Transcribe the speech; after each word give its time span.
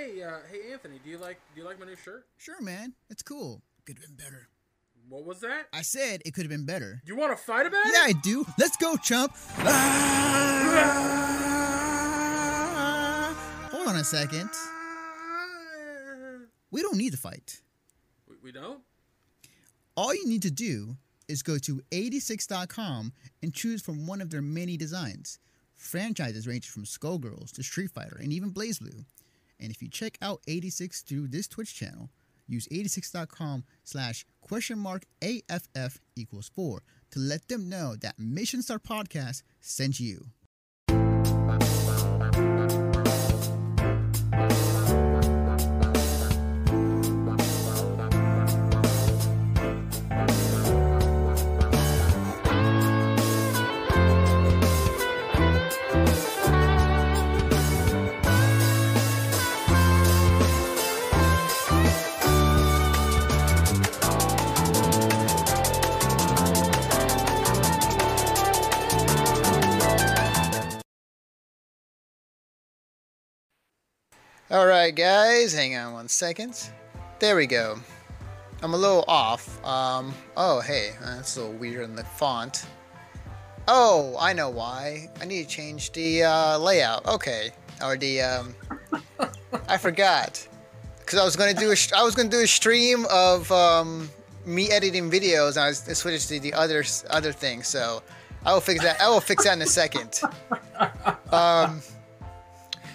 hey, 0.00 0.22
uh, 0.22 0.38
hey, 0.50 0.72
Anthony, 0.72 0.98
do 1.02 1.10
you 1.10 1.18
like 1.18 1.38
do 1.54 1.60
you 1.60 1.66
like 1.66 1.78
my 1.78 1.84
new 1.86 1.96
shirt? 1.96 2.26
Sure, 2.38 2.60
man. 2.60 2.94
It's 3.10 3.22
cool. 3.22 3.62
Could 3.86 3.98
have 3.98 4.06
been 4.06 4.16
better. 4.16 4.48
What 5.08 5.24
was 5.24 5.40
that? 5.40 5.66
I 5.72 5.82
said 5.82 6.22
it 6.24 6.34
could 6.34 6.44
have 6.44 6.50
been 6.50 6.66
better. 6.66 7.02
You 7.04 7.16
want 7.16 7.36
to 7.36 7.42
fight 7.42 7.66
about 7.66 7.86
it? 7.86 7.92
Yeah. 7.94 8.04
I 8.04 8.12
do. 8.12 8.46
Let's 8.58 8.76
go, 8.76 8.96
chump. 8.96 9.34
Ah! 9.58 10.56
Hold 13.72 13.88
on 13.88 13.96
a 13.96 14.04
second. 14.04 14.50
We 16.70 16.82
don't 16.82 16.96
need 16.96 17.10
to 17.10 17.18
fight. 17.18 17.60
We, 18.28 18.36
we 18.42 18.52
don't. 18.52 18.80
All 19.96 20.14
you 20.14 20.28
need 20.28 20.42
to 20.42 20.50
do 20.50 20.96
is 21.26 21.42
go 21.42 21.58
to 21.58 21.80
86.com 21.90 23.12
and 23.42 23.52
choose 23.52 23.82
from 23.82 24.06
one 24.06 24.20
of 24.20 24.30
their 24.30 24.42
many 24.42 24.76
designs. 24.76 25.40
Franchises 25.76 26.46
range 26.46 26.68
from 26.68 26.84
Skullgirls 26.84 27.50
to 27.52 27.64
Street 27.64 27.90
Fighter 27.90 28.18
and 28.20 28.32
even 28.32 28.52
BlazBlue. 28.52 29.04
And 29.60 29.70
if 29.70 29.82
you 29.82 29.88
check 29.88 30.16
out 30.22 30.40
86 30.48 31.02
through 31.02 31.28
this 31.28 31.46
Twitch 31.46 31.74
channel, 31.74 32.10
use 32.46 32.66
86.com 32.68 33.64
slash 33.84 34.24
question 34.40 34.78
mark 34.78 35.04
AFF 35.22 35.98
equals 36.16 36.50
4 36.54 36.82
to 37.12 37.18
let 37.18 37.46
them 37.48 37.68
know 37.68 37.94
that 38.00 38.18
Mission 38.18 38.62
Star 38.62 38.78
Podcast 38.78 39.42
sent 39.60 40.00
you. 40.00 40.26
All 74.52 74.66
right, 74.66 74.92
guys, 74.92 75.52
hang 75.52 75.76
on 75.76 75.92
one 75.92 76.08
second. 76.08 76.72
There 77.20 77.36
we 77.36 77.46
go. 77.46 77.78
I'm 78.64 78.74
a 78.74 78.76
little 78.76 79.04
off. 79.06 79.64
Um, 79.64 80.12
oh, 80.36 80.58
hey, 80.58 80.90
that's 81.00 81.36
a 81.36 81.42
little 81.42 81.54
weird 81.54 81.84
in 81.84 81.94
the 81.94 82.02
font. 82.02 82.66
Oh, 83.68 84.16
I 84.18 84.32
know 84.32 84.50
why. 84.50 85.08
I 85.20 85.24
need 85.24 85.44
to 85.44 85.48
change 85.48 85.92
the 85.92 86.24
uh, 86.24 86.58
layout. 86.58 87.06
Okay, 87.06 87.52
or 87.80 87.96
the 87.96 88.22
um, 88.22 88.56
I 89.68 89.78
forgot 89.78 90.48
because 90.98 91.20
I 91.20 91.24
was 91.24 91.36
gonna 91.36 91.54
do 91.54 91.72
I 91.96 92.02
was 92.02 92.16
gonna 92.16 92.28
do 92.28 92.40
a 92.40 92.46
stream 92.48 93.06
of 93.08 93.52
um, 93.52 94.10
me 94.44 94.68
editing 94.72 95.12
videos. 95.12 95.50
And 95.50 95.60
I 95.60 95.68
was 95.68 95.88
I 95.88 95.92
switched 95.92 96.26
to 96.26 96.40
the 96.40 96.54
other 96.54 96.82
other 97.08 97.30
thing, 97.30 97.62
so 97.62 98.02
I 98.44 98.52
will 98.52 98.60
fix 98.60 98.82
that. 98.82 99.00
I 99.00 99.08
will 99.10 99.20
fix 99.20 99.44
that 99.44 99.52
in 99.52 99.62
a 99.62 99.66
second. 99.66 100.20
Um, 101.30 101.82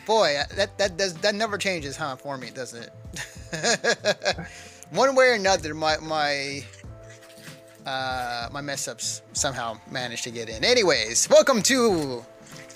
boy, 0.05 0.37
that 0.55 0.77
that 0.77 0.97
does 0.97 1.15
that 1.15 1.35
never 1.35 1.57
changes, 1.57 1.97
huh? 1.97 2.15
For 2.15 2.37
me, 2.37 2.49
doesn't 2.51 2.83
it? 2.83 4.37
One 4.91 5.15
way 5.15 5.29
or 5.29 5.33
another, 5.33 5.73
my 5.73 5.97
my 5.97 6.63
uh, 7.85 8.49
my 8.51 8.61
mess 8.61 8.87
ups 8.87 9.21
somehow 9.33 9.77
managed 9.89 10.23
to 10.23 10.31
get 10.31 10.49
in. 10.49 10.63
Anyways, 10.63 11.29
welcome 11.29 11.61
to 11.63 12.23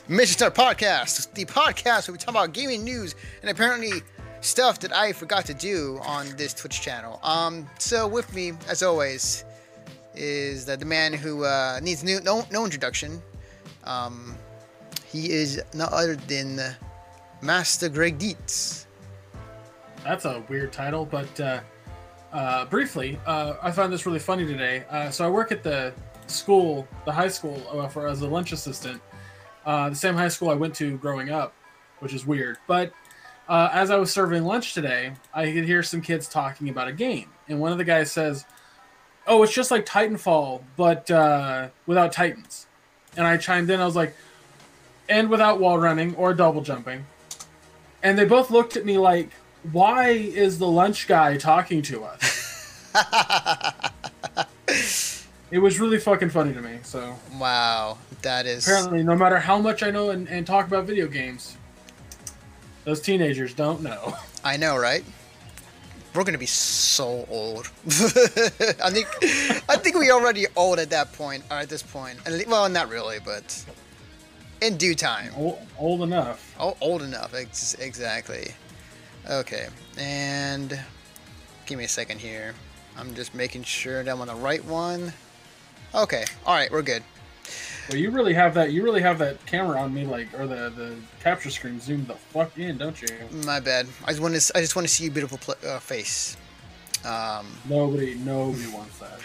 Mission 0.08 0.34
Star 0.34 0.52
Podcast, 0.52 1.34
the 1.34 1.46
podcast 1.46 2.08
where 2.08 2.14
we 2.14 2.18
talk 2.18 2.30
about 2.30 2.54
gaming 2.54 2.84
news 2.84 3.16
and 3.42 3.50
apparently 3.50 4.02
stuff 4.42 4.80
that 4.80 4.96
I 4.96 5.14
forgot 5.14 5.46
to 5.46 5.54
do 5.54 6.00
on 6.04 6.28
this 6.36 6.54
Twitch 6.54 6.82
channel. 6.82 7.20
Um, 7.24 7.70
so 7.78 8.08
with 8.08 8.34
me, 8.34 8.54
as 8.68 8.82
always, 8.82 9.44
is 10.16 10.66
the, 10.66 10.78
the 10.78 10.86
man 10.86 11.14
who 11.14 11.46
uh, 11.46 11.80
needs 11.82 12.04
new, 12.04 12.22
no 12.22 12.46
no 12.52 12.66
introduction. 12.66 13.22
Um, 13.84 14.36
he 15.06 15.32
is 15.32 15.62
none 15.74 15.90
other 15.92 16.16
than 16.16 16.60
Master 17.42 17.90
Greg 17.90 18.18
Dietz. 18.18 18.88
That's 20.04 20.26
a 20.26 20.44
weird 20.50 20.74
title, 20.74 21.06
but 21.06 21.40
uh, 21.40 21.62
uh, 22.34 22.66
briefly, 22.66 23.20
uh, 23.26 23.56
I 23.62 23.72
found 23.72 23.92
this 23.94 24.06
really 24.06 24.20
funny 24.20 24.46
today. 24.46 24.84
Uh, 24.90 25.10
so 25.10 25.26
I 25.26 25.30
work 25.30 25.52
at 25.52 25.64
the 25.64 25.94
school, 26.28 26.88
the 27.06 27.12
high 27.12 27.28
school, 27.28 27.62
uh, 27.72 27.88
for 27.88 28.08
as 28.08 28.22
a 28.22 28.28
lunch 28.28 28.52
assistant. 28.52 29.02
Uh, 29.66 29.90
the 29.90 29.96
same 29.96 30.16
high 30.16 30.28
school 30.28 30.50
I 30.50 30.54
went 30.54 30.76
to 30.76 30.98
growing 30.98 31.32
up, 31.32 31.54
which 32.00 32.14
is 32.14 32.26
weird. 32.26 32.58
But 32.68 32.92
as 33.50 33.90
I 33.90 33.98
was 33.98 34.12
serving 34.12 34.44
lunch 34.44 34.74
today, 34.74 35.14
I 35.34 35.52
could 35.52 35.66
hear 35.66 35.82
some 35.82 36.02
kids 36.02 36.28
talking 36.28 36.70
about 36.70 36.88
a 36.88 36.94
game, 36.94 37.30
and 37.48 37.60
one 37.60 37.72
of 37.72 37.78
the 37.78 37.84
guys 37.84 38.12
says, 38.12 38.46
"Oh, 39.28 39.44
it's 39.44 39.54
just 39.54 39.72
like 39.72 39.86
Titanfall, 39.86 40.62
but 40.76 41.10
without 41.86 42.12
Titans." 42.12 42.68
And 43.18 43.26
I 43.26 43.38
chimed 43.38 43.70
in. 43.70 43.80
I 43.80 43.86
was 43.86 43.96
like, 43.96 44.16
"And 45.08 45.30
without 45.30 45.60
wall 45.60 45.80
running 45.80 46.16
or 46.16 46.34
double 46.34 46.62
jumping." 46.62 47.06
And 48.02 48.18
they 48.18 48.26
both 48.26 48.50
looked 48.50 48.78
at 48.78 48.86
me 48.86 48.98
like, 48.98 49.30
why 49.72 50.10
is 50.10 50.60
the 50.60 50.68
lunch 50.68 51.08
guy 51.08 51.38
talking 51.38 51.82
to 51.84 52.04
us? 52.06 52.92
it 55.52 55.60
was 55.60 55.80
really 55.80 56.00
fucking 56.00 56.30
funny 56.30 56.54
to 56.54 56.62
me. 56.62 56.80
So 56.84 57.16
wow, 57.38 57.98
that 58.22 58.46
is 58.46 58.68
apparently, 58.68 59.04
no 59.04 59.16
matter 59.16 59.40
how 59.40 59.60
much 59.60 59.84
I 59.84 59.92
know 59.92 60.12
and, 60.12 60.28
and 60.30 60.48
talk 60.48 60.68
about 60.68 60.86
video 60.86 61.08
games, 61.08 61.58
those 62.86 63.02
teenagers 63.02 63.54
don't 63.54 63.82
know. 63.82 64.16
I 64.44 64.58
know, 64.58 64.78
right? 64.78 65.04
We're 66.16 66.24
gonna 66.24 66.40
be 66.40 66.48
so 66.48 67.28
old. 67.30 67.70
I 67.88 68.90
think, 68.90 69.08
I 69.70 69.78
think 69.78 69.98
we 69.98 70.10
already 70.10 70.48
old 70.56 70.80
at 70.80 70.90
that 70.90 71.14
point, 71.14 71.44
or 71.52 71.58
at 71.58 71.70
this 71.70 71.84
point. 71.84 72.18
Well, 72.48 72.68
not 72.68 72.90
really, 72.90 73.20
but 73.24 73.64
in 74.62 74.78
due 74.78 74.96
time. 74.96 75.32
Old, 75.36 75.60
old 75.78 76.02
enough. 76.02 76.56
Oh, 76.60 76.76
old 76.82 77.02
enough, 77.02 77.34
ex- 77.34 77.76
exactly. 77.76 78.54
Okay, 79.30 79.68
and 79.98 80.80
give 81.66 81.78
me 81.78 81.84
a 81.86 81.90
second 81.90 82.20
here. 82.20 82.54
I'm 82.98 83.14
just 83.14 83.34
making 83.36 83.64
sure 83.64 84.04
that 84.04 84.12
I'm 84.12 84.22
on 84.22 84.28
the 84.28 84.36
right 84.36 84.64
one. 84.66 85.14
Okay, 85.96 86.24
all 86.46 86.56
right, 86.56 86.72
we're 86.72 86.82
good. 86.82 87.04
Well, 87.90 87.98
you 87.98 88.12
really 88.12 88.34
have 88.34 88.54
that. 88.54 88.72
You 88.72 88.84
really 88.84 89.02
have 89.02 89.18
that 89.20 89.44
camera 89.46 89.80
on 89.80 89.94
me, 89.94 90.06
like, 90.06 90.28
or 90.40 90.46
the 90.46 90.70
the 90.70 90.96
capture 91.22 91.50
screen 91.50 91.80
zoomed 91.80 92.08
the 92.08 92.14
fuck 92.14 92.58
in, 92.58 92.78
don't 92.78 93.02
you? 93.02 93.08
My 93.46 93.60
bad. 93.60 93.88
I 94.06 94.12
just 94.12 94.22
want 94.22 94.36
to. 94.36 94.58
I 94.58 94.62
just 94.62 94.76
want 94.76 94.88
to 94.88 94.94
see 94.94 95.06
your 95.06 95.14
beautiful 95.14 95.38
pl- 95.40 95.56
uh, 95.68 95.80
face. 95.80 96.38
Um, 97.06 97.48
Nobody, 97.68 98.16
nobody 98.16 98.68
wants 98.68 99.00
that. 99.00 99.20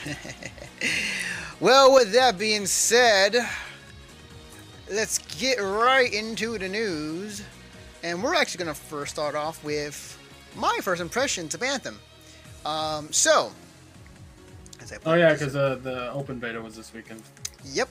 well, 1.60 1.92
with 1.92 2.12
that 2.12 2.38
being 2.38 2.66
said, 2.66 3.34
let's 4.90 5.18
get 5.38 5.58
right 5.58 6.12
into 6.12 6.58
the 6.58 6.68
news. 6.68 7.42
And 8.02 8.22
we're 8.22 8.34
actually 8.34 8.64
going 8.64 8.74
to 8.74 8.80
first 8.80 9.12
start 9.12 9.34
off 9.34 9.62
with 9.64 10.18
my 10.56 10.78
first 10.82 11.00
impressions 11.00 11.54
of 11.54 11.62
Anthem. 11.62 11.98
Um, 12.66 13.12
so, 13.12 13.52
as 14.80 14.92
I 14.92 14.96
Oh 15.06 15.14
yeah, 15.14 15.32
because 15.32 15.56
uh, 15.56 15.78
the 15.82 16.12
open 16.12 16.38
beta 16.38 16.60
was 16.60 16.76
this 16.76 16.92
weekend. 16.92 17.22
Yep. 17.64 17.88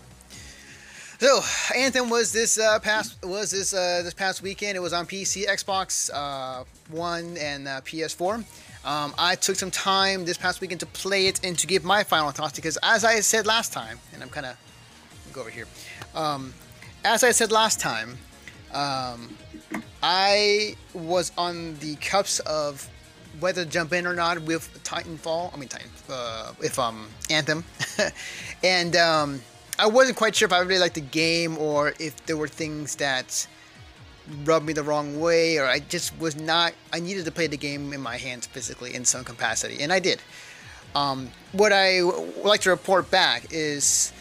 So, 1.19 1.39
Anthem 1.75 2.09
was 2.09 2.33
this 2.33 2.59
uh, 2.59 2.79
past 2.79 3.23
was 3.23 3.51
this 3.51 3.73
uh, 3.73 4.01
this 4.03 4.13
past 4.13 4.41
weekend. 4.41 4.75
It 4.75 4.81
was 4.81 4.93
on 4.93 5.05
PC, 5.05 5.45
Xbox 5.47 6.09
uh, 6.13 6.63
One, 6.89 7.37
and 7.37 7.67
uh, 7.67 7.81
PS4. 7.81 8.43
Um, 8.85 9.13
I 9.17 9.35
took 9.35 9.55
some 9.55 9.71
time 9.71 10.25
this 10.25 10.37
past 10.37 10.59
weekend 10.59 10.81
to 10.81 10.85
play 10.87 11.27
it 11.27 11.39
and 11.43 11.57
to 11.59 11.67
give 11.67 11.85
my 11.85 12.03
final 12.03 12.31
thoughts 12.31 12.55
because, 12.55 12.77
as 12.83 13.05
I 13.05 13.21
said 13.21 13.45
last 13.45 13.71
time, 13.71 13.99
and 14.13 14.21
I'm 14.21 14.29
kind 14.29 14.45
of 14.45 14.57
go 15.31 15.41
over 15.41 15.49
here. 15.49 15.67
Um, 16.13 16.53
as 17.03 17.23
I 17.23 17.31
said 17.31 17.51
last 17.51 17.79
time, 17.79 18.17
um, 18.73 19.35
I 20.01 20.75
was 20.93 21.31
on 21.37 21.75
the 21.79 21.95
cups 21.95 22.39
of 22.41 22.89
whether 23.39 23.63
to 23.63 23.69
jump 23.69 23.93
in 23.93 24.05
or 24.05 24.13
not 24.13 24.41
with 24.43 24.83
Titanfall. 24.83 25.53
I 25.53 25.57
mean 25.57 25.69
Titan, 25.69 25.89
uh, 26.09 26.53
with 26.59 26.77
um 26.79 27.07
Anthem, 27.29 27.63
and 28.63 28.95
um, 28.95 29.41
I 29.79 29.87
wasn't 29.87 30.17
quite 30.17 30.35
sure 30.35 30.45
if 30.45 30.53
I 30.53 30.59
really 30.59 30.79
liked 30.79 30.95
the 30.95 31.01
game 31.01 31.57
or 31.57 31.93
if 31.99 32.25
there 32.25 32.37
were 32.37 32.47
things 32.47 32.95
that 32.97 33.47
rubbed 34.45 34.65
me 34.65 34.73
the 34.73 34.83
wrong 34.83 35.19
way, 35.19 35.57
or 35.57 35.65
I 35.65 35.79
just 35.79 36.17
was 36.19 36.35
not. 36.35 36.73
I 36.91 36.99
needed 36.99 37.25
to 37.25 37.31
play 37.31 37.47
the 37.47 37.57
game 37.57 37.93
in 37.93 38.01
my 38.01 38.17
hands 38.17 38.47
physically 38.47 38.95
in 38.95 39.05
some 39.05 39.23
capacity, 39.23 39.81
and 39.81 39.91
I 39.91 39.99
did. 39.99 40.21
Um, 40.95 41.31
what 41.53 41.73
I 41.73 41.99
w- 41.99 42.31
like 42.43 42.61
to 42.61 42.69
report 42.69 43.09
back 43.09 43.47
is 43.49 44.13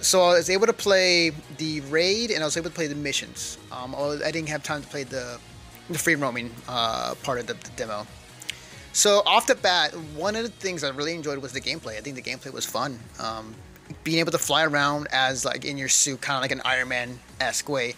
so 0.00 0.22
I 0.22 0.34
was 0.34 0.50
able 0.50 0.66
to 0.66 0.72
play 0.72 1.30
the 1.56 1.80
raid 1.82 2.30
and 2.30 2.42
I 2.42 2.46
was 2.46 2.56
able 2.56 2.70
to 2.70 2.74
play 2.74 2.86
the 2.86 2.94
missions. 2.94 3.58
Um, 3.72 3.94
I 3.94 4.30
didn't 4.30 4.48
have 4.48 4.62
time 4.62 4.82
to 4.82 4.88
play 4.88 5.04
the, 5.04 5.38
the 5.90 5.98
free 5.98 6.14
roaming 6.14 6.50
uh, 6.68 7.14
part 7.22 7.40
of 7.40 7.46
the, 7.46 7.54
the 7.54 7.70
demo. 7.76 8.06
So 8.92 9.22
off 9.26 9.46
the 9.46 9.54
bat, 9.54 9.92
one 10.16 10.34
of 10.36 10.42
the 10.42 10.50
things 10.50 10.82
I 10.82 10.88
really 10.90 11.14
enjoyed 11.14 11.38
was 11.38 11.52
the 11.52 11.60
gameplay. 11.60 11.96
I 11.96 12.00
think 12.00 12.16
the 12.16 12.22
gameplay 12.22 12.52
was 12.52 12.64
fun. 12.64 12.98
Um, 13.20 13.54
being 14.04 14.18
able 14.18 14.32
to 14.32 14.38
fly 14.38 14.64
around 14.64 15.08
as 15.12 15.44
like 15.44 15.64
in 15.64 15.78
your 15.78 15.88
suit, 15.88 16.20
kind 16.20 16.36
of 16.36 16.42
like 16.42 16.52
an 16.52 16.62
Iron 16.64 16.88
Man 16.88 17.18
esque 17.40 17.68
way, 17.68 17.94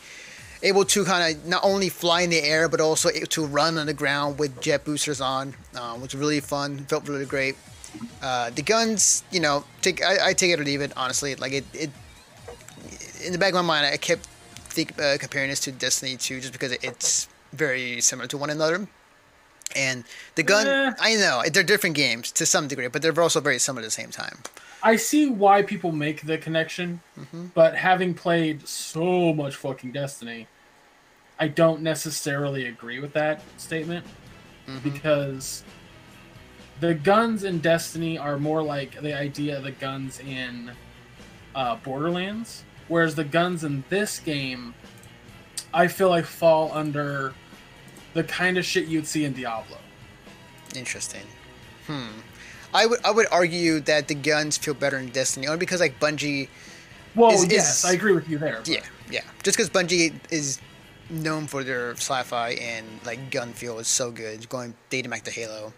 able 0.63 0.85
to 0.85 1.05
kind 1.05 1.37
of 1.37 1.47
not 1.47 1.65
only 1.65 1.89
fly 1.89 2.23
in 2.23 2.31
the 2.31 2.43
air 2.43 2.69
but 2.69 2.81
also 2.81 3.11
to 3.11 3.47
run 3.47 3.79
on 3.79 3.87
the 3.87 3.95
ground 3.95 4.39
with 4.39 4.61
jet 4.61 4.85
boosters 4.85 5.21
on, 5.21 5.55
um, 5.75 6.01
which 6.01 6.15
was 6.15 6.21
really 6.21 6.41
fun. 6.41 6.79
Felt 6.87 7.09
really 7.09 7.25
great. 7.25 7.57
Uh, 8.23 8.51
the 8.51 8.63
guns, 8.63 9.25
you 9.31 9.41
know, 9.41 9.65
take 9.83 10.03
I, 10.05 10.29
I, 10.29 10.33
take 10.33 10.53
it 10.53 10.61
or 10.61 10.65
leave 10.65 10.81
it. 10.81 10.93
Honestly, 10.97 11.35
like 11.35 11.53
it, 11.53 11.65
it 11.73 11.91
in 13.25 13.33
the 13.33 13.39
back 13.39 13.51
of 13.51 13.57
my 13.57 13.63
mind, 13.63 13.87
I 13.87 13.97
kept 13.97 14.27
think, 14.71 15.01
uh, 15.01 15.19
comparing 15.19 15.51
this 15.51 15.61
to 15.61 15.73
Destiny 15.73 16.17
2 16.17 16.41
just 16.41 16.53
because 16.53 16.73
it's 16.73 17.29
very 17.53 18.01
similar 18.01 18.29
to 18.29 18.39
one 18.39 18.51
another. 18.51 18.89
And 19.77 20.05
the 20.35 20.43
gun, 20.43 20.67
eh. 20.67 20.93
I 20.99 21.15
know 21.15 21.43
they're 21.53 21.63
different 21.63 21.95
games 21.95 22.33
to 22.33 22.47
some 22.47 22.67
degree, 22.67 22.89
but 22.89 23.03
they're 23.03 23.19
also 23.21 23.41
very 23.41 23.59
similar 23.59 23.83
at 23.83 23.87
the 23.87 23.91
same 23.91 24.11
time. 24.11 24.39
I 24.83 24.97
see 24.97 25.29
why 25.29 25.63
people 25.63 25.93
make 25.93 26.23
the 26.23 26.39
connection, 26.39 27.01
mm-hmm. 27.19 27.47
but 27.55 27.77
having 27.77 28.15
played 28.15 28.67
so 28.67 29.33
much 29.33 29.55
fucking 29.57 29.93
Destiny, 29.93 30.49
I 31.39 31.49
don't 31.49 31.83
necessarily 31.83 32.67
agree 32.67 32.99
with 32.99 33.13
that 33.13 33.43
statement 33.59 34.07
mm-hmm. 34.67 34.89
because 34.89 35.63
the 36.81 36.95
guns 36.95 37.45
in 37.45 37.59
Destiny 37.61 38.19
are 38.19 38.39
more 38.39 38.63
like 38.63 39.01
the 39.01 39.17
idea 39.17 39.59
of 39.59 39.65
the 39.65 39.73
guns 39.73 40.19
in 40.21 40.73
uh, 41.55 41.77
Borderlands, 41.77 42.65
whereas 42.89 43.15
the 43.15 43.25
guns 43.25 43.65
in 43.65 43.85
this 43.91 44.19
game, 44.19 44.75
I 45.73 45.89
feel 45.89 46.09
like 46.09 46.25
fall 46.25 46.73
under 46.73 47.35
the 48.15 48.25
kind 48.25 48.59
of 48.59 48.65
shit 48.65 48.87
you'd 48.87 49.07
see 49.07 49.25
in 49.25 49.35
Diablo. 49.35 49.79
Interesting. 50.75 51.23
Hmm. 51.87 52.09
I 52.73 52.87
would 52.87 53.05
I 53.05 53.11
would 53.11 53.27
argue 53.33 53.81
that 53.81 54.09
the 54.09 54.15
guns 54.15 54.57
feel 54.57 54.75
better 54.75 54.97
in 54.97 55.11
Destiny 55.11 55.49
only 55.49 55.59
because 55.59 55.81
like 55.81 55.99
Bungie. 55.99 56.49
Well, 57.17 57.33
is, 57.33 57.51
yes, 57.51 57.85
is, 57.85 57.91
I 57.91 57.95
agree 57.95 58.13
with 58.13 58.29
you 58.29 58.39
there. 58.39 58.59
But. 58.59 58.69
Yeah, 58.69 58.85
yeah. 59.11 59.23
Just 59.43 59.57
because 59.57 59.69
Bungie 59.69 60.15
is 60.31 60.61
known 61.11 61.49
for 61.49 61.65
their 61.65 61.93
sci-fi 61.93 62.51
and 62.51 62.87
like 63.05 63.33
gun 63.33 63.53
feel 63.53 63.81
is 63.81 63.89
so 63.89 64.13
good, 64.13 64.49
going 64.49 64.75
dating 64.89 65.11
back 65.11 65.25
to 65.25 65.31
Halo. 65.33 65.73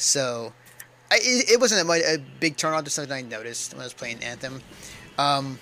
So, 0.00 0.52
I, 1.10 1.18
it, 1.22 1.60
wasn't 1.60 1.88
a, 1.88 2.14
a 2.14 2.18
big 2.38 2.56
turn 2.56 2.72
on. 2.72 2.84
Just 2.84 2.96
something 2.96 3.12
I 3.12 3.22
noticed 3.22 3.72
when 3.74 3.80
I 3.80 3.84
was 3.84 3.92
playing 3.92 4.22
Anthem. 4.22 4.62
Um, 5.18 5.58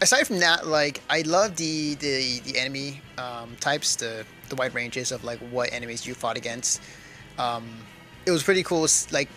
aside 0.00 0.26
from 0.26 0.40
that, 0.40 0.66
like 0.66 1.00
I 1.08 1.22
love 1.22 1.56
the 1.56 1.94
the 1.94 2.40
the 2.40 2.58
enemy 2.58 3.00
um, 3.16 3.56
types, 3.60 3.96
the 3.96 4.26
the 4.48 4.56
wide 4.56 4.74
ranges 4.74 5.12
of 5.12 5.24
like 5.24 5.38
what 5.50 5.72
enemies 5.72 6.06
you 6.06 6.14
fought 6.14 6.36
against. 6.36 6.82
Um, 7.38 7.78
it 8.26 8.30
was 8.30 8.42
pretty 8.42 8.62
cool. 8.62 8.86
Like 9.10 9.28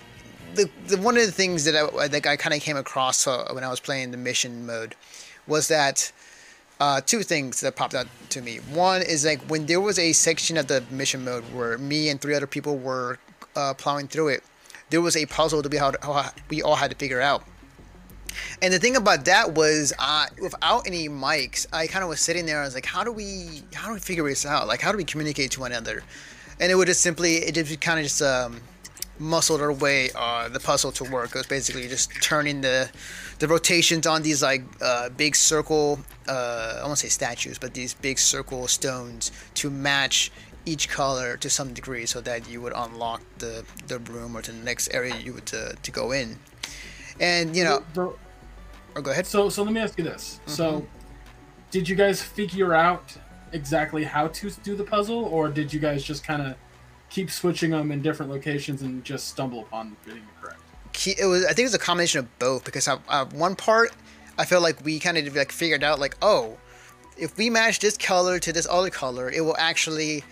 the, 0.55 0.69
the 0.87 0.97
one 0.97 1.15
of 1.15 1.25
the 1.25 1.31
things 1.31 1.63
that 1.65 1.75
I 1.75 2.07
that 2.07 2.25
I 2.25 2.35
kind 2.35 2.53
of 2.53 2.61
came 2.61 2.77
across 2.77 3.27
uh, 3.27 3.47
when 3.51 3.63
I 3.63 3.69
was 3.69 3.79
playing 3.79 4.11
the 4.11 4.17
mission 4.17 4.65
mode 4.65 4.95
was 5.47 5.67
that 5.67 6.11
uh, 6.79 7.01
two 7.01 7.21
things 7.21 7.61
that 7.61 7.75
popped 7.75 7.93
out 7.93 8.07
to 8.29 8.41
me. 8.41 8.57
One 8.73 9.01
is 9.01 9.25
like 9.25 9.41
when 9.43 9.67
there 9.67 9.79
was 9.79 9.99
a 9.99 10.11
section 10.11 10.57
of 10.57 10.67
the 10.67 10.83
mission 10.89 11.23
mode 11.23 11.43
where 11.53 11.77
me 11.77 12.09
and 12.09 12.19
three 12.19 12.35
other 12.35 12.47
people 12.47 12.77
were 12.77 13.19
uh, 13.55 13.73
plowing 13.73 14.07
through 14.07 14.29
it, 14.29 14.43
there 14.89 15.01
was 15.01 15.15
a 15.15 15.25
puzzle 15.25 15.61
that 15.61 15.71
we 15.71 15.77
had 15.77 15.95
we 16.49 16.61
all 16.61 16.75
had 16.75 16.91
to 16.91 16.97
figure 16.97 17.21
out. 17.21 17.43
And 18.61 18.73
the 18.73 18.79
thing 18.79 18.95
about 18.97 19.25
that 19.25 19.53
was, 19.53 19.93
uh, 19.97 20.27
without 20.41 20.85
any 20.85 21.07
mics, 21.07 21.65
I 21.71 21.87
kind 21.87 22.03
of 22.03 22.09
was 22.09 22.19
sitting 22.19 22.45
there. 22.45 22.61
I 22.61 22.65
was 22.65 22.75
like, 22.75 22.85
"How 22.85 23.03
do 23.03 23.11
we, 23.11 23.63
how 23.73 23.87
do 23.87 23.93
we 23.93 23.99
figure 23.99 24.27
this 24.27 24.45
out? 24.45 24.67
Like, 24.67 24.81
how 24.81 24.91
do 24.91 24.97
we 24.97 25.05
communicate 25.05 25.51
to 25.51 25.61
one 25.61 25.71
another?" 25.71 26.03
And 26.59 26.71
it 26.71 26.75
would 26.75 26.87
just 26.87 27.01
simply, 27.01 27.35
it 27.35 27.55
just 27.55 27.79
kind 27.81 27.99
of 27.99 28.03
just 28.03 28.21
um, 28.21 28.61
muscled 29.19 29.61
our 29.61 29.71
way 29.71 30.09
uh, 30.15 30.49
the 30.49 30.59
puzzle 30.59 30.91
to 30.93 31.03
work. 31.05 31.29
It 31.29 31.35
was 31.35 31.47
basically 31.47 31.87
just 31.87 32.11
turning 32.21 32.61
the 32.61 32.89
the 33.39 33.47
rotations 33.47 34.07
on 34.07 34.21
these 34.21 34.41
like 34.41 34.63
uh, 34.81 35.09
big 35.09 35.35
circle, 35.35 35.99
uh, 36.27 36.79
I 36.81 36.85
won't 36.85 36.97
say 36.97 37.09
statues, 37.09 37.57
but 37.57 37.73
these 37.73 37.93
big 37.93 38.17
circle 38.17 38.67
stones 38.67 39.31
to 39.55 39.69
match 39.69 40.31
each 40.65 40.89
color 40.89 41.37
to 41.37 41.49
some 41.49 41.73
degree, 41.73 42.05
so 42.05 42.21
that 42.21 42.49
you 42.49 42.61
would 42.61 42.73
unlock 42.75 43.21
the 43.37 43.65
the 43.87 43.99
room 43.99 44.35
or 44.35 44.41
to 44.41 44.51
the 44.51 44.63
next 44.63 44.93
area 44.93 45.15
you 45.17 45.33
would 45.33 45.45
to, 45.47 45.75
to 45.81 45.91
go 45.91 46.11
in. 46.11 46.37
And 47.19 47.55
you 47.55 47.63
know, 47.63 47.83
Bro, 47.93 48.17
or 48.95 49.01
go 49.01 49.11
ahead. 49.11 49.25
So 49.25 49.49
so 49.49 49.63
let 49.63 49.73
me 49.73 49.81
ask 49.81 49.97
you 49.97 50.03
this. 50.03 50.39
Mm-hmm. 50.41 50.51
So, 50.51 50.87
did 51.71 51.87
you 51.87 51.95
guys 51.95 52.21
figure 52.21 52.73
out 52.73 53.15
exactly 53.51 54.03
how 54.03 54.27
to 54.27 54.49
do 54.63 54.75
the 54.75 54.83
puzzle, 54.83 55.25
or 55.25 55.49
did 55.49 55.71
you 55.73 55.79
guys 55.79 56.03
just 56.03 56.23
kind 56.23 56.41
of 56.41 56.55
keep 57.09 57.31
switching 57.31 57.71
them 57.71 57.91
in 57.91 58.01
different 58.01 58.31
locations 58.31 58.81
and 58.81 59.03
just 59.03 59.27
stumble 59.29 59.61
upon 59.61 59.95
getting 60.05 60.23
it 60.23 60.41
correct? 60.41 60.59
It 61.19 61.25
was. 61.25 61.45
I 61.45 61.49
think 61.49 61.59
it 61.59 61.63
was 61.63 61.73
a 61.73 61.79
combination 61.79 62.19
of 62.19 62.39
both 62.39 62.63
because 62.63 62.87
uh, 62.87 62.97
uh 63.07 63.25
one 63.25 63.55
part 63.55 63.91
I 64.37 64.45
feel 64.45 64.61
like 64.61 64.83
we 64.83 64.99
kind 64.99 65.17
of 65.17 65.35
like 65.35 65.51
figured 65.51 65.83
out 65.83 65.99
like 65.99 66.15
oh, 66.21 66.57
if 67.17 67.37
we 67.37 67.49
match 67.49 67.79
this 67.79 67.97
color 67.97 68.39
to 68.39 68.51
this 68.51 68.67
other 68.69 68.89
color, 68.89 69.29
it 69.29 69.41
will 69.41 69.55
actually 69.57 70.23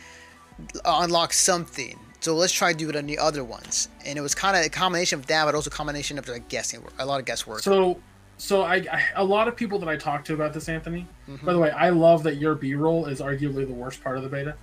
unlock 0.86 1.34
something. 1.34 2.00
So 2.20 2.36
let's 2.36 2.54
try 2.54 2.72
to 2.72 2.78
do 2.78 2.90
it 2.90 2.96
on 2.96 3.06
the 3.06 3.20
other 3.20 3.44
ones. 3.44 3.90
And 4.06 4.18
it 4.18 4.22
was 4.22 4.34
kind 4.34 4.56
of 4.56 4.66
a 4.66 4.70
combination 4.70 5.20
of 5.20 5.28
that, 5.28 5.46
but 5.46 5.56
also 5.56 5.70
a 5.70 5.74
combination 5.74 6.18
of 6.18 6.28
like 6.28 6.48
guessing, 6.48 6.82
a 6.98 7.06
lot 7.06 7.20
of 7.20 7.26
guesswork. 7.26 7.60
So, 7.62 8.00
so 8.38 8.62
I, 8.62 8.76
I 8.76 9.04
a 9.16 9.24
lot 9.24 9.48
of 9.48 9.56
people 9.56 9.78
that 9.80 9.90
I 9.90 9.98
talk 9.98 10.24
to 10.26 10.34
about 10.34 10.54
this, 10.54 10.70
Anthony. 10.70 11.06
Mm-hmm. 11.30 11.46
By 11.46 11.54
the 11.54 11.60
way, 11.60 11.72
I 11.72 11.90
love 11.90 12.24
that 12.24 12.36
your 12.36 12.56
B 12.56 12.76
roll 12.76 13.08
is 13.08 13.20
arguably 13.20 13.68
the 13.68 13.74
worst 13.74 14.02
part 14.02 14.18
of 14.18 14.24
the 14.24 14.30
beta. 14.30 14.56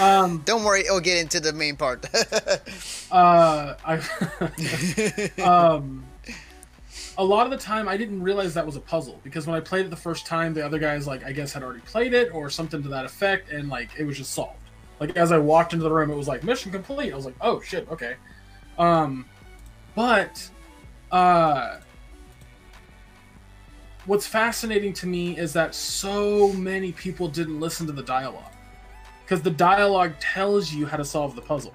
Um, 0.00 0.42
Don't 0.44 0.64
worry, 0.64 0.80
it'll 0.82 1.00
get 1.00 1.18
into 1.18 1.40
the 1.40 1.52
main 1.52 1.76
part. 1.76 2.06
uh, 3.10 3.74
I, 3.84 5.30
um, 5.42 6.04
a 7.16 7.24
lot 7.24 7.46
of 7.46 7.50
the 7.50 7.58
time 7.58 7.88
I 7.88 7.96
didn't 7.96 8.22
realize 8.22 8.54
that 8.54 8.64
was 8.64 8.76
a 8.76 8.80
puzzle 8.80 9.20
because 9.24 9.46
when 9.46 9.56
I 9.56 9.60
played 9.60 9.86
it 9.86 9.90
the 9.90 9.96
first 9.96 10.24
time, 10.24 10.54
the 10.54 10.64
other 10.64 10.78
guys 10.78 11.06
like 11.06 11.24
I 11.24 11.32
guess 11.32 11.52
had 11.52 11.64
already 11.64 11.80
played 11.80 12.14
it 12.14 12.32
or 12.32 12.48
something 12.48 12.82
to 12.84 12.88
that 12.90 13.04
effect, 13.04 13.50
and 13.50 13.68
like 13.68 13.90
it 13.98 14.04
was 14.04 14.16
just 14.16 14.32
solved. 14.32 14.67
Like 15.00 15.16
as 15.16 15.32
I 15.32 15.38
walked 15.38 15.72
into 15.72 15.84
the 15.84 15.92
room, 15.92 16.10
it 16.10 16.16
was 16.16 16.28
like 16.28 16.42
mission 16.42 16.72
complete. 16.72 17.12
I 17.12 17.16
was 17.16 17.24
like, 17.24 17.36
oh 17.40 17.60
shit, 17.60 17.88
okay. 17.90 18.16
Um, 18.78 19.26
but 19.94 20.48
uh, 21.10 21.78
what's 24.06 24.26
fascinating 24.26 24.92
to 24.94 25.06
me 25.06 25.38
is 25.38 25.52
that 25.52 25.74
so 25.74 26.52
many 26.52 26.92
people 26.92 27.28
didn't 27.28 27.60
listen 27.60 27.86
to 27.86 27.92
the 27.92 28.02
dialogue 28.02 28.52
because 29.24 29.42
the 29.42 29.50
dialogue 29.50 30.14
tells 30.20 30.72
you 30.72 30.86
how 30.86 30.96
to 30.96 31.04
solve 31.04 31.36
the 31.36 31.42
puzzle. 31.42 31.74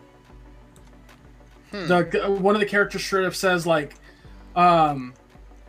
Hmm. 1.71 1.87
The 1.87 2.37
one 2.39 2.55
of 2.55 2.61
the 2.61 2.67
characters 2.67 3.03
straight 3.03 3.25
up 3.25 3.35
says 3.35 3.65
like, 3.65 3.95
um, 4.55 5.13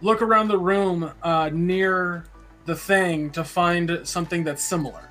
"Look 0.00 0.22
around 0.22 0.48
the 0.48 0.58
room 0.58 1.12
uh, 1.22 1.50
near 1.52 2.24
the 2.64 2.74
thing 2.74 3.30
to 3.30 3.44
find 3.44 4.00
something 4.04 4.44
that's 4.44 4.62
similar." 4.62 5.08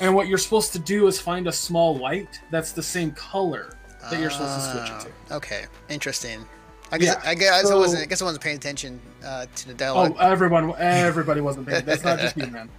And 0.00 0.14
what 0.14 0.28
you're 0.28 0.38
supposed 0.38 0.72
to 0.72 0.78
do 0.78 1.06
is 1.06 1.20
find 1.20 1.46
a 1.46 1.52
small 1.52 1.96
light 1.96 2.40
that's 2.50 2.72
the 2.72 2.82
same 2.82 3.12
color 3.12 3.76
that 4.10 4.20
you're 4.20 4.30
supposed 4.30 4.54
to 4.54 4.60
switch 4.60 4.90
it 4.90 5.00
to. 5.00 5.12
Ah, 5.30 5.36
okay, 5.36 5.66
interesting. 5.88 6.44
I 6.92 6.98
guess 6.98 7.16
yeah. 7.22 7.30
I 7.30 7.34
guess 7.34 7.62
so, 7.62 7.76
I 7.76 7.78
wasn't. 7.78 8.02
I 8.02 8.06
guess 8.06 8.22
I 8.22 8.24
wasn't 8.24 8.44
paying 8.44 8.56
attention 8.56 9.00
uh, 9.24 9.46
to 9.56 9.68
the 9.68 9.74
dialogue. 9.74 10.14
Oh, 10.18 10.30
everyone, 10.30 10.72
everybody 10.78 11.40
wasn't 11.40 11.66
paying. 11.66 11.84
That's 11.84 12.04
not 12.04 12.20
just 12.20 12.36
me, 12.36 12.46
man. 12.50 12.70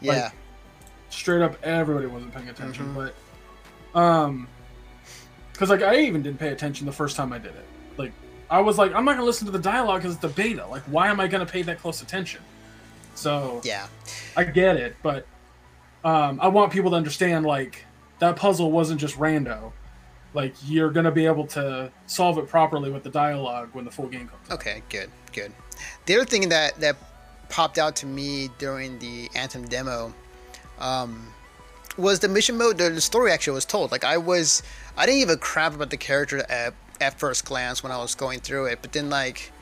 yeah. 0.00 0.24
Like, 0.24 0.32
straight 1.08 1.40
up, 1.40 1.56
everybody 1.62 2.06
wasn't 2.06 2.34
paying 2.34 2.48
attention. 2.48 2.94
Mm-hmm. 2.94 3.10
But, 3.94 3.98
um, 3.98 4.48
because 5.52 5.70
like 5.70 5.82
I 5.82 6.00
even 6.00 6.22
didn't 6.22 6.38
pay 6.38 6.48
attention 6.48 6.86
the 6.86 6.92
first 6.92 7.16
time 7.16 7.32
I 7.32 7.38
did 7.38 7.52
it. 7.54 7.66
Like 7.96 8.12
I 8.50 8.60
was 8.60 8.78
like, 8.78 8.94
I'm 8.94 9.04
not 9.04 9.12
gonna 9.12 9.24
listen 9.24 9.46
to 9.46 9.52
the 9.52 9.58
dialogue 9.58 10.00
because 10.00 10.14
it's 10.14 10.22
the 10.22 10.28
beta. 10.28 10.66
Like, 10.66 10.82
why 10.84 11.08
am 11.08 11.20
I 11.20 11.28
gonna 11.28 11.46
pay 11.46 11.62
that 11.62 11.78
close 11.78 12.02
attention? 12.02 12.40
So 13.14 13.60
yeah, 13.64 13.86
I 14.36 14.44
get 14.44 14.76
it, 14.76 14.96
but 15.02 15.26
um, 16.04 16.40
I 16.40 16.48
want 16.48 16.72
people 16.72 16.90
to 16.90 16.96
understand 16.96 17.44
like 17.46 17.84
that 18.18 18.36
puzzle 18.36 18.70
wasn't 18.70 19.00
just 19.00 19.18
rando. 19.18 19.72
Like 20.32 20.54
you're 20.64 20.90
gonna 20.90 21.10
be 21.10 21.26
able 21.26 21.46
to 21.48 21.90
solve 22.06 22.38
it 22.38 22.48
properly 22.48 22.90
with 22.90 23.02
the 23.02 23.10
dialogue 23.10 23.70
when 23.72 23.84
the 23.84 23.90
full 23.90 24.06
game 24.06 24.28
comes. 24.28 24.50
Okay, 24.50 24.82
good, 24.88 25.10
good. 25.32 25.52
The 26.06 26.16
other 26.16 26.24
thing 26.24 26.48
that 26.50 26.78
that 26.80 26.96
popped 27.48 27.78
out 27.78 27.96
to 27.96 28.06
me 28.06 28.48
during 28.58 28.98
the 29.00 29.28
Anthem 29.34 29.66
demo 29.66 30.14
um, 30.78 31.26
was 31.98 32.20
the 32.20 32.28
mission 32.28 32.56
mode. 32.56 32.78
The 32.78 33.00
story 33.00 33.32
actually 33.32 33.54
was 33.54 33.64
told. 33.64 33.90
Like 33.90 34.04
I 34.04 34.16
was, 34.16 34.62
I 34.96 35.04
didn't 35.04 35.20
give 35.20 35.30
a 35.30 35.36
crap 35.36 35.74
about 35.74 35.90
the 35.90 35.96
character 35.96 36.38
at, 36.48 36.74
at 37.00 37.18
first 37.18 37.44
glance 37.44 37.82
when 37.82 37.92
I 37.92 37.98
was 37.98 38.14
going 38.14 38.40
through 38.40 38.66
it, 38.66 38.78
but 38.80 38.92
then 38.92 39.10
like 39.10 39.52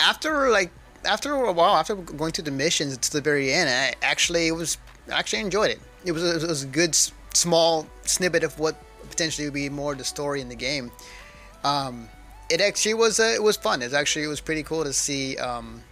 after 0.00 0.48
like 0.50 0.70
after 1.04 1.32
a 1.34 1.52
while, 1.52 1.76
after 1.76 1.94
going 1.94 2.32
through 2.32 2.44
the 2.44 2.50
missions 2.50 2.96
to 2.96 3.12
the 3.12 3.20
very 3.20 3.52
end, 3.52 3.68
I 3.68 3.94
actually 4.02 4.48
it 4.48 4.52
was 4.52 4.78
actually 5.10 5.40
enjoyed 5.40 5.70
it. 5.70 5.80
It 6.04 6.12
was 6.12 6.22
it 6.42 6.46
was 6.46 6.62
a 6.62 6.66
good 6.66 6.94
small 7.34 7.86
snippet 8.02 8.44
of 8.44 8.58
what 8.58 8.76
potentially 9.08 9.46
would 9.46 9.54
be 9.54 9.68
more 9.68 9.94
the 9.94 10.04
story 10.04 10.40
in 10.40 10.48
the 10.48 10.56
game. 10.56 10.90
Um, 11.62 12.08
it 12.50 12.60
actually 12.60 12.94
was 12.94 13.20
uh, 13.20 13.32
it 13.34 13.42
was 13.42 13.56
fun. 13.56 13.82
It 13.82 13.92
actually 13.92 14.24
it 14.24 14.28
was 14.28 14.40
pretty 14.40 14.62
cool 14.62 14.84
to 14.84 14.92
see. 14.92 15.36
Um, 15.38 15.82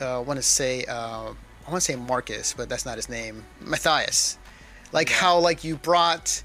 uh, 0.00 0.18
I 0.18 0.22
want 0.22 0.38
to 0.38 0.42
say 0.42 0.84
uh, 0.84 1.32
I 1.66 1.70
want 1.70 1.82
to 1.84 1.92
say 1.92 1.96
Marcus, 1.96 2.54
but 2.54 2.68
that's 2.68 2.86
not 2.86 2.96
his 2.96 3.08
name. 3.08 3.44
Matthias, 3.60 4.38
like 4.92 5.10
yeah. 5.10 5.16
how 5.16 5.38
like 5.38 5.62
you 5.64 5.76
brought 5.76 6.42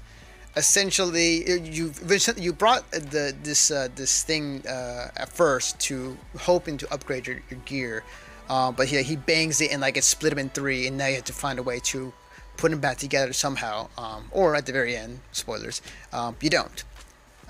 essentially 0.56 1.48
you 1.60 1.92
you 2.36 2.52
brought 2.52 2.90
the 2.90 3.34
this 3.42 3.70
uh, 3.70 3.88
this 3.94 4.22
thing 4.24 4.66
uh, 4.66 5.08
at 5.16 5.28
first 5.28 5.78
to 5.80 6.16
hoping 6.38 6.78
to 6.78 6.92
upgrade 6.92 7.26
your, 7.26 7.40
your 7.50 7.60
gear, 7.60 8.04
uh, 8.48 8.72
but 8.72 8.90
yeah 8.90 9.00
he 9.00 9.16
bangs 9.16 9.60
it 9.60 9.72
and 9.72 9.80
like 9.80 9.96
it 9.96 10.04
split 10.04 10.32
him 10.32 10.38
in 10.38 10.50
three, 10.50 10.86
and 10.86 10.96
now 10.96 11.06
you 11.06 11.16
have 11.16 11.24
to 11.24 11.32
find 11.32 11.58
a 11.58 11.62
way 11.62 11.80
to 11.80 12.12
put 12.56 12.72
him 12.72 12.80
back 12.80 12.96
together 12.96 13.32
somehow, 13.32 13.88
um, 13.98 14.28
or 14.30 14.54
at 14.54 14.66
the 14.66 14.72
very 14.72 14.96
end, 14.96 15.20
spoilers, 15.32 15.82
um, 16.12 16.36
you 16.40 16.50
don't. 16.50 16.84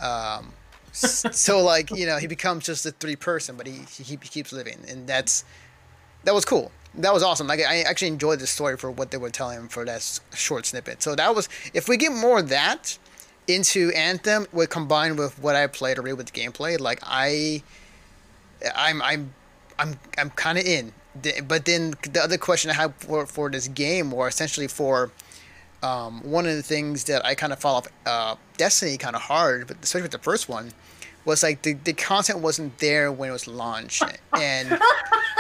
Um, 0.01 0.53
so 0.93 1.63
like 1.63 1.91
you 1.91 2.07
know 2.07 2.19
he 2.19 2.27
becomes 2.27 2.65
just 2.65 2.87
a 2.87 2.91
three 2.91 3.17
person, 3.17 3.57
but 3.57 3.67
he, 3.67 3.81
he 3.91 4.03
he 4.05 4.17
keeps 4.17 4.53
living, 4.53 4.79
and 4.89 5.07
that's 5.07 5.45
that 6.25 6.35
was 6.35 6.45
cool. 6.45 6.73
That 6.95 7.13
was 7.13 7.23
awesome. 7.23 7.47
Like 7.47 7.61
I 7.61 7.83
actually 7.83 8.09
enjoyed 8.09 8.41
the 8.41 8.47
story 8.47 8.77
for 8.77 8.91
what 8.91 9.11
they 9.11 9.19
were 9.19 9.31
telling 9.31 9.59
him 9.59 9.69
for 9.69 9.85
that 9.85 10.21
short 10.35 10.67
snippet. 10.67 11.03
So 11.03 11.15
that 11.15 11.35
was 11.35 11.49
if 11.75 11.89
we 11.89 11.97
get 11.97 12.13
more 12.13 12.39
of 12.39 12.49
that 12.49 12.99
into 13.47 13.91
Anthem, 13.95 14.47
with 14.53 14.71
combined 14.71 15.19
with 15.19 15.39
what 15.39 15.55
I 15.55 15.67
played 15.67 15.99
already 15.99 16.15
with 16.15 16.33
the 16.33 16.41
gameplay, 16.41 16.81
like 16.81 17.01
I, 17.03 17.63
I'm 18.75 19.03
I'm 19.03 19.35
I'm 19.79 19.99
I'm 20.19 20.31
kind 20.31 20.59
of 20.59 20.65
in. 20.65 20.93
But 21.49 21.65
then 21.65 21.95
the 22.03 22.21
other 22.23 22.37
question 22.39 22.71
I 22.71 22.75
have 22.75 22.95
for 22.97 23.27
for 23.27 23.51
this 23.51 23.69
game, 23.69 24.13
or 24.13 24.29
essentially 24.29 24.69
for 24.69 25.11
um, 25.83 26.21
one 26.23 26.47
of 26.47 26.55
the 26.55 26.63
things 26.63 27.05
that 27.05 27.25
I 27.25 27.35
kind 27.35 27.53
of 27.53 27.59
follow 27.59 27.79
up 27.79 27.89
uh, 28.05 28.37
Destiny 28.57 28.97
kind 28.97 29.17
of 29.17 29.23
hard, 29.23 29.67
but 29.67 29.77
especially 29.83 30.03
with 30.03 30.13
the 30.13 30.19
first 30.19 30.49
one, 30.49 30.73
was 31.25 31.43
like 31.43 31.63
the, 31.63 31.75
the 31.75 31.93
content 31.93 32.41
wasn't 32.41 32.79
there 32.79 33.13
when 33.13 33.31
it 33.31 33.33
was 33.33 33.47
launched. 33.47 34.03
And 34.37 34.79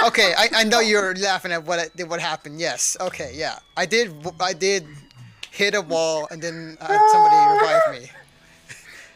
okay, 0.07 0.33
I, 0.39 0.49
I 0.55 0.65
know 0.65 0.81
you're 0.81 1.15
laughing 1.17 1.53
at 1.53 1.65
what 1.65 1.79
I, 1.79 2.05
what 2.05 2.19
happened. 2.19 2.59
Yes, 2.59 2.97
okay, 2.99 3.33
yeah, 3.35 3.59
I 3.77 3.85
did 3.85 4.11
I 4.41 4.55
did 4.55 4.87
hit 5.51 5.75
a 5.75 5.83
wall 5.83 6.29
and 6.31 6.41
then 6.41 6.79
uh, 6.81 6.99
somebody 7.13 7.37
revived 7.55 8.03
me. 8.03 8.11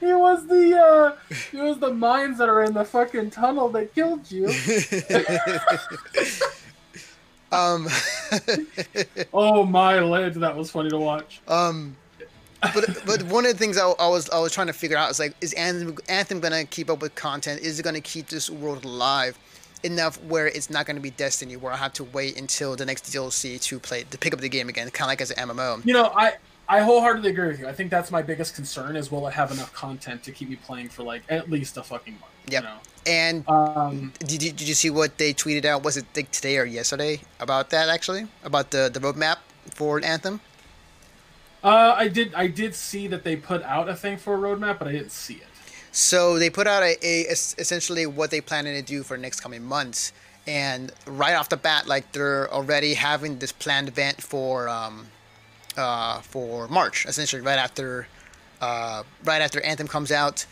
It 0.02 0.19
was 0.19 0.47
the 0.47 0.78
uh, 0.78 1.16
it 1.52 1.62
was 1.62 1.78
the 1.78 1.92
mines 1.92 2.38
that 2.38 2.49
are 2.49 2.64
in 2.64 2.73
the 2.73 2.85
fucking 2.85 3.30
tunnel 3.30 3.69
that 3.71 3.95
killed 3.95 4.30
you. 4.30 4.49
Um, 7.52 7.88
oh 9.35 9.64
my 9.64 9.99
lid, 9.99 10.35
that 10.35 10.54
was 10.54 10.71
funny 10.71 10.88
to 10.90 10.99
watch. 10.99 11.40
um, 11.49 11.97
but 12.62 13.02
but 13.07 13.23
one 13.25 13.45
of 13.45 13.52
the 13.52 13.59
things 13.59 13.76
I, 13.76 13.88
I 13.88 14.09
was 14.09 14.30
I 14.30 14.38
was 14.38 14.52
trying 14.52 14.69
to 14.69 14.73
figure 14.73 14.97
out 14.97 15.11
is 15.11 15.19
like 15.19 15.35
is 15.40 15.52
Anthem 15.54 15.97
Anthem 16.09 16.40
gonna 16.40 16.64
keep 16.64 16.90
up 16.90 17.02
with 17.02 17.14
content? 17.14 17.61
Is 17.62 17.80
it 17.80 17.83
gonna 17.83 18.00
keep 18.00 18.28
this 18.28 18.50
world 18.50 18.85
alive 18.85 19.37
enough 19.83 20.23
where 20.25 20.47
it's 20.47 20.71
not 20.71 20.87
gonna 20.87 21.00
be 21.00 21.11
Destiny 21.11 21.57
where 21.57 21.73
I 21.73 21.76
have 21.76 21.92
to 21.95 22.04
wait 22.04 22.38
until 22.38 22.76
the 22.76 22.85
next 22.85 23.04
DLC 23.07 23.61
to 23.62 23.78
play 23.80 24.04
to 24.04 24.19
pick 24.19 24.33
up 24.33 24.40
the 24.40 24.49
game 24.49 24.69
again, 24.69 24.88
kind 24.90 25.09
of 25.09 25.12
like 25.12 25.21
as 25.21 25.30
an 25.33 25.49
MMO. 25.49 25.85
You 25.85 25.95
know, 25.95 26.12
I 26.14 26.35
I 26.70 26.80
wholeheartedly 26.82 27.30
agree 27.30 27.48
with 27.48 27.58
you. 27.58 27.66
I 27.66 27.72
think 27.72 27.90
that's 27.90 28.12
my 28.12 28.22
biggest 28.22 28.54
concern 28.54 28.94
is 28.94 29.10
will 29.10 29.26
it 29.26 29.32
have 29.32 29.50
enough 29.50 29.72
content 29.74 30.22
to 30.22 30.30
keep 30.30 30.48
me 30.48 30.54
playing 30.54 30.88
for 30.88 31.02
like 31.02 31.22
at 31.28 31.50
least 31.50 31.76
a 31.76 31.82
fucking 31.82 32.14
month. 32.14 32.32
Yep. 32.46 32.62
You 32.62 32.68
know? 32.68 32.78
And 33.06 33.48
Um, 33.48 34.12
did 34.20 34.40
you, 34.40 34.52
did 34.52 34.68
you 34.68 34.74
see 34.74 34.88
what 34.88 35.18
they 35.18 35.34
tweeted 35.34 35.64
out? 35.64 35.82
Was 35.82 35.96
it 35.96 36.06
like 36.14 36.30
today 36.30 36.58
or 36.58 36.64
yesterday 36.64 37.22
about 37.40 37.70
that 37.70 37.88
actually 37.88 38.28
about 38.44 38.70
the 38.70 38.88
the 38.94 39.00
roadmap 39.00 39.38
for 39.74 40.00
Anthem? 40.04 40.40
uh, 41.64 41.94
I 41.96 42.06
did 42.06 42.32
I 42.34 42.46
did 42.46 42.76
see 42.76 43.08
that 43.08 43.24
they 43.24 43.34
put 43.34 43.62
out 43.64 43.88
a 43.88 43.96
thing 43.96 44.16
for 44.16 44.34
a 44.34 44.38
roadmap, 44.38 44.78
but 44.78 44.86
I 44.86 44.92
didn't 44.92 45.12
see 45.12 45.34
it. 45.34 45.48
So 45.90 46.38
they 46.38 46.50
put 46.50 46.68
out 46.68 46.84
a, 46.84 46.96
a 47.02 47.22
essentially 47.32 48.06
what 48.06 48.30
they 48.30 48.40
planning 48.40 48.76
to 48.76 48.82
do 48.82 49.02
for 49.02 49.16
the 49.16 49.22
next 49.22 49.40
coming 49.40 49.64
months, 49.64 50.12
and 50.46 50.92
right 51.06 51.34
off 51.34 51.48
the 51.48 51.56
bat, 51.56 51.88
like 51.88 52.12
they're 52.12 52.48
already 52.52 52.94
having 52.94 53.40
this 53.40 53.50
planned 53.50 53.88
event 53.88 54.22
for 54.22 54.68
um, 54.68 55.08
uh, 55.76 56.20
for 56.20 56.68
March, 56.68 57.06
essentially 57.06 57.42
right 57.42 57.58
after 57.58 58.06
uh, 58.60 59.02
right 59.24 59.42
after 59.42 59.60
Anthem 59.62 59.88
comes 59.88 60.12
out. 60.12 60.46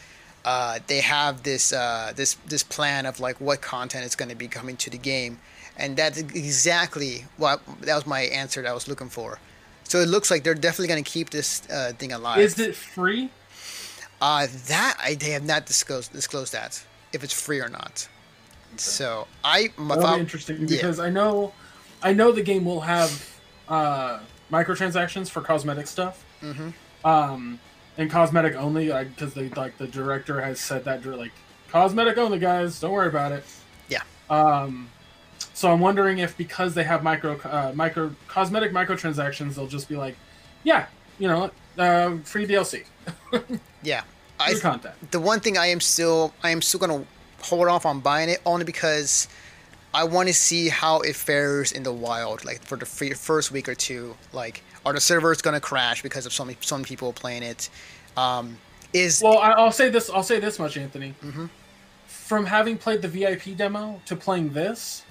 Uh, 0.45 0.79
they 0.87 1.01
have 1.01 1.43
this 1.43 1.73
uh, 1.73 2.13
this 2.17 2.35
this 2.47 2.63
plan 2.63 3.07
of 3.07 3.21
like 3.21 3.41
what 3.41 3.61
content 3.61 4.05
is 4.05 4.15
going 4.15 4.29
to 4.29 4.37
be 4.37 4.49
coming 4.49 4.77
to 4.77 4.91
the 4.91 4.99
game, 4.99 5.39
and 5.77 5.97
that's 5.97 6.19
exactly 6.19 7.25
what 7.37 7.61
that 7.83 7.95
was 7.95 8.07
my 8.07 8.23
answer 8.23 8.63
that 8.63 8.69
I 8.69 8.73
was 8.73 8.89
looking 8.89 9.09
for. 9.09 9.39
So 9.85 9.99
it 10.01 10.09
looks 10.09 10.31
like 10.31 10.45
they're 10.45 10.55
definitely 10.55 10.89
going 10.89 11.05
to 11.05 11.11
keep 11.11 11.31
this 11.31 11.69
uh, 11.71 11.93
thing 11.99 12.13
alive. 12.13 12.39
Is 12.39 12.59
it 12.59 12.75
free? 12.75 13.31
Uh, 14.21 14.47
that 14.67 14.97
I 15.03 15.15
they 15.15 15.31
have 15.31 15.45
not 15.45 15.67
disclosed 15.67 16.13
disclosed 16.13 16.53
that 16.53 16.85
if 17.13 17.23
it's 17.25 17.33
free 17.33 17.61
or 17.61 17.69
not. 17.69 18.09
So 18.77 19.27
I 19.45 19.71
That'll 19.79 20.15
be 20.15 20.21
interesting 20.21 20.61
yeah. 20.61 20.67
because 20.67 21.01
I 21.01 21.11
know, 21.11 21.53
I 22.03 22.13
know 22.13 22.33
the 22.33 22.43
game 22.43 22.65
will 22.65 22.83
have 22.83 23.41
uh, 23.69 24.21
microtransactions 24.51 25.31
for 25.31 25.41
cosmetic 25.41 25.87
stuff. 25.87 26.25
Mhm. 26.43 26.73
Um, 27.05 27.61
and 27.97 28.11
cosmetic 28.11 28.55
only, 28.55 28.93
because 28.93 29.35
they 29.35 29.49
like 29.51 29.77
the 29.79 29.87
director 29.87 30.41
has 30.41 30.61
said 30.61 30.85
that 30.85 31.05
like 31.05 31.33
cosmetic 31.71 32.17
only, 32.19 32.39
guys. 32.39 32.81
Don't 32.81 32.93
worry 32.93 33.09
about 33.09 33.33
it. 33.33 33.45
Yeah. 33.89 34.03
Um, 34.31 34.91
so 35.55 35.73
I'm 35.73 35.81
wondering 35.81 36.19
if 36.19 36.37
because 36.37 36.75
they 36.75 36.85
have 36.85 37.03
micro 37.03 37.39
uh, 37.41 37.73
micro 37.75 38.15
cosmetic 38.29 38.73
microtransactions, 38.73 39.55
they'll 39.55 39.67
just 39.67 39.89
be 39.89 39.97
like, 39.97 40.17
yeah, 40.63 40.87
you 41.19 41.27
know, 41.29 41.51
uh, 41.77 42.17
free 42.25 42.47
DLC, 42.47 42.85
yeah. 43.83 44.03
I 44.41 44.55
content. 44.55 44.95
the 45.11 45.19
one 45.19 45.41
thing 45.41 45.59
I 45.59 45.67
am 45.67 45.81
still 45.81 46.33
I 46.45 46.51
am 46.51 46.63
still 46.63 46.79
gonna 46.79 47.05
hold 47.43 47.67
off 47.67 47.85
on 47.85 47.99
buying 47.99 48.29
it 48.29 48.41
only 48.47 48.65
because 48.65 49.27
I 49.99 50.05
want 50.05 50.29
to 50.29 50.35
see 50.35 50.69
how 50.69 51.01
it 51.01 51.17
fares 51.17 51.73
in 51.73 51.83
the 51.83 51.93
wild. 51.93 52.45
Like 52.45 52.63
for 52.63 52.77
the 52.77 52.87
free, 52.87 53.15
first 53.15 53.51
week 53.51 53.69
or 53.69 53.75
two, 53.75 54.15
like 54.33 54.63
are 54.87 54.93
the 54.93 55.01
servers 55.01 55.43
gonna 55.43 55.61
crash 55.61 56.03
because 56.03 56.25
of 56.25 56.33
so 56.33 56.45
many 56.45 56.57
so 56.61 56.77
many 56.77 56.85
people 56.85 57.13
playing 57.13 57.43
it? 57.43 57.69
Um, 58.17 58.59
is 58.93 59.21
Well, 59.21 59.39
I, 59.39 59.51
I'll 59.51 59.73
say 59.73 59.89
this. 59.91 60.09
I'll 60.09 60.23
say 60.23 60.39
this 60.39 60.61
much, 60.61 60.77
Anthony. 60.77 61.17
Mhm. 61.25 61.51
From 62.07 62.47
having 62.47 62.79
played 62.79 63.03
the 63.03 63.09
VIP 63.09 63.57
demo 63.57 64.01
to 64.07 64.15
playing 64.15 64.53
this, 64.53 65.03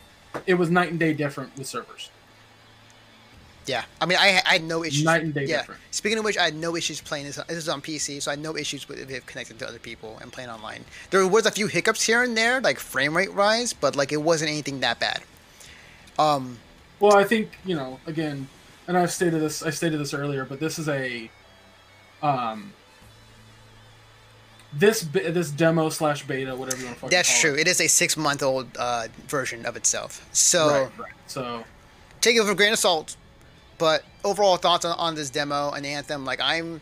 it 0.46 0.53
was 0.53 0.70
night 0.70 0.91
and 0.91 1.00
day 1.00 1.12
different 1.12 1.58
with 1.58 1.67
servers. 1.67 2.10
Yeah, 3.67 3.83
I 4.00 4.05
mean, 4.05 4.17
I, 4.17 4.41
I 4.45 4.53
had 4.53 4.63
no 4.63 4.86
issues. 4.86 5.03
Night 5.03 5.24
and 5.24 5.33
day 5.33 5.45
yeah. 5.45 5.57
different. 5.57 5.81
Speaking 5.91 6.17
of 6.17 6.24
which, 6.24 6.38
I 6.38 6.45
had 6.45 6.55
no 6.55 6.77
issues 6.77 7.01
playing 7.01 7.25
this. 7.25 7.36
This 7.36 7.57
is 7.57 7.69
on 7.69 7.81
PC, 7.81 8.21
so 8.21 8.31
I 8.31 8.36
had 8.36 8.41
no 8.41 8.55
issues 8.55 8.88
with 8.88 8.97
it 8.97 9.25
connecting 9.25 9.57
to 9.57 9.67
other 9.67 9.77
people 9.77 10.17
and 10.21 10.31
playing 10.31 10.50
online. 10.50 10.86
There 11.09 11.27
was 11.27 11.45
a 11.45 11.51
few 11.51 11.67
hiccups 11.67 12.03
here 12.03 12.24
and 12.24 12.36
there, 12.38 12.62
like 12.62 12.79
frame 12.79 13.15
rate 13.15 13.33
rise, 13.33 13.74
but 13.74 13.97
like 13.97 14.13
it 14.13 14.21
wasn't 14.21 14.51
anything 14.51 14.79
that 14.79 15.01
bad. 15.01 15.21
Um, 16.17 16.59
Well, 17.01 17.17
I 17.17 17.25
think 17.25 17.59
you 17.65 17.75
know 17.75 18.00
again, 18.07 18.47
and 18.88 18.97
I've 18.97 19.12
stated 19.12 19.41
this. 19.41 19.62
I 19.62 19.69
stated 19.69 20.00
this 20.00 20.13
earlier, 20.13 20.45
but 20.45 20.62
this 20.62 20.79
is 20.79 20.88
a, 20.88 21.29
um, 22.24 22.71
this 24.71 25.01
this 25.01 25.51
demo 25.51 25.89
slash 25.89 26.25
beta, 26.25 26.55
whatever 26.55 26.79
you 26.79 26.86
want 26.86 26.95
to 26.95 27.01
fucking 27.01 27.15
that's 27.17 27.41
true. 27.41 27.53
It. 27.55 27.62
It 27.62 27.67
is 27.67 27.81
a 27.81 27.88
six 27.88 28.15
month 28.15 28.41
old 28.41 28.67
uh, 28.79 29.07
version 29.27 29.65
of 29.65 29.75
itself, 29.75 30.25
so 30.31 30.67
Right, 30.69 31.00
right. 31.00 31.12
So 31.27 31.65
take 32.21 32.38
it 32.38 32.39
with 32.39 32.50
a 32.50 32.55
grain 32.55 32.71
of 32.71 32.79
salt. 32.79 33.17
But 33.77 34.03
overall 34.24 34.57
thoughts 34.57 34.86
on, 34.86 34.98
on 34.98 35.15
this 35.15 35.29
demo 35.29 35.72
and 35.72 35.86
anthem, 35.86 36.25
like 36.25 36.39
I'm, 36.41 36.81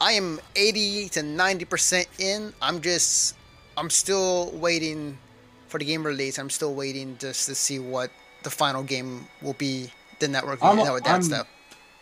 I 0.00 0.12
am 0.12 0.40
eighty 0.56 1.08
to 1.10 1.22
ninety 1.22 1.64
percent 1.64 2.06
in. 2.18 2.52
I'm 2.62 2.80
just, 2.80 3.34
I'm 3.76 3.90
still 3.90 4.50
waiting 4.52 5.18
for 5.66 5.78
the 5.78 5.84
game 5.84 6.04
release. 6.04 6.38
I'm 6.38 6.50
still 6.50 6.74
waiting 6.74 7.16
just 7.18 7.46
to 7.48 7.54
see 7.54 7.78
what 7.78 8.10
the 8.44 8.50
final 8.50 8.82
game 8.82 9.26
will 9.42 9.54
be. 9.54 9.90
The 10.20 10.28
network, 10.28 10.62
I'm- 10.64 10.76
network 10.76 11.04
that 11.04 11.10
I'm- 11.10 11.22
stuff. 11.22 11.46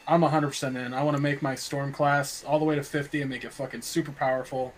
I'm 0.09 0.21
100% 0.23 0.76
in. 0.87 0.95
I 0.95 1.02
want 1.02 1.16
to 1.16 1.21
make 1.23 1.43
my 1.43 1.57
storm 1.57 1.93
class 1.93 2.45
all 2.47 2.61
the 2.61 2.64
way 2.64 2.76
to 2.76 2.83
50 2.85 3.23
and 3.23 3.28
make 3.28 3.43
it 3.43 3.52
fucking 3.52 3.83
super 3.83 4.12
powerful. 4.12 4.73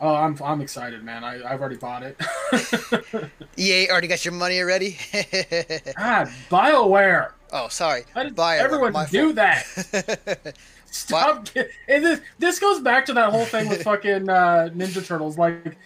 Oh, 0.00 0.12
I'm 0.12 0.36
I'm 0.42 0.60
excited, 0.60 1.04
man. 1.04 1.22
I 1.22 1.34
I've 1.48 1.60
already 1.60 1.76
bought 1.76 2.02
it. 2.02 2.20
EA 3.56 3.88
already 3.90 4.08
got 4.08 4.24
your 4.24 4.34
money 4.34 4.58
already. 4.60 4.98
God, 5.96 6.28
BioWare. 6.50 7.30
Oh, 7.52 7.68
sorry. 7.68 8.04
How 8.14 8.22
did 8.22 8.36
Bioware, 8.36 8.60
everyone 8.60 8.92
do 9.10 9.34
fault. 9.34 9.36
that? 9.36 10.54
Stop. 10.86 11.48
And 11.88 12.04
this, 12.04 12.20
this 12.38 12.58
goes 12.58 12.80
back 12.80 13.06
to 13.06 13.12
that 13.14 13.30
whole 13.30 13.44
thing 13.44 13.68
with 13.68 13.82
fucking 13.82 14.28
uh, 14.28 14.70
Ninja 14.74 15.04
Turtles. 15.04 15.38
Like, 15.38 15.76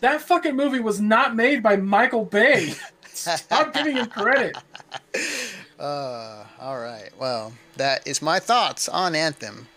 that 0.00 0.20
fucking 0.20 0.56
movie 0.56 0.80
was 0.80 1.00
not 1.00 1.36
made 1.36 1.62
by 1.62 1.76
Michael 1.76 2.24
Bay. 2.24 2.74
Stop 3.12 3.72
giving 3.74 3.96
him 3.96 4.06
credit. 4.06 4.56
Uh, 5.78 6.44
all 6.58 6.80
right. 6.80 7.10
Well, 7.20 7.52
that 7.76 8.04
is 8.04 8.20
my 8.20 8.40
thoughts 8.40 8.88
on 8.88 9.14
Anthem. 9.14 9.68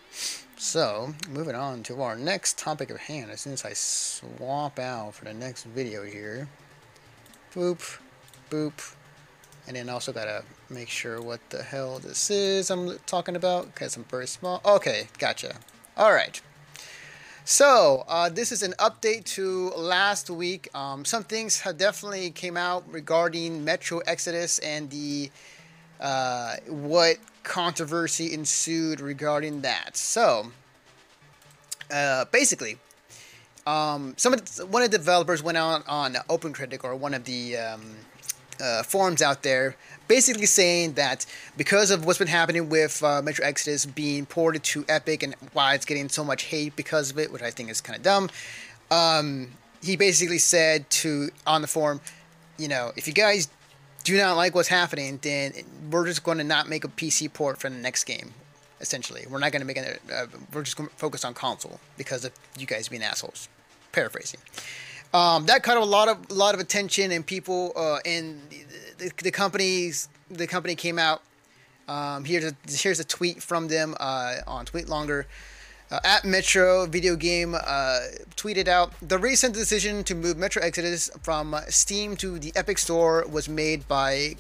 So, 0.58 1.14
moving 1.30 1.54
on 1.54 1.84
to 1.84 2.02
our 2.02 2.16
next 2.16 2.58
topic 2.58 2.90
of 2.90 2.98
hand. 2.98 3.30
As 3.30 3.42
soon 3.42 3.54
as 3.54 3.66
I 3.66 3.74
swap 3.74 4.80
out 4.80 5.14
for 5.14 5.26
the 5.26 5.34
next 5.34 5.66
video 5.66 6.04
here, 6.04 6.48
boop, 7.54 8.00
boop, 8.50 8.96
and 9.68 9.76
then 9.76 9.90
also 9.90 10.12
gotta 10.12 10.44
make 10.70 10.90
sure 10.90 11.22
what 11.22 11.40
the 11.50 11.64
hell 11.64 12.00
this 12.00 12.30
is 12.30 12.70
I'm 12.70 12.98
talking 13.06 13.36
about 13.36 13.68
because 13.74 13.96
I'm 13.96 14.04
very 14.06 14.28
small. 14.28 14.62
Okay, 14.66 15.08
gotcha. 15.18 15.56
All 15.98 16.14
right. 16.14 16.42
So, 17.44 18.06
uh, 18.08 18.30
this 18.30 18.52
is 18.52 18.62
an 18.62 18.74
update 18.80 19.26
to 19.36 19.70
last 19.72 20.30
week. 20.30 20.70
Um, 20.76 21.04
some 21.04 21.24
things 21.24 21.60
have 21.62 21.78
definitely 21.78 22.30
came 22.30 22.56
out 22.56 22.84
regarding 22.88 23.66
Metro 23.66 24.00
Exodus 24.00 24.60
and 24.60 24.90
the 24.92 25.32
uh, 26.00 26.58
what 26.68 27.18
controversy 27.44 28.34
ensued 28.34 29.02
regarding 29.02 29.62
that. 29.62 29.98
So, 29.98 30.52
uh, 31.92 32.26
basically, 32.26 32.78
um, 33.66 34.14
some 34.18 34.34
of 34.34 34.46
the, 34.46 34.66
one 34.66 34.84
of 34.84 34.92
the 34.92 34.98
developers 34.98 35.44
went 35.44 35.58
out 35.58 35.84
on 35.88 36.14
OpenCritic 36.14 36.84
or 36.84 36.96
one 36.96 37.14
of 37.14 37.26
the 37.26 37.58
um, 37.58 37.96
uh, 38.62 38.84
forums 38.84 39.22
out 39.22 39.44
there 39.44 39.76
basically 40.12 40.46
saying 40.46 40.92
that 40.94 41.26
because 41.56 41.90
of 41.90 42.06
what's 42.06 42.20
been 42.20 42.28
happening 42.28 42.68
with 42.68 43.02
uh, 43.02 43.22
Metro 43.22 43.46
Exodus 43.46 43.86
being 43.86 44.26
ported 44.26 44.62
to 44.62 44.84
Epic 44.90 45.24
and 45.24 45.36
why 45.54 45.74
it's 45.74 45.86
getting 45.86 46.10
so 46.10 46.22
much 46.22 46.44
hate 46.44 46.76
because 46.76 47.12
of 47.12 47.18
it, 47.18 47.32
which 47.32 47.42
I 47.42 47.50
think 47.50 47.70
is 47.70 47.80
kind 47.80 47.96
of 47.96 48.04
dumb, 48.04 48.30
um, 48.92 49.48
he 49.82 49.96
basically 49.96 50.38
said 50.38 50.90
to 50.90 51.30
on 51.48 51.62
the 51.62 51.68
forum, 51.68 52.02
you 52.58 52.68
know, 52.68 52.92
if 52.98 53.08
you 53.08 53.14
guys 53.14 53.48
do 54.04 54.18
not 54.18 54.36
like 54.36 54.54
what's 54.54 54.68
happening, 54.68 55.18
then 55.22 55.54
we're 55.90 56.06
just 56.06 56.26
going 56.26 56.40
to 56.40 56.44
not 56.44 56.68
make 56.68 56.84
a 56.84 56.90
PC 56.90 57.32
port 57.32 57.58
for 57.58 57.70
the 57.70 57.78
next 57.78 58.04
game. 58.04 58.34
Essentially, 58.82 59.26
we're 59.30 59.40
not 59.40 59.54
going 59.54 59.62
to 59.62 59.66
make 59.66 59.78
it. 59.78 60.02
Uh, 60.12 60.26
we're 60.54 60.64
just 60.64 60.76
going 60.76 60.90
to 60.90 60.96
focus 60.96 61.24
on 61.24 61.34
console 61.34 61.80
because 61.98 62.26
of 62.26 62.34
you 62.58 62.66
guys 62.66 62.90
being 62.90 63.04
assholes. 63.04 63.48
Paraphrasing. 63.94 64.40
Um, 65.14 65.46
that 65.48 65.64
caught 65.64 65.78
a 65.78 65.84
lot 65.84 66.08
of 66.08 66.18
a 66.30 66.34
lot 66.34 66.54
of 66.54 66.62
attention 66.62 67.12
and 67.12 67.26
people 67.26 67.74
uh, 67.76 67.98
and 68.06 68.40
the, 68.98 69.12
the 69.24 69.32
companies 69.32 70.08
the 70.30 70.48
company 70.48 70.76
came 70.76 70.98
out. 70.98 71.22
Um, 71.88 72.24
here's 72.24 72.46
a 72.46 72.56
here's 72.70 73.00
a 73.00 73.04
tweet 73.04 73.44
from 73.44 73.68
them 73.68 73.96
uh, 74.00 74.38
on 74.48 74.66
TwitLonger. 74.66 75.26
Uh, 75.92 76.00
at 76.06 76.24
Metro 76.24 76.86
Video 76.86 77.18
Game 77.18 77.54
uh, 77.54 78.00
tweeted 78.38 78.70
out 78.70 78.94
the 79.02 79.18
recent 79.18 79.54
decision 79.54 80.06
to 80.06 80.16
move 80.16 80.38
Metro 80.38 80.62
Exodus 80.64 81.12
from 81.22 81.54
Steam 81.68 82.16
to 82.16 82.40
the 82.40 82.54
Epic 82.56 82.78
Store 82.78 83.26
was 83.30 83.50
made 83.50 83.86
by 83.90 84.38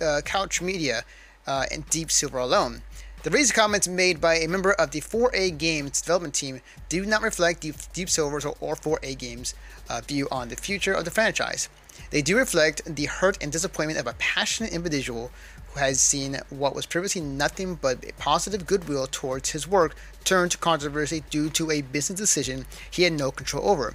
uh, 0.00 0.22
Koch 0.24 0.62
Media 0.62 1.02
uh, 1.46 1.66
and 1.70 1.86
Deep 1.90 2.10
Silver 2.10 2.38
alone. 2.38 2.80
The 3.24 3.30
recent 3.30 3.56
comments 3.56 3.88
made 3.88 4.20
by 4.20 4.34
a 4.34 4.46
member 4.46 4.74
of 4.74 4.90
the 4.90 5.00
4A 5.00 5.56
Games 5.56 6.02
development 6.02 6.34
team 6.34 6.60
do 6.90 7.06
not 7.06 7.22
reflect 7.22 7.62
Deep, 7.62 7.76
Deep 7.94 8.10
Silver's 8.10 8.44
or 8.44 8.76
4A 8.76 9.16
Games' 9.16 9.54
uh, 9.88 10.02
view 10.02 10.28
on 10.30 10.50
the 10.50 10.56
future 10.56 10.92
of 10.92 11.06
the 11.06 11.10
franchise. 11.10 11.70
They 12.10 12.20
do 12.20 12.36
reflect 12.36 12.84
the 12.84 13.06
hurt 13.06 13.42
and 13.42 13.50
disappointment 13.50 13.98
of 13.98 14.06
a 14.06 14.12
passionate 14.18 14.74
individual 14.74 15.30
who 15.72 15.80
has 15.80 16.02
seen 16.02 16.38
what 16.50 16.74
was 16.74 16.84
previously 16.84 17.22
nothing 17.22 17.76
but 17.76 18.04
positive 18.18 18.66
goodwill 18.66 19.06
towards 19.10 19.52
his 19.52 19.66
work 19.66 19.96
turn 20.24 20.50
to 20.50 20.58
controversy 20.58 21.24
due 21.30 21.48
to 21.48 21.70
a 21.70 21.80
business 21.80 22.20
decision 22.20 22.66
he 22.90 23.04
had 23.04 23.14
no 23.14 23.30
control 23.30 23.66
over. 23.66 23.94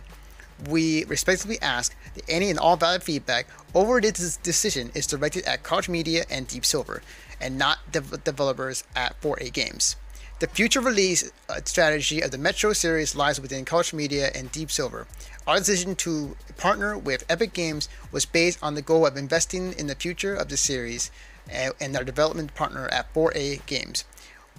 We 0.68 1.06
respectfully 1.06 1.62
ask 1.62 1.96
that 2.16 2.28
any 2.28 2.50
and 2.50 2.58
all 2.60 2.76
valid 2.76 3.04
feedback 3.04 3.48
over 3.76 4.02
this 4.02 4.38
decision 4.38 4.92
is 4.96 5.08
directed 5.08 5.46
at 5.46 5.64
Koch 5.64 5.88
Media 5.88 6.26
and 6.30 6.48
Deep 6.48 6.66
Silver, 6.66 7.02
and 7.42 7.58
not 7.58 7.80
the 7.92 8.02
developers 8.24 8.84
at 8.96 9.20
4A 9.22 9.52
Games. 9.54 9.96
The 10.40 10.48
future 10.48 10.80
release 10.80 11.30
uh, 11.50 11.60
strategy 11.66 12.22
of 12.22 12.32
the 12.32 12.38
Metro 12.38 12.72
series 12.72 13.14
lies 13.14 13.42
within 13.42 13.66
Koch 13.66 13.94
Media 13.94 14.32
and 14.34 14.50
Deep 14.52 14.72
Silver. 14.72 15.06
Our 15.46 15.58
decision 15.58 15.96
to 15.96 16.38
partner 16.56 16.98
with 16.98 17.26
Epic 17.30 17.52
Games 17.52 17.90
was 18.12 18.26
based 18.26 18.60
on 18.64 18.76
the 18.76 18.82
goal 18.82 19.06
of 19.06 19.18
investing 19.18 19.74
in 19.74 19.88
the 19.88 19.96
future 19.96 20.36
of 20.36 20.48
the 20.48 20.56
series 20.56 21.12
and 21.52 21.98
our 21.98 22.04
development 22.04 22.56
partner 22.56 22.88
at 22.88 23.14
4A 23.14 23.66
Games. 23.66 24.06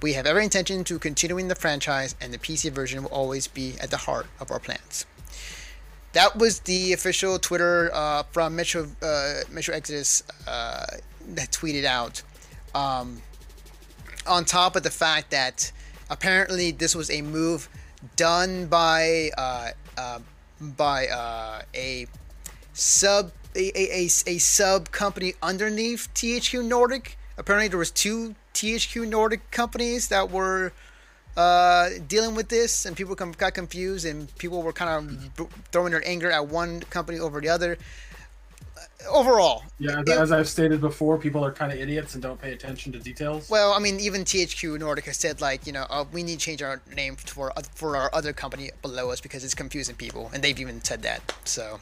We 0.03 0.15
have 0.15 0.27
every 0.27 0.45
intention 0.45 0.85
to 0.85 0.99
continuing 0.99 1.49
the 1.49 1.55
franchise, 1.55 2.15
and 2.21 2.33
the 2.33 2.39
PC 2.39 2.71
version 2.73 3.03
will 3.03 3.11
always 3.11 3.47
be 3.47 3.75
at 3.81 3.91
the 3.91 3.99
heart 3.99 4.27
of 4.39 4.51
our 4.51 4.59
plans. 4.59 5.07
That 6.13 6.37
was 6.37 6.61
the 6.61 6.93
official 6.93 7.39
Twitter 7.39 7.91
uh, 7.95 8.25
from 8.33 8.57
Metro 8.57 8.89
uh, 9.03 9.41
Metro 9.51 9.75
Exodus 9.75 10.25
uh, 10.49 10.87
that 11.29 11.53
tweeted 11.53 11.85
out. 11.85 12.23
Um, 12.75 13.23
on 14.27 14.45
top 14.45 14.77
of 14.77 14.83
the 14.83 14.91
fact 14.91 15.31
that 15.31 15.73
apparently 16.09 16.71
this 16.71 16.95
was 16.95 17.11
a 17.11 17.23
move 17.23 17.69
done 18.17 18.67
by 18.67 19.31
uh, 19.37 19.71
uh, 19.97 20.19
by 20.61 21.07
uh, 21.07 21.63
a 21.75 22.07
sub 22.73 23.33
a, 23.55 23.79
a, 23.79 24.05
a, 24.05 24.39
sub 24.39 24.91
company 24.93 25.35
underneath 25.43 26.09
THQ 26.15 26.65
Nordic. 26.65 27.19
Apparently, 27.37 27.69
there 27.69 27.79
was 27.79 27.91
two 27.91 28.37
THQ 28.55 29.09
Nordic 29.09 29.51
companies 29.51 30.09
that 30.09 30.31
were 30.31 30.73
uh, 31.37 31.91
dealing 32.07 32.35
with 32.35 32.49
this, 32.49 32.87
and 32.87 32.97
people 32.97 33.15
got 33.15 33.55
confused, 33.55 34.07
and 34.07 34.35
people 34.39 34.63
were 34.63 34.73
kind 34.73 34.91
of 35.37 35.49
throwing 35.73 35.91
their 35.91 36.07
anger 36.07 36.31
at 36.31 36.47
one 36.47 36.81
company 36.91 37.19
over 37.19 37.41
the 37.41 37.49
other. 37.49 37.77
Overall, 39.09 39.65
yeah, 39.79 40.01
as, 40.01 40.09
it, 40.09 40.09
as 40.09 40.33
I've 40.33 40.49
stated 40.49 40.81
before, 40.81 41.19
people 41.19 41.45
are 41.45 41.53
kind 41.53 41.73
of 41.73 41.79
idiots 41.79 42.15
and 42.15 42.23
don't 42.23 42.41
pay 42.41 42.53
attention 42.53 42.93
to 42.93 42.99
details. 42.99 43.49
Well, 43.49 43.73
I 43.73 43.79
mean, 43.79 43.99
even 44.01 44.25
THQ 44.25 44.79
Nordic 44.79 45.07
has 45.07 45.17
said 45.17 45.41
like, 45.41 45.67
you 45.67 45.73
know, 45.73 45.87
uh, 45.89 46.05
we 46.13 46.23
need 46.23 46.39
to 46.39 46.45
change 46.45 46.63
our 46.63 46.81
name 46.95 47.17
for 47.17 47.53
for 47.75 47.97
our 47.97 48.11
other 48.15 48.33
company 48.33 48.71
below 48.83 49.11
us 49.11 49.21
because 49.21 49.43
it's 49.45 49.55
confusing 49.55 49.97
people, 49.97 50.31
and 50.35 50.43
they've 50.43 50.59
even 50.61 50.83
said 50.83 51.03
that. 51.03 51.35
So, 51.45 51.81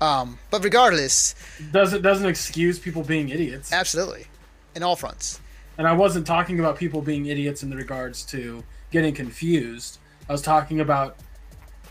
um, 0.00 0.38
but 0.50 0.64
regardless, 0.64 1.34
doesn't 1.72 2.02
doesn't 2.02 2.26
excuse 2.26 2.78
people 2.78 3.02
being 3.02 3.28
idiots. 3.28 3.72
Absolutely, 3.72 4.26
in 4.74 4.82
all 4.82 4.96
fronts. 4.96 5.40
And 5.76 5.86
I 5.86 5.92
wasn't 5.92 6.26
talking 6.26 6.60
about 6.60 6.76
people 6.76 7.02
being 7.02 7.26
idiots 7.26 7.62
in 7.62 7.70
the 7.70 7.76
regards 7.76 8.24
to 8.26 8.62
getting 8.90 9.14
confused. 9.14 9.98
I 10.28 10.32
was 10.32 10.42
talking 10.42 10.80
about 10.80 11.16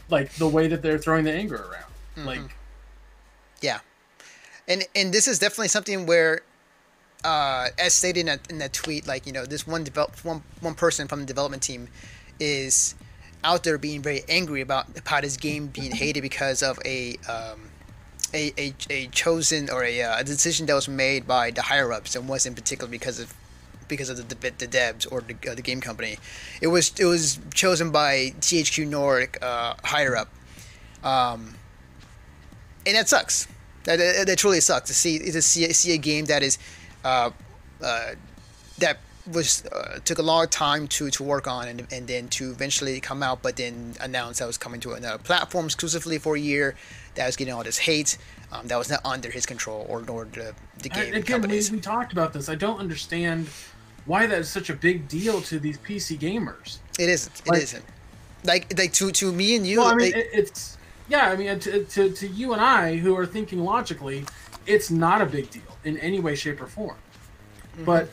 like 0.10 0.32
the 0.34 0.48
way 0.48 0.68
that 0.68 0.82
they're 0.82 0.98
throwing 0.98 1.26
the 1.26 1.34
anger 1.34 1.56
around. 1.56 1.92
Mm-hmm. 2.16 2.28
Like, 2.28 2.56
yeah, 3.62 3.80
and 4.67 4.84
and 4.95 5.13
this 5.13 5.28
is 5.28 5.39
definitely 5.39 5.67
something 5.67 6.06
where, 6.06 6.41
uh, 7.23 7.67
as 7.78 7.93
stated 7.93 8.21
in, 8.21 8.30
a, 8.30 8.39
in 8.49 8.58
that 8.60 8.73
tweet, 8.73 9.08
like 9.08 9.26
you 9.26 9.34
know, 9.34 9.45
this 9.45 9.67
one 9.67 9.84
develop 9.84 10.23
one 10.23 10.43
one 10.62 10.76
person 10.76 11.08
from 11.08 11.19
the 11.21 11.26
development 11.26 11.63
team 11.63 11.88
is 12.39 12.95
out 13.43 13.63
there 13.63 13.78
being 13.78 14.02
very 14.02 14.21
angry 14.30 14.62
about 14.62 14.86
about 14.97 15.23
his 15.23 15.38
game 15.38 15.67
being 15.67 15.91
hated 15.91 16.21
because 16.21 16.63
of 16.63 16.80
a 16.86 17.17
um, 17.30 17.69
a, 18.34 18.52
a, 18.58 18.73
a 18.89 19.08
chosen 19.08 19.69
or 19.69 19.84
a, 19.84 20.02
uh, 20.02 20.19
a 20.19 20.23
decision 20.23 20.65
that 20.65 20.73
was 20.73 20.88
made 20.88 21.28
by 21.28 21.52
the 21.52 21.62
higher 21.62 21.91
ups 21.93 22.15
and 22.15 22.28
wasn't 22.28 22.56
particular 22.56 22.89
because 22.89 23.19
of 23.19 23.34
because 23.88 24.10
of 24.10 24.17
the 24.17 24.23
the, 24.36 24.52
the 24.58 24.67
devs 24.67 25.10
or 25.12 25.21
the, 25.21 25.36
uh, 25.52 25.56
the 25.56 25.62
game 25.62 25.82
company. 25.82 26.17
It 26.62 26.67
was 26.67 26.93
it 26.99 27.06
was 27.06 27.39
chosen 27.54 27.91
by 27.91 28.34
THQ 28.39 28.88
Nordic 28.88 29.38
uh, 29.41 29.76
higher 29.84 30.15
up, 30.15 30.30
um, 31.04 31.56
and 32.86 32.95
that 32.95 33.10
sucks. 33.10 33.47
That, 33.86 33.98
that, 33.98 34.28
that 34.28 34.38
truly 34.38 34.62
sucks 34.62 34.88
to 34.88 34.93
see 34.93 35.19
to 35.19 35.41
see 35.41 35.72
see 35.74 35.93
a 35.93 35.98
game 35.98 36.26
that 36.26 36.41
is 36.41 36.58
uh, 37.04 37.32
uh, 37.82 38.12
that 38.80 38.98
was 39.32 39.65
uh, 39.67 40.00
took 40.04 40.17
a 40.17 40.22
long 40.22 40.48
time 40.48 40.88
to, 40.88 41.10
to 41.10 41.24
work 41.24 41.48
on 41.48 41.67
and, 41.67 41.88
and 41.91 42.08
then 42.08 42.28
to 42.28 42.52
eventually 42.52 43.00
come 43.00 43.24
out, 43.24 43.41
but 43.41 43.56
then 43.56 43.96
announce 44.02 44.39
that 44.39 44.48
was 44.48 44.58
coming 44.58 44.82
to 44.82 44.93
another 44.93 45.17
platform 45.17 45.65
exclusively 45.65 46.17
for 46.17 46.36
a 46.36 46.39
year. 46.39 46.76
That 47.15 47.28
was 47.28 47.36
getting 47.36 47.54
all 47.54 47.63
this 47.63 47.78
hate. 47.78 48.17
Um, 48.52 48.67
that 48.67 48.78
was 48.78 48.89
not 48.89 49.02
under 49.06 49.32
his 49.32 49.46
control 49.46 49.86
or 49.89 50.02
nor 50.02 50.26
the 50.26 50.54
the 50.80 50.89
game 50.89 51.10
again, 51.10 51.24
companies. 51.24 51.72
We, 51.72 51.78
we 51.78 51.82
talked 51.82 52.12
about 52.12 52.34
this. 52.34 52.50
I 52.50 52.56
don't 52.56 52.80
understand 52.80 53.48
why 54.06 54.28
that 54.28 54.39
is 54.39 54.50
such 54.50 54.69
a 54.69 54.74
big 54.74 55.08
deal 55.08 55.41
to 55.43 55.60
these 55.60 55.78
PC 55.78 56.19
gamers. 56.19 56.78
It 57.00 57.10
isn't. 57.10 57.41
It 57.46 57.50
like, 57.50 57.74
not 57.74 57.82
Like 58.43 58.78
like 58.78 58.93
to 58.93 59.12
to 59.12 59.32
me 59.32 59.56
and 59.56 59.65
you. 59.65 59.80
Well, 59.80 59.88
I 59.88 59.96
mean, 59.96 60.13
it, 60.13 60.28
it's 60.34 60.78
yeah. 61.10 61.30
I 61.30 61.36
mean, 61.36 61.60
to, 61.60 61.84
to 61.84 62.12
to 62.12 62.28
you 62.28 62.54
and 62.54 62.62
I 62.62 62.98
who 62.98 63.16
are 63.18 63.26
thinking 63.26 63.63
logically, 63.63 64.26
it's 64.66 64.89
not 64.89 65.22
a 65.22 65.26
big 65.26 65.50
deal 65.50 65.78
in 65.84 65.98
any 65.98 66.20
way, 66.20 66.36
shape, 66.36 66.62
or 66.62 66.68
form. 66.68 66.98
Mm-hmm. 67.74 67.86
But 67.86 68.10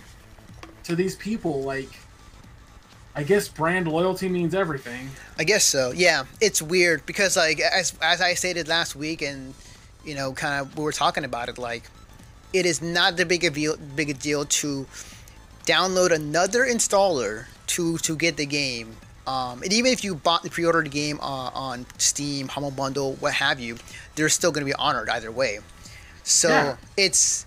to 0.85 0.97
these 0.97 1.17
people, 1.17 1.63
like, 1.63 1.91
I 3.15 3.23
guess 3.23 3.49
brand 3.49 3.89
loyalty 3.89 4.29
means 4.29 4.55
everything. 4.55 5.11
I 5.39 5.45
guess 5.45 5.65
so. 5.65 5.93
Yeah, 5.95 6.25
it's 6.41 6.63
weird 6.63 7.05
because 7.07 7.37
like 7.37 7.61
as 7.61 7.95
as 8.01 8.21
I 8.21 8.35
stated 8.35 8.69
last 8.69 8.97
week, 8.97 9.23
and 9.23 9.55
you 10.05 10.15
know, 10.15 10.33
kind 10.33 10.61
of 10.61 10.77
we 10.77 10.85
were 10.85 10.93
talking 10.93 11.25
about 11.25 11.49
it, 11.49 11.59
like 11.59 11.85
it 12.53 12.67
is 12.67 12.83
not 12.83 13.17
the 13.17 13.27
big 13.27 13.45
a 13.45 13.51
deal, 13.51 13.77
big 13.95 14.11
a 14.11 14.15
deal 14.15 14.45
to 14.45 14.87
download 15.65 16.11
another 16.13 16.65
installer 16.65 17.47
to 17.67 17.99
to 17.99 18.17
get 18.17 18.37
the 18.37 18.47
game. 18.47 18.97
Um, 19.27 19.63
and 19.63 19.73
even 19.73 19.93
if 19.93 20.03
you 20.03 20.15
bought 20.15 20.43
the 20.43 20.51
pre-ordered 20.51 20.91
game 20.91 21.19
uh, 21.21 21.51
on 21.55 21.87
Steam, 21.99 22.49
Humble 22.49 22.71
Bundle, 22.71 23.15
what 23.15 23.35
have 23.35 23.61
you, 23.61 23.77
they're 24.15 24.29
still 24.29 24.51
going 24.51 24.67
to 24.67 24.71
be 24.71 24.75
honored 24.75 25.09
either 25.09 25.31
way. 25.31 25.61
So 26.23 26.49
yeah. 26.49 26.77
it's 26.97 27.47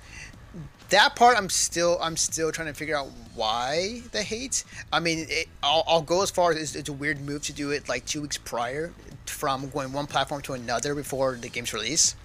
that 0.90 1.16
part 1.16 1.38
I'm 1.38 1.50
still 1.50 1.98
I'm 2.02 2.16
still 2.16 2.52
trying 2.52 2.68
to 2.68 2.74
figure 2.74 2.96
out 2.96 3.08
why 3.36 4.02
the 4.12 4.22
hate. 4.22 4.64
I 4.92 5.00
mean, 5.00 5.26
it, 5.30 5.48
I'll, 5.62 5.84
I'll 5.88 6.02
go 6.02 6.22
as 6.22 6.30
far 6.30 6.52
as 6.52 6.76
it's 6.76 6.90
a 6.90 6.94
weird 6.94 7.20
move 7.22 7.44
to 7.44 7.54
do 7.54 7.72
it 7.72 7.90
like 7.90 8.06
two 8.06 8.22
weeks 8.22 8.38
prior 8.38 8.94
from 9.26 9.70
going 9.70 9.92
one 9.92 10.08
platform 10.08 10.42
to 10.44 10.54
another 10.54 10.94
before 10.94 11.36
the 11.36 11.50
game's 11.50 11.74
release. 11.74 12.16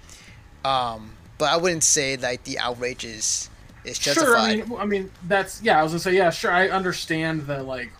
Um, 0.65 1.13
but 1.39 1.51
I 1.51 1.57
wouldn't 1.57 1.85
say 1.85 2.17
like 2.17 2.45
the 2.45 2.59
outrage 2.59 3.05
is 3.05 3.49
is 3.85 3.99
justified. 3.99 4.27
Sure, 4.27 4.37
I 4.37 4.57
mean, 4.57 4.81
I 4.81 4.85
mean 4.85 5.11
that's 5.27 5.63
yeah. 5.63 5.81
I 5.81 5.83
was 5.83 5.93
gonna 5.93 6.01
say 6.01 6.17
yeah, 6.17 6.31
sure. 6.31 6.51
I 6.51 6.69
understand 6.69 7.47
the 7.47 7.63
like 7.63 7.91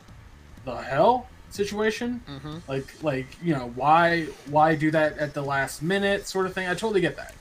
the 0.65 0.77
hell 0.77 1.29
situation. 1.59 2.23
Mm-hmm. 2.27 2.59
Like 2.67 3.03
like 3.03 3.27
you 3.43 3.53
know 3.53 3.71
why 3.75 4.25
why 4.49 4.75
do 4.75 4.91
that 4.93 5.19
at 5.19 5.35
the 5.35 5.43
last 5.43 5.83
minute 5.83 6.27
sort 6.27 6.47
of 6.47 6.55
thing. 6.55 6.67
I 6.67 6.75
totally 6.75 7.03
get 7.03 7.17
that. 7.17 7.35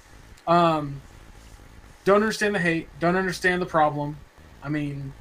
Um, 0.45 1.01
don't 2.03 2.17
understand 2.17 2.55
the 2.55 2.59
hate. 2.59 2.89
Don't 2.99 3.15
understand 3.15 3.61
the 3.61 3.65
problem. 3.65 4.17
I 4.61 4.69
mean, 4.69 5.13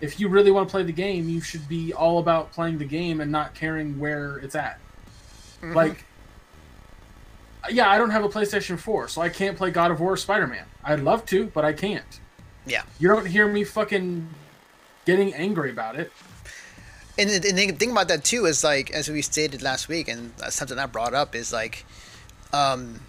if 0.00 0.20
you 0.20 0.28
really 0.28 0.50
want 0.50 0.68
to 0.68 0.70
play 0.70 0.82
the 0.82 0.92
game, 0.92 1.28
you 1.28 1.40
should 1.40 1.68
be 1.68 1.92
all 1.92 2.18
about 2.18 2.52
playing 2.52 2.78
the 2.78 2.84
game 2.84 3.20
and 3.20 3.32
not 3.32 3.54
caring 3.54 3.98
where 3.98 4.36
it's 4.38 4.54
at. 4.54 4.78
Mm-hmm. 5.62 5.74
Like, 5.74 6.04
yeah, 7.70 7.88
I 7.88 7.98
don't 7.98 8.10
have 8.10 8.24
a 8.24 8.28
PlayStation 8.28 8.78
4, 8.78 9.08
so 9.08 9.22
I 9.22 9.28
can't 9.28 9.56
play 9.56 9.70
God 9.70 9.90
of 9.90 10.00
War 10.00 10.12
or 10.12 10.16
Spider 10.16 10.46
Man. 10.46 10.66
I'd 10.84 11.00
love 11.00 11.24
to, 11.26 11.46
but 11.46 11.64
I 11.64 11.72
can't. 11.72 12.20
Yeah. 12.66 12.82
You 12.98 13.08
don't 13.08 13.26
hear 13.26 13.46
me 13.46 13.64
fucking 13.64 14.28
getting 15.04 15.32
angry 15.34 15.70
about 15.70 15.96
it. 15.96 16.12
And 17.22 17.30
the, 17.30 17.52
the 17.52 17.72
thing 17.72 17.92
about 17.92 18.08
that 18.08 18.24
too 18.24 18.46
is 18.46 18.64
like, 18.64 18.90
as 18.90 19.08
we 19.08 19.22
stated 19.22 19.62
last 19.62 19.88
week, 19.88 20.08
and 20.08 20.32
something 20.50 20.78
I 20.78 20.86
brought 20.86 21.14
up 21.14 21.34
is 21.34 21.52
like, 21.52 21.84
um, 22.52 23.00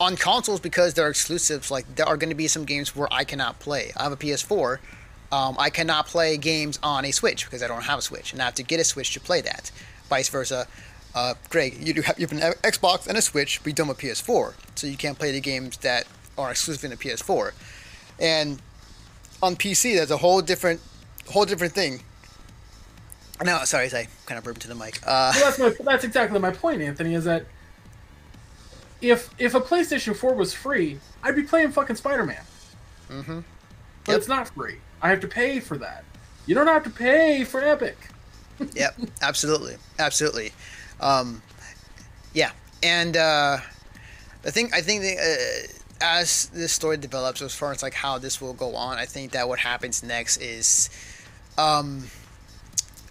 on 0.00 0.16
consoles 0.16 0.60
because 0.60 0.94
they're 0.94 1.08
exclusives. 1.08 1.70
Like 1.70 1.96
there 1.96 2.06
are 2.06 2.16
going 2.16 2.30
to 2.30 2.36
be 2.36 2.48
some 2.48 2.64
games 2.64 2.94
where 2.94 3.08
I 3.12 3.24
cannot 3.24 3.58
play. 3.58 3.92
I 3.96 4.04
have 4.04 4.12
a 4.12 4.16
PS4. 4.16 4.78
Um, 5.32 5.56
I 5.58 5.70
cannot 5.70 6.06
play 6.06 6.36
games 6.36 6.78
on 6.82 7.04
a 7.04 7.10
Switch 7.10 7.44
because 7.44 7.62
I 7.62 7.66
don't 7.66 7.82
have 7.82 7.98
a 7.98 8.02
Switch, 8.02 8.32
and 8.32 8.40
I 8.40 8.44
have 8.44 8.54
to 8.54 8.62
get 8.62 8.78
a 8.78 8.84
Switch 8.84 9.12
to 9.14 9.20
play 9.20 9.40
that. 9.40 9.70
Vice 10.08 10.28
versa. 10.28 10.68
Uh, 11.14 11.34
Greg, 11.48 11.76
you 11.84 11.94
do 11.94 12.02
have 12.02 12.18
you 12.18 12.26
have 12.26 12.36
an 12.36 12.52
Xbox 12.62 13.06
and 13.08 13.18
a 13.18 13.22
Switch, 13.22 13.60
but 13.62 13.68
you 13.68 13.72
don't 13.72 13.88
have 13.88 13.98
a 13.98 14.00
PS4, 14.00 14.54
so 14.76 14.86
you 14.86 14.96
can't 14.96 15.18
play 15.18 15.32
the 15.32 15.40
games 15.40 15.78
that 15.78 16.06
are 16.38 16.50
exclusive 16.50 16.84
in 16.84 16.90
the 16.90 16.96
PS4. 16.96 17.52
And 18.20 18.60
on 19.42 19.56
PC, 19.56 19.96
that's 19.96 20.10
a 20.10 20.18
whole 20.18 20.42
different, 20.42 20.80
whole 21.28 21.44
different 21.44 21.72
thing. 21.72 22.02
No, 23.44 23.64
sorry, 23.64 23.86
I 23.86 24.08
kind 24.26 24.38
of 24.38 24.44
burped 24.44 24.64
into 24.64 24.68
the 24.68 24.74
mic. 24.74 24.98
Uh, 25.06 25.32
Well, 25.34 25.44
that's 25.44 25.58
my, 25.58 25.84
that's 25.92 26.04
exactly 26.04 26.38
my 26.38 26.50
point, 26.50 26.80
Anthony. 26.82 27.14
Is 27.14 27.24
that 27.24 27.44
if 29.00 29.30
if 29.38 29.54
a 29.54 29.60
PlayStation 29.60 30.16
4 30.16 30.34
was 30.34 30.54
free, 30.54 30.98
I'd 31.22 31.36
be 31.36 31.42
playing 31.42 31.72
fucking 31.72 31.96
Spider 31.96 32.24
Man. 32.24 32.42
mm-hmm. 33.10 33.40
But 34.04 34.12
Yep. 34.12 34.18
it's 34.18 34.28
not 34.28 34.48
free. 34.48 34.76
I 35.02 35.10
have 35.10 35.20
to 35.20 35.28
pay 35.28 35.60
for 35.60 35.76
that. 35.78 36.04
You 36.46 36.54
don't 36.54 36.68
have 36.68 36.84
to 36.84 36.90
pay 36.90 37.44
for 37.44 37.62
Epic. 37.62 37.96
yep, 38.74 38.96
absolutely, 39.20 39.76
absolutely. 39.98 40.52
Um, 41.00 41.42
yeah, 42.32 42.52
and 42.82 43.16
uh, 43.16 43.58
I 44.44 44.50
think 44.50 44.74
I 44.74 44.80
think 44.80 45.02
the, 45.02 45.16
uh, 45.18 45.66
as 46.00 46.46
this 46.54 46.72
story 46.72 46.96
develops, 46.96 47.42
as 47.42 47.54
far 47.54 47.72
as 47.72 47.82
like 47.82 47.94
how 47.94 48.16
this 48.18 48.40
will 48.40 48.54
go 48.54 48.74
on, 48.76 48.96
I 48.96 49.04
think 49.04 49.32
that 49.32 49.46
what 49.48 49.58
happens 49.58 50.02
next 50.02 50.38
is 50.38 50.88
um, 51.58 52.04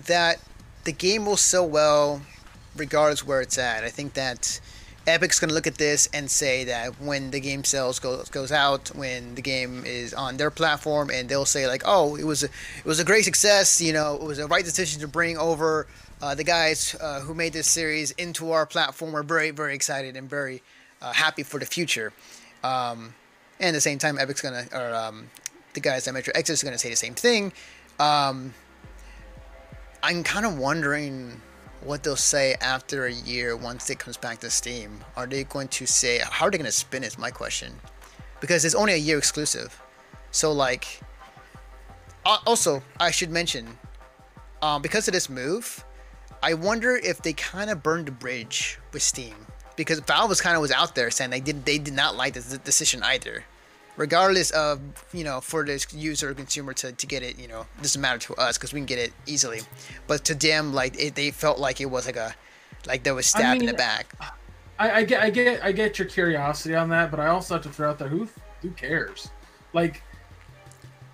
that 0.06 0.40
the 0.84 0.92
game 0.92 1.26
will 1.26 1.38
sell 1.38 1.68
well, 1.68 2.22
regardless 2.76 3.26
where 3.26 3.42
it's 3.42 3.58
at. 3.58 3.84
I 3.84 3.90
think 3.90 4.14
that 4.14 4.60
Epic's 5.08 5.40
gonna 5.40 5.54
look 5.54 5.68
at 5.68 5.76
this 5.76 6.10
and 6.14 6.30
say 6.30 6.64
that 6.64 7.00
when 7.00 7.32
the 7.32 7.40
game 7.40 7.64
sells 7.64 8.00
goes 8.00 8.30
goes 8.30 8.52
out, 8.52 8.90
when 8.96 9.36
the 9.36 9.42
game 9.42 9.84
is 9.86 10.14
on 10.14 10.38
their 10.38 10.50
platform, 10.50 11.10
and 11.12 11.30
they'll 11.30 11.46
say 11.46 11.68
like, 11.68 11.84
oh, 11.86 12.16
it 12.16 12.24
was 12.24 12.44
a, 12.44 12.48
it 12.48 12.86
was 12.86 13.00
a 13.00 13.06
great 13.06 13.24
success. 13.24 13.80
You 13.82 13.94
know, 13.94 14.16
it 14.16 14.24
was 14.24 14.40
a 14.40 14.48
right 14.48 14.66
decision 14.66 15.02
to 15.02 15.08
bring 15.08 15.38
over 15.38 15.88
uh, 16.22 16.34
the 16.34 16.44
guys 16.44 16.96
uh, 17.00 17.20
who 17.22 17.34
made 17.34 17.54
this 17.54 17.68
series 17.68 18.12
into 18.12 18.52
our 18.52 18.66
platform. 18.66 19.12
We're 19.12 19.24
very 19.24 19.52
very 19.52 19.76
excited 19.76 20.16
and 20.16 20.30
very 20.30 20.64
uh, 21.02 21.14
happy 21.14 21.44
for 21.44 21.60
the 21.60 21.68
future. 21.68 22.12
Um, 22.64 23.14
and 23.60 23.70
at 23.70 23.74
the 23.74 23.82
same 23.82 24.00
time, 24.00 24.18
Epic's 24.18 24.42
gonna 24.42 24.66
or 24.74 24.94
um, 24.94 25.30
the 25.76 25.82
guys 25.82 26.08
at 26.08 26.14
Metro 26.16 26.34
Exodus 26.36 26.64
are 26.64 26.66
gonna 26.66 26.80
say 26.80 26.90
the 26.90 26.96
same 26.96 27.14
thing. 27.14 27.54
Um, 28.00 28.54
I'm 30.06 30.22
kind 30.22 30.46
of 30.46 30.60
wondering 30.60 31.42
what 31.82 32.04
they'll 32.04 32.16
say 32.16 32.54
after 32.62 33.08
a 33.08 33.12
year 33.12 33.58
once 33.58 33.90
it 33.90 33.98
comes 33.98 34.18
back 34.18 34.38
to 34.42 34.52
Steam. 34.52 35.00
Are 35.18 35.26
they 35.26 35.46
going 35.46 35.68
to 35.70 35.88
say 35.88 36.20
how 36.20 36.46
are 36.46 36.52
they 36.52 36.60
going 36.60 36.68
to 36.68 36.72
spin? 36.72 37.04
it? 37.04 37.08
Is 37.08 37.18
my 37.18 37.32
question, 37.32 37.74
because 38.40 38.66
it's 38.66 38.76
only 38.76 38.94
a 38.94 38.98
year 38.98 39.18
exclusive. 39.18 39.82
So 40.30 40.52
like, 40.52 41.02
Al- 42.24 42.44
also 42.46 42.84
I 43.00 43.10
should 43.10 43.32
mention, 43.32 43.80
um, 44.62 44.84
because 44.84 45.08
of 45.08 45.14
this 45.16 45.28
move, 45.28 45.84
I 46.44 46.54
wonder 46.54 46.98
if 46.98 47.24
they 47.24 47.34
kind 47.34 47.72
of 47.72 47.82
burned 47.82 48.06
the 48.06 48.12
bridge 48.12 48.78
with 48.94 49.02
Steam 49.02 49.34
because 49.76 49.98
Valve 50.02 50.30
was 50.30 50.40
kind 50.40 50.56
of 50.56 50.62
was 50.62 50.72
out 50.72 50.94
there 50.94 51.10
saying 51.10 51.32
they 51.32 51.40
did 51.40 51.66
they 51.66 51.80
did 51.80 51.96
not 51.96 52.16
like 52.16 52.36
this 52.36 52.56
decision 52.60 53.02
either. 53.02 53.44
Regardless 53.98 54.52
of 54.52 54.80
you 55.14 55.24
know 55.24 55.40
for 55.42 55.64
this 55.66 55.92
user 55.94 56.32
or 56.32 56.34
consumer 56.34 56.74
to, 56.74 56.92
to 56.92 57.08
get 57.08 57.24
it, 57.24 57.40
you 57.40 57.48
know 57.48 57.66
doesn't 57.82 58.02
matter 58.02 58.20
to 58.20 58.36
us 58.36 58.58
because 58.58 58.74
we 58.74 58.80
can 58.80 58.86
get 58.86 59.00
it 59.00 59.14
easily, 59.26 59.62
but 60.08 60.26
to 60.26 60.36
them 60.36 60.74
like 60.74 61.00
it, 61.00 61.16
they 61.16 61.32
felt 61.32 61.60
like 61.60 61.80
it 61.80 61.86
was 61.86 62.06
like 62.06 62.18
a 62.18 62.36
like 62.88 63.04
they 63.04 63.12
was 63.12 63.34
I 63.36 63.40
stabbed 63.40 63.62
in 63.62 63.68
the 63.68 63.74
back. 63.74 64.14
I, 64.78 64.92
I 64.92 65.04
get, 65.06 65.22
I 65.22 65.30
get, 65.30 65.64
I 65.64 65.72
get 65.72 65.98
your 65.98 66.08
curiosity 66.08 66.76
on 66.76 66.90
that, 66.90 67.10
but 67.10 67.20
I 67.22 67.28
also 67.28 67.54
have 67.54 67.64
to 67.64 67.70
throw 67.70 67.90
out 67.90 67.98
there 67.98 68.10
who, 68.10 68.28
who 68.62 68.72
cares? 68.72 69.30
Like, 69.72 70.04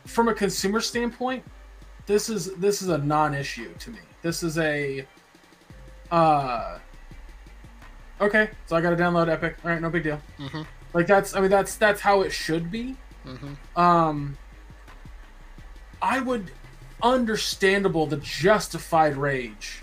from 0.07 0.29
a 0.29 0.33
consumer 0.33 0.79
standpoint, 0.81 1.43
this 2.07 2.27
is 2.27 2.55
this 2.55 2.81
is 2.81 2.87
a 2.89 2.97
non-issue 2.97 3.71
to 3.77 3.91
me. 3.91 3.99
This 4.23 4.41
is 4.41 4.57
a, 4.57 5.05
uh, 6.09 6.79
okay, 8.19 8.49
so 8.65 8.75
I 8.75 8.81
got 8.81 8.89
to 8.89 8.95
download 8.95 9.29
Epic. 9.29 9.57
All 9.63 9.69
right, 9.69 9.79
no 9.81 9.89
big 9.91 10.03
deal. 10.03 10.19
Mhm. 10.39 10.65
Like 10.93 11.07
that's, 11.07 11.35
I 11.35 11.41
mean, 11.41 11.49
that's 11.49 11.75
that's 11.75 12.01
how 12.01 12.21
it 12.21 12.31
should 12.31 12.71
be. 12.71 12.95
hmm 13.23 13.53
Um, 13.79 14.37
I 16.01 16.19
would 16.19 16.51
understandable 17.03 18.05
the 18.05 18.17
justified 18.17 19.15
rage 19.15 19.81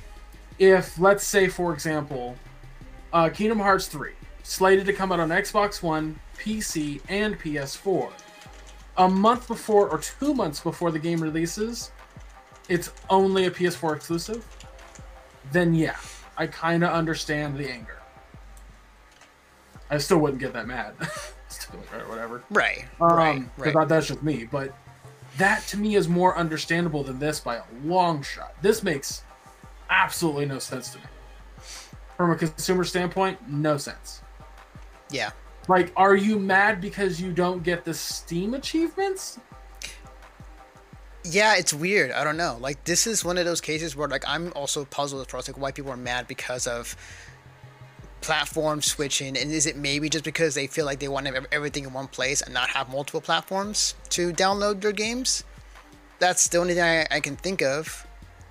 if, 0.58 0.98
let's 0.98 1.26
say, 1.26 1.48
for 1.48 1.72
example, 1.72 2.36
uh, 3.12 3.28
Kingdom 3.28 3.58
Hearts 3.58 3.86
3 3.86 4.12
slated 4.42 4.86
to 4.86 4.92
come 4.92 5.12
out 5.12 5.20
on 5.20 5.28
Xbox 5.28 5.82
One, 5.82 6.18
PC, 6.38 7.00
and 7.08 7.38
PS4. 7.38 8.10
A 8.96 9.08
month 9.08 9.46
before 9.46 9.88
or 9.88 9.98
two 9.98 10.34
months 10.34 10.60
before 10.60 10.90
the 10.90 10.98
game 10.98 11.20
releases, 11.22 11.92
it's 12.68 12.90
only 13.08 13.46
a 13.46 13.50
PS4 13.50 13.96
exclusive. 13.96 14.44
Then 15.52 15.74
yeah, 15.74 15.96
I 16.36 16.46
kind 16.48 16.82
of 16.82 16.90
understand 16.90 17.56
the 17.56 17.70
anger. 17.70 17.97
I 19.90 19.98
still 19.98 20.18
wouldn't 20.18 20.40
get 20.40 20.52
that 20.52 20.66
mad. 20.66 20.94
still, 21.48 21.80
or 21.94 22.08
whatever. 22.08 22.42
Right, 22.50 22.84
Um, 23.00 23.10
right, 23.16 23.42
right. 23.56 23.74
that- 23.74 23.88
that's 23.88 24.06
just 24.08 24.22
me, 24.22 24.44
but 24.50 24.74
that 25.38 25.66
to 25.68 25.76
me 25.78 25.94
is 25.96 26.08
more 26.08 26.36
understandable 26.36 27.02
than 27.04 27.18
this 27.18 27.40
by 27.40 27.56
a 27.56 27.62
long 27.84 28.22
shot. 28.22 28.54
This 28.60 28.82
makes 28.82 29.22
absolutely 29.88 30.46
no 30.46 30.58
sense 30.58 30.90
to 30.90 30.98
me. 30.98 31.04
From 32.16 32.32
a 32.32 32.36
consumer 32.36 32.84
standpoint, 32.84 33.38
no 33.48 33.76
sense. 33.76 34.22
Yeah, 35.10 35.30
Like, 35.68 35.92
are 35.96 36.16
you 36.16 36.38
mad 36.38 36.80
because 36.80 37.20
you 37.20 37.32
don't 37.32 37.62
get 37.62 37.84
the 37.84 37.94
Steam 37.94 38.54
achievements? 38.54 39.38
yeah, 41.24 41.56
it's 41.56 41.74
weird. 41.74 42.10
I 42.10 42.24
don't 42.24 42.36
know. 42.36 42.56
Like 42.60 42.84
this 42.84 43.06
is 43.06 43.24
one 43.24 43.38
of 43.38 43.44
those 43.44 43.60
cases 43.60 43.94
where 43.94 44.08
like 44.08 44.24
I'm 44.26 44.52
also 44.54 44.84
puzzled 44.86 45.20
as 45.22 45.26
far 45.30 45.38
as 45.40 45.48
like 45.48 45.58
why 45.58 45.72
people 45.72 45.90
are 45.90 45.96
mad 45.96 46.26
because 46.26 46.66
of 46.66 46.96
platform 48.20 48.82
switching, 48.82 49.36
and 49.36 49.50
is 49.50 49.66
it 49.66 49.76
maybe 49.76 50.08
just 50.08 50.24
because 50.24 50.54
they 50.54 50.66
feel 50.66 50.84
like 50.84 50.98
they 50.98 51.08
want 51.08 51.26
to 51.26 51.34
have 51.34 51.46
everything 51.52 51.84
in 51.84 51.92
one 51.92 52.08
place 52.08 52.42
and 52.42 52.52
not 52.52 52.68
have 52.70 52.90
multiple 52.90 53.20
platforms 53.20 53.94
to 54.10 54.32
download 54.32 54.80
their 54.80 54.92
games? 54.92 55.44
That's 56.18 56.48
the 56.48 56.58
only 56.58 56.74
thing 56.74 56.82
I, 56.82 57.06
I 57.16 57.20
can 57.20 57.36
think 57.36 57.62
of. 57.62 58.06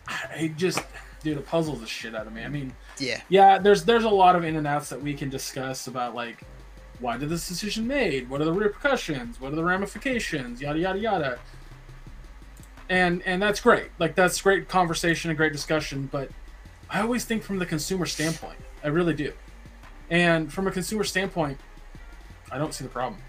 It 0.38 0.56
just, 0.56 0.80
dude, 1.22 1.38
it 1.38 1.46
puzzles 1.46 1.82
the 1.82 1.88
shit 1.88 2.16
out 2.16 2.28
of 2.28 2.34
me. 2.34 2.44
I 2.44 2.48
mean, 2.48 2.74
Yeah, 2.98 3.22
yeah, 3.30 3.58
there's 3.58 3.84
there's 3.84 4.06
a 4.06 4.10
lot 4.10 4.36
of 4.36 4.44
in 4.44 4.56
and 4.56 4.66
outs 4.66 4.90
that 4.90 5.02
we 5.02 5.14
can 5.14 5.30
discuss 5.30 5.88
about 5.88 6.16
like 6.16 6.44
why 7.00 7.18
did 7.18 7.30
this 7.30 7.48
decision 7.48 7.88
made? 7.88 8.30
What 8.30 8.42
are 8.42 8.46
the 8.46 8.54
repercussions? 8.54 9.40
What 9.40 9.54
are 9.54 9.56
the 9.56 9.64
ramifications? 9.64 10.62
Yada 10.62 10.80
yada 10.80 11.00
yada. 11.00 11.40
And 12.90 13.22
and 13.24 13.42
that's 13.42 13.60
great. 13.60 13.90
Like 14.00 14.16
that's 14.16 14.42
great 14.42 14.68
conversation 14.68 15.30
and 15.30 15.38
great 15.38 15.52
discussion, 15.52 16.10
but 16.12 16.30
I 16.90 17.02
always 17.02 17.26
think 17.26 17.44
from 17.44 17.60
the 17.60 17.66
consumer 17.66 18.06
standpoint. 18.06 18.58
I 18.84 18.88
really 18.88 19.14
do. 19.14 19.34
And 20.10 20.52
from 20.52 20.68
a 20.68 20.72
consumer 20.72 21.04
standpoint, 21.04 21.60
I 22.52 22.58
don't 22.58 22.74
see 22.74 22.84
the 22.84 22.90
problem. 22.90 23.20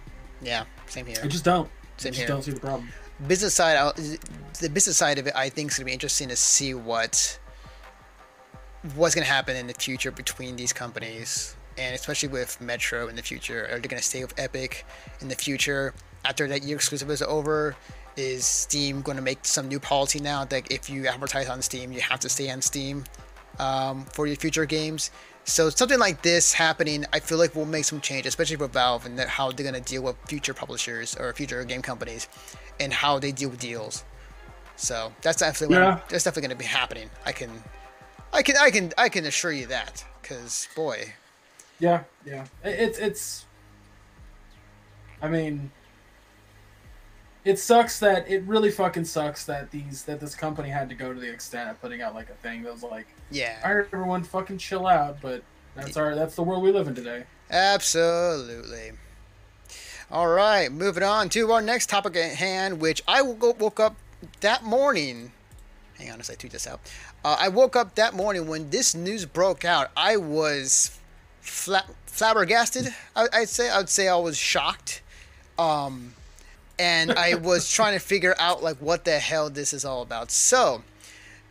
yeah, 0.41 0.64
same 0.87 1.07
here. 1.07 1.17
I 1.23 1.27
just 1.29 1.45
don't. 1.45 1.69
Same 1.97 2.11
I 2.11 2.12
just 2.12 2.19
here. 2.19 2.29
don't 2.29 2.43
see 2.43 2.53
the 2.53 2.61
problem. 2.61 2.88
business 3.27 3.55
side 3.55 3.77
out 3.77 3.97
the 4.61 4.69
business 4.71 4.97
side 4.97 5.19
of 5.19 5.27
it 5.27 5.33
i 5.35 5.49
think 5.49 5.73
is 5.73 5.77
going 5.77 5.83
to 5.83 5.87
be 5.87 5.93
interesting 5.93 6.29
to 6.29 6.37
see 6.37 6.73
what 6.73 7.37
what's 8.95 9.12
going 9.12 9.25
to 9.27 9.33
happen 9.33 9.57
in 9.57 9.67
the 9.67 9.75
future 9.75 10.12
between 10.12 10.55
these 10.55 10.73
companies 10.73 11.57
and 11.77 11.97
especially 11.97 12.29
with 12.29 12.61
metro 12.61 13.09
in 13.09 13.17
the 13.17 13.23
future 13.23 13.64
are 13.73 13.81
they 13.81 13.88
going 13.88 14.01
to 14.01 14.07
stay 14.07 14.23
with 14.23 14.33
epic 14.38 14.87
in 15.21 15.27
the 15.27 15.35
future 15.35 15.93
after 16.25 16.47
that 16.47 16.62
year 16.62 16.77
exclusive 16.77 17.11
is 17.11 17.21
over 17.23 17.75
is 18.17 18.47
steam 18.47 19.03
going 19.03 19.17
to 19.17 19.23
make 19.23 19.38
some 19.43 19.67
new 19.67 19.81
policy 19.81 20.21
now 20.21 20.45
that 20.45 20.71
if 20.71 20.88
you 20.88 21.09
advertise 21.09 21.49
on 21.49 21.61
steam 21.61 21.91
you 21.91 22.01
have 22.01 22.21
to 22.21 22.29
stay 22.29 22.49
on 22.51 22.62
steam 22.62 23.03
um, 23.59 24.05
for 24.12 24.29
your 24.29 24.37
future 24.37 24.64
games 24.64 25.11
so 25.49 25.71
something 25.71 25.99
like 25.99 26.23
this 26.23 26.53
happening, 26.53 27.05
I 27.13 27.21
feel 27.21 27.39
like 27.39 27.55
will 27.55 27.65
make 27.65 27.85
some 27.85 28.01
change, 28.01 28.27
especially 28.27 28.57
for 28.57 28.69
Valve 28.69 29.07
and 29.07 29.19
that- 29.19 29.29
how 29.29 29.51
they're 29.51 29.65
gonna 29.65 29.81
deal 29.81 30.03
with 30.03 30.17
future 30.27 30.55
publishers 30.55 31.17
or 31.17 31.33
future 31.33 31.65
game 31.65 31.83
companies, 31.83 32.29
and 32.79 32.93
how 32.93 33.19
they 33.19 33.33
deal 33.33 33.49
with 33.51 33.59
deals. 33.61 34.05
So 34.77 35.13
that's 35.23 35.39
definitely 35.39 35.77
Yeah. 35.77 36.01
that's 36.09 36.25
definitely 36.25 36.43
gonna 36.49 36.59
be 36.59 36.65
happening. 36.67 37.11
I 37.25 37.33
can, 37.33 37.51
I 38.33 38.43
can, 38.43 38.57
I 38.59 38.71
can, 38.71 38.93
I 38.99 39.09
can 39.09 39.25
assure 39.27 39.53
you 39.53 39.67
that, 39.67 40.05
because 40.23 40.69
boy, 40.77 41.15
Yeah, 41.81 42.03
yeah. 42.27 42.45
It's 42.65 42.99
it's. 42.99 43.45
I 45.23 45.29
mean, 45.29 45.71
it 47.49 47.59
sucks 47.59 47.99
that 48.01 48.29
it 48.29 48.43
really 48.43 48.71
fucking 48.71 49.07
sucks 49.07 49.47
that 49.47 49.71
these 49.71 50.03
that 50.05 50.21
this 50.21 50.35
company 50.35 50.69
had 50.69 50.91
to 50.91 50.95
go 50.95 51.15
to 51.15 51.19
the 51.19 51.33
extent 51.33 51.71
of 51.71 51.81
putting 51.81 52.03
out 52.03 52.15
like 52.15 52.29
a 52.29 52.35
thing 52.35 52.63
that 52.63 52.71
was 52.71 52.83
like, 52.83 53.07
yeah, 53.31 53.59
all 53.65 53.75
right, 53.75 53.87
everyone, 53.91 54.23
fucking 54.23 54.59
chill 54.59 54.87
out. 54.87 55.23
But 55.23 55.43
That's 55.75 55.97
our 55.97 56.15
that's 56.15 56.35
the 56.35 56.43
world 56.43 56.63
we 56.63 56.73
live 56.73 56.89
in 56.89 56.95
today. 56.95 57.25
Absolutely. 57.51 58.93
All 60.11 60.27
right, 60.27 60.71
moving 60.71 61.03
on 61.03 61.31
to 61.31 61.51
our 61.53 61.63
next 61.63 61.89
topic 61.89 62.17
at 62.17 62.35
hand, 62.35 62.81
which 62.81 63.03
I 63.09 63.23
woke 63.23 63.81
up 63.81 63.97
that 64.41 64.63
morning. 64.63 65.33
Hang 65.97 66.11
on 66.11 66.21
as 66.21 66.29
I 66.29 66.35
tweet 66.35 66.53
this 66.53 66.67
out. 66.67 66.81
Uh, 67.25 67.37
I 67.41 67.49
woke 67.49 67.77
up 67.77 67.95
that 67.95 68.13
morning 68.13 68.47
when 68.47 68.69
this 68.69 68.95
news 68.95 69.25
broke 69.25 69.65
out. 69.65 69.91
I 69.97 70.19
was 70.19 70.99
fla- 71.41 71.87
flabbergasted. 72.05 72.95
I, 73.17 73.41
would 73.41 73.49
say 73.49 73.71
I'd 73.71 73.89
say 73.89 74.07
I 74.07 74.17
was 74.17 74.37
shocked, 74.37 75.01
um, 75.59 76.13
and 76.79 77.12
I 77.12 77.35
was 77.35 77.71
trying 77.71 77.95
to 77.95 77.99
figure 77.99 78.35
out 78.38 78.62
like 78.62 78.77
what 78.77 79.05
the 79.05 79.19
hell 79.19 79.51
this 79.51 79.73
is 79.73 79.85
all 79.85 80.03
about. 80.03 80.31
So, 80.31 80.83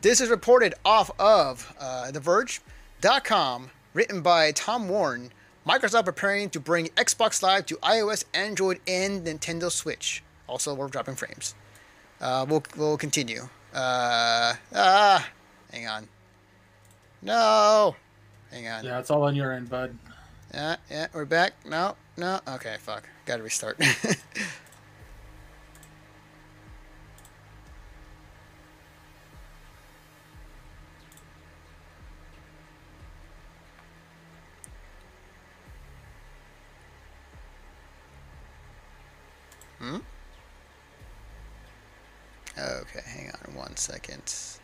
this 0.02 0.22
is 0.22 0.30
reported 0.30 0.74
off 0.86 1.12
of 1.20 1.74
uh, 1.80 2.12
The 2.12 2.20
Verge.com, 2.20 3.72
written 3.94 4.22
by 4.22 4.52
Tom 4.52 4.90
Warren. 4.90 5.32
Microsoft 5.68 6.06
preparing 6.06 6.50
to 6.52 6.60
bring 6.62 6.88
Xbox 6.90 7.44
Live 7.44 7.66
to 7.66 7.76
iOS, 7.78 8.24
Android, 8.34 8.80
and 8.88 9.26
Nintendo 9.26 9.70
Switch. 9.70 10.24
Also, 10.48 10.74
we're 10.74 10.88
dropping 10.88 11.16
frames. 11.16 11.56
Uh, 12.22 12.46
we'll 12.48 12.64
we'll 12.78 12.98
continue. 12.98 13.50
Uh, 13.74 14.54
ah, 14.74 15.30
hang 15.72 15.88
on. 15.88 16.08
No, 17.22 17.96
hang 18.52 18.68
on. 18.68 18.86
Yeah, 18.86 19.00
it's 19.00 19.12
all 19.12 19.24
on 19.24 19.36
your 19.36 19.52
end, 19.52 19.70
bud. 19.70 19.98
Yeah, 20.54 20.78
yeah, 20.90 21.08
we're 21.14 21.26
back. 21.26 21.54
No, 21.66 21.96
no. 22.16 22.40
Okay, 22.48 22.78
fuck. 22.80 23.04
Gotta 23.26 23.44
restart. 23.44 23.84
hmm? 39.80 39.98
Okay, 42.58 43.02
hang 43.06 43.32
second. 43.88 44.58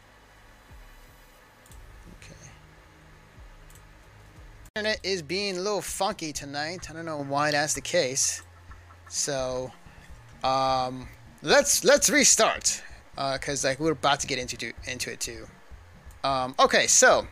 internet 4.76 5.00
is 5.04 5.22
being 5.22 5.56
a 5.56 5.62
little 5.62 5.84
funky 5.84 6.34
tonight. 6.34 6.90
I 6.90 6.94
don't 6.94 7.06
know 7.06 7.24
why 7.24 7.52
that's 7.52 7.76
the 7.76 7.82
case. 7.82 8.42
So, 9.08 9.72
um, 10.44 11.08
let's 11.44 11.84
let's 11.84 12.10
restart 12.10 12.82
because 13.16 13.64
uh, 13.64 13.68
like 13.68 13.80
we're 13.80 13.92
about 13.92 14.20
to 14.22 14.28
get 14.28 14.40
into 14.40 14.74
into 14.88 15.12
it 15.12 15.20
too. 15.20 15.46
Um, 16.24 16.56
okay, 16.60 16.88
so. 16.88 17.28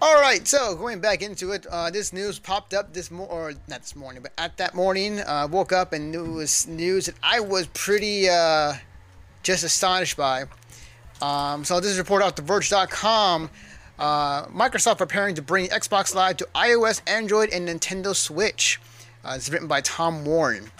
All 0.00 0.20
right, 0.20 0.46
so 0.46 0.76
going 0.76 1.00
back 1.00 1.22
into 1.22 1.50
it, 1.50 1.66
uh, 1.66 1.90
this 1.90 2.12
news 2.12 2.38
popped 2.38 2.72
up 2.72 2.94
this 2.94 3.10
mo- 3.10 3.24
or 3.24 3.54
not 3.66 3.80
this 3.80 3.96
morning, 3.96 4.22
but 4.22 4.30
at 4.38 4.56
that 4.58 4.76
morning, 4.76 5.18
uh, 5.18 5.48
woke 5.50 5.72
up 5.72 5.92
and 5.92 6.14
it 6.14 6.20
was 6.20 6.68
news 6.68 7.06
that 7.06 7.16
I 7.20 7.40
was 7.40 7.66
pretty 7.74 8.28
uh, 8.28 8.74
just 9.42 9.64
astonished 9.64 10.16
by. 10.16 10.44
Um, 11.20 11.64
so 11.64 11.80
this 11.80 11.90
is 11.90 11.98
a 11.98 12.02
report 12.02 12.22
off 12.22 12.34
TheVerge.com. 12.36 13.50
Uh, 13.98 14.46
Microsoft 14.46 14.98
preparing 14.98 15.34
to 15.34 15.42
bring 15.42 15.68
Xbox 15.68 16.14
Live 16.14 16.36
to 16.38 16.48
iOS, 16.54 17.00
Android, 17.06 17.50
and 17.50 17.68
Nintendo 17.68 18.14
Switch. 18.14 18.80
Uh, 19.24 19.32
it's 19.34 19.50
written 19.50 19.66
by 19.66 19.80
Tom 19.80 20.24
Warren. 20.24 20.70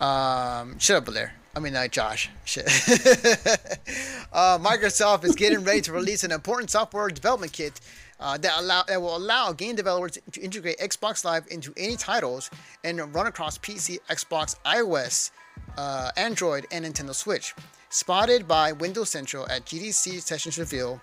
Um, 0.00 0.78
shut 0.80 0.96
up, 0.96 1.04
Blair. 1.04 1.34
I 1.54 1.60
mean, 1.60 1.76
uh, 1.76 1.86
Josh. 1.86 2.30
Shit. 2.44 2.64
uh, 4.32 4.58
Microsoft 4.58 5.24
is 5.24 5.36
getting 5.36 5.62
ready 5.62 5.82
to 5.82 5.92
release 5.92 6.24
an 6.24 6.32
important 6.32 6.70
software 6.70 7.08
development 7.08 7.52
kit 7.52 7.80
uh, 8.18 8.38
that 8.38 8.58
allow 8.58 8.82
that 8.84 9.00
will 9.00 9.16
allow 9.16 9.52
game 9.52 9.76
developers 9.76 10.18
to 10.32 10.40
integrate 10.40 10.78
Xbox 10.78 11.24
Live 11.24 11.44
into 11.50 11.72
any 11.76 11.96
titles 11.96 12.50
and 12.84 13.14
run 13.14 13.26
across 13.26 13.58
PC, 13.58 13.98
Xbox, 14.08 14.56
iOS, 14.64 15.30
uh, 15.76 16.10
Android, 16.16 16.66
and 16.72 16.84
Nintendo 16.84 17.14
Switch. 17.14 17.54
Spotted 17.92 18.48
by 18.48 18.72
Windows 18.72 19.10
Central 19.10 19.46
at 19.50 19.66
GDC 19.66 20.22
Sessions 20.22 20.56
Reveal, 20.58 20.98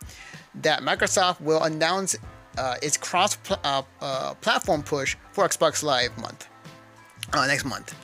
that 0.56 0.82
Microsoft 0.82 1.40
will 1.40 1.62
announce 1.62 2.18
uh, 2.58 2.78
its 2.82 2.98
cross 2.98 3.36
pl- 3.36 3.60
uh, 3.64 3.84
uh, 4.02 4.34
platform 4.42 4.82
push 4.82 5.16
for 5.32 5.48
Xbox 5.48 5.84
Live 5.84 6.18
month 6.18 6.50
uh, 7.32 7.46
next 7.46 7.66
month. 7.66 7.96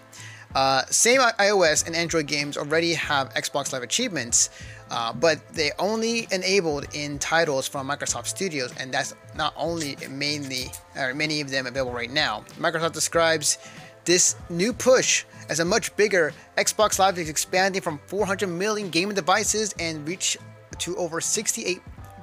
Uh, 0.53 0.83
same 0.85 1.19
iOS 1.19 1.87
and 1.87 1.95
Android 1.95 2.27
games 2.27 2.57
already 2.57 2.93
have 2.93 3.33
Xbox 3.33 3.73
Live 3.73 3.81
achievements, 3.81 4.51
uh, 4.91 5.11
but 5.11 5.51
they 5.55 5.71
only 5.79 6.27
enabled 6.31 6.85
in 6.93 7.17
titles 7.17 7.67
from 7.67 7.89
Microsoft 7.89 8.27
Studios, 8.27 8.71
and 8.79 8.93
that's 8.93 9.15
not 9.35 9.51
only 9.57 9.97
mainly 10.11 10.71
or 10.95 11.15
many 11.15 11.41
of 11.41 11.49
them 11.49 11.65
available 11.65 11.91
right 11.91 12.11
now. 12.11 12.45
Microsoft 12.59 12.93
describes 12.93 13.57
this 14.05 14.35
new 14.49 14.71
push 14.71 15.25
as 15.49 15.59
a 15.59 15.65
much 15.65 15.95
bigger 15.95 16.31
Xbox 16.57 16.99
Live 16.99 17.17
is 17.17 17.29
expanding 17.29 17.81
from 17.81 17.99
400 18.07 18.47
million 18.47 18.89
gaming 18.89 19.15
devices 19.15 19.73
and 19.79 20.07
reach 20.07 20.37
to 20.79 20.95
over 20.97 21.19
68 21.19 21.81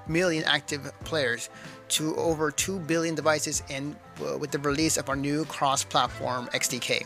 million 0.09 0.45
active 0.45 0.91
players 1.05 1.51
to 1.89 2.17
over 2.17 2.51
2 2.51 2.79
billion 2.81 3.15
devices 3.15 3.63
and 3.71 3.97
uh, 4.21 4.39
with 4.39 4.51
the 4.51 4.59
release 4.61 4.97
of 4.97 5.09
our 5.09 5.17
new 5.17 5.45
cross-platform 5.45 6.49
XDK. 6.55 7.05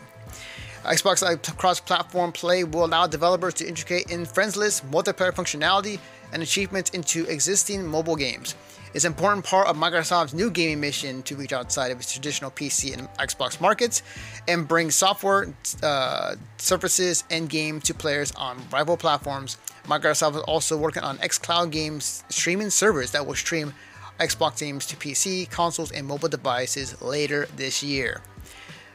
Xbox 0.85 1.23
Live 1.23 1.43
cross-platform 1.57 2.33
play 2.33 2.62
will 2.62 2.85
allow 2.85 3.07
developers 3.07 3.55
to 3.55 3.67
integrate 3.67 4.11
in 4.11 4.25
friends 4.25 4.57
list, 4.57 4.89
multiplayer 4.91 5.33
functionality 5.33 5.99
and 6.33 6.43
achievements 6.43 6.91
into 6.91 7.25
existing 7.27 7.85
mobile 7.85 8.15
games. 8.15 8.55
It's 8.96 9.04
an 9.04 9.12
important 9.12 9.44
part 9.44 9.66
of 9.66 9.76
Microsoft's 9.76 10.32
new 10.32 10.50
gaming 10.50 10.80
mission 10.80 11.22
to 11.24 11.37
reach 11.37 11.52
outside 11.52 11.92
of 11.92 11.98
its 11.98 12.11
traditional 12.11 12.50
PC 12.50 12.94
and 12.94 13.06
Xbox 13.18 13.61
markets 13.61 14.02
and 14.48 14.66
bring 14.66 14.90
software, 14.90 15.54
uh, 15.82 16.37
services, 16.56 17.22
and 17.30 17.46
games 17.46 17.85
to 17.85 17.92
players 17.92 18.32
on 18.32 18.56
rival 18.72 18.96
platforms 18.96 19.59
Microsoft 19.85 20.37
is 20.37 20.42
also 20.44 20.78
working 20.78 21.02
on 21.02 21.18
xCloud 21.18 21.72
games 21.72 22.24
streaming 22.30 22.70
servers 22.70 23.11
that 23.11 23.26
will 23.26 23.35
stream 23.35 23.74
Xbox 24.18 24.61
games 24.61 24.87
to 24.87 24.96
PC, 24.96 25.50
consoles, 25.50 25.92
and 25.92 26.06
mobile 26.06 26.30
devices 26.30 27.02
later 27.02 27.48
this 27.54 27.82
year. 27.82 28.22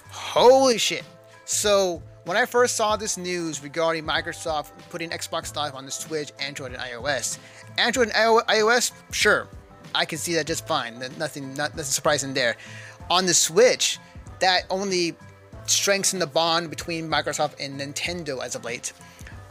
Holy 0.10 0.80
shit. 0.80 1.04
So, 1.46 2.02
when 2.26 2.38
I 2.38 2.48
first 2.48 2.76
saw 2.76 2.96
this 2.96 3.20
news 3.20 3.62
regarding 3.62 4.06
Microsoft 4.06 4.72
putting 4.90 5.12
Xbox 5.12 5.56
Live 5.56 5.76
on 5.76 5.86
the 5.86 5.92
Switch, 5.92 6.32
Android, 6.40 6.74
and 6.74 6.82
iOS, 6.82 7.38
Android 7.78 8.10
and 8.16 8.48
iOS, 8.48 8.94
sure, 9.12 9.48
I 9.94 10.06
can 10.06 10.18
see 10.18 10.34
that 10.36 10.48
just 10.48 10.68
fine. 10.68 11.00
Nothing, 11.18 11.54
not, 11.54 11.76
nothing 11.76 11.84
surprising 11.84 12.34
there. 12.34 12.56
On 13.10 13.26
the 13.26 13.34
Switch, 13.34 14.00
that 14.40 14.64
only 14.70 15.16
strengthened 15.66 16.22
the 16.22 16.28
bond 16.28 16.70
between 16.70 17.10
Microsoft 17.10 17.56
and 17.60 17.80
Nintendo 17.80 18.44
as 18.44 18.56
of 18.56 18.66
late 18.66 18.94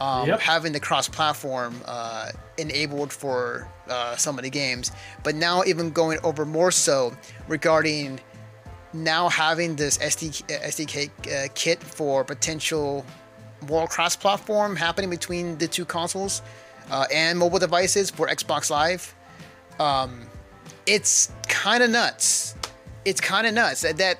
um, 0.01 0.27
yep. 0.27 0.39
having 0.39 0.71
the 0.73 0.79
cross-platform 0.79 1.79
uh, 1.85 2.31
enabled 2.57 3.13
for 3.13 3.67
uh, 3.87 4.15
some 4.15 4.39
of 4.39 4.43
the 4.43 4.49
games, 4.49 4.91
but 5.23 5.35
now 5.35 5.63
even 5.63 5.91
going 5.91 6.17
over 6.23 6.43
more 6.43 6.71
so 6.71 7.15
regarding 7.47 8.19
now 8.93 9.29
having 9.29 9.75
this 9.75 9.99
SD, 9.99 10.43
SDK 10.47 11.45
uh, 11.45 11.47
kit 11.53 11.81
for 11.81 12.23
potential 12.23 13.05
more 13.69 13.87
cross-platform 13.87 14.75
happening 14.75 15.11
between 15.11 15.55
the 15.59 15.67
two 15.67 15.85
consoles 15.85 16.41
uh, 16.89 17.05
and 17.13 17.37
mobile 17.37 17.59
devices 17.59 18.09
for 18.09 18.27
Xbox 18.27 18.71
Live. 18.71 19.13
Um, 19.79 20.21
it's 20.85 21.31
kind 21.47 21.83
of 21.83 21.89
nuts. 21.89 22.55
It's 23.05 23.21
kind 23.21 23.47
of 23.47 23.53
nuts 23.53 23.81
that, 23.81 23.97
that 23.97 24.19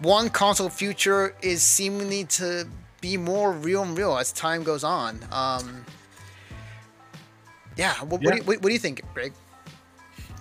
one 0.00 0.28
console 0.28 0.68
future 0.68 1.34
is 1.42 1.62
seemingly 1.62 2.24
to 2.24 2.66
be 3.00 3.16
more 3.16 3.52
real 3.52 3.82
and 3.82 3.96
real 3.96 4.16
as 4.16 4.32
time 4.32 4.62
goes 4.62 4.84
on. 4.84 5.20
Um, 5.30 5.84
yeah, 7.76 7.94
what, 8.00 8.00
yeah. 8.00 8.04
What, 8.04 8.20
do 8.20 8.26
you, 8.26 8.42
what, 8.42 8.56
what, 8.58 8.62
do 8.62 8.72
you, 8.72 8.78
think, 8.78 9.02
Greg? 9.14 9.32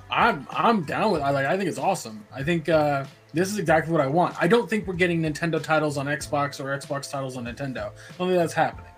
I'm 0.09 0.45
I'm 0.51 0.83
down 0.83 1.11
with. 1.11 1.21
I 1.21 1.29
like. 1.29 1.45
I 1.45 1.57
think 1.57 1.69
it's 1.69 1.77
awesome. 1.77 2.25
I 2.33 2.43
think 2.43 2.67
uh, 2.67 3.05
this 3.33 3.49
is 3.49 3.57
exactly 3.57 3.91
what 3.91 4.01
I 4.01 4.07
want. 4.07 4.35
I 4.39 4.47
don't 4.47 4.69
think 4.69 4.85
we're 4.85 4.93
getting 4.93 5.21
Nintendo 5.21 5.61
titles 5.63 5.97
on 5.97 6.07
Xbox 6.07 6.59
or 6.59 6.77
Xbox 6.77 7.09
titles 7.09 7.37
on 7.37 7.45
Nintendo. 7.45 7.87
I 7.87 8.17
don't 8.17 8.27
think 8.27 8.33
that's 8.33 8.53
happening. 8.53 8.91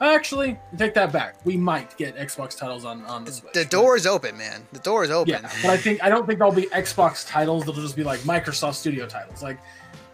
Actually, 0.00 0.58
take 0.76 0.94
that 0.94 1.12
back. 1.12 1.36
We 1.44 1.56
might 1.56 1.96
get 1.96 2.16
Xbox 2.16 2.56
titles 2.56 2.84
on 2.84 3.04
on 3.06 3.24
the 3.24 3.32
Switch. 3.32 3.52
The 3.52 3.64
door 3.64 3.96
is 3.96 4.06
open, 4.06 4.38
man. 4.38 4.66
The 4.72 4.78
door 4.78 5.02
is 5.02 5.10
open. 5.10 5.32
Yeah, 5.32 5.50
but 5.62 5.70
I 5.70 5.76
think 5.76 6.02
I 6.02 6.08
don't 6.08 6.26
think 6.26 6.38
there'll 6.38 6.54
be 6.54 6.66
Xbox 6.66 7.26
titles. 7.26 7.64
They'll 7.64 7.74
just 7.74 7.96
be 7.96 8.04
like 8.04 8.20
Microsoft 8.20 8.74
Studio 8.74 9.06
titles. 9.06 9.42
Like 9.42 9.58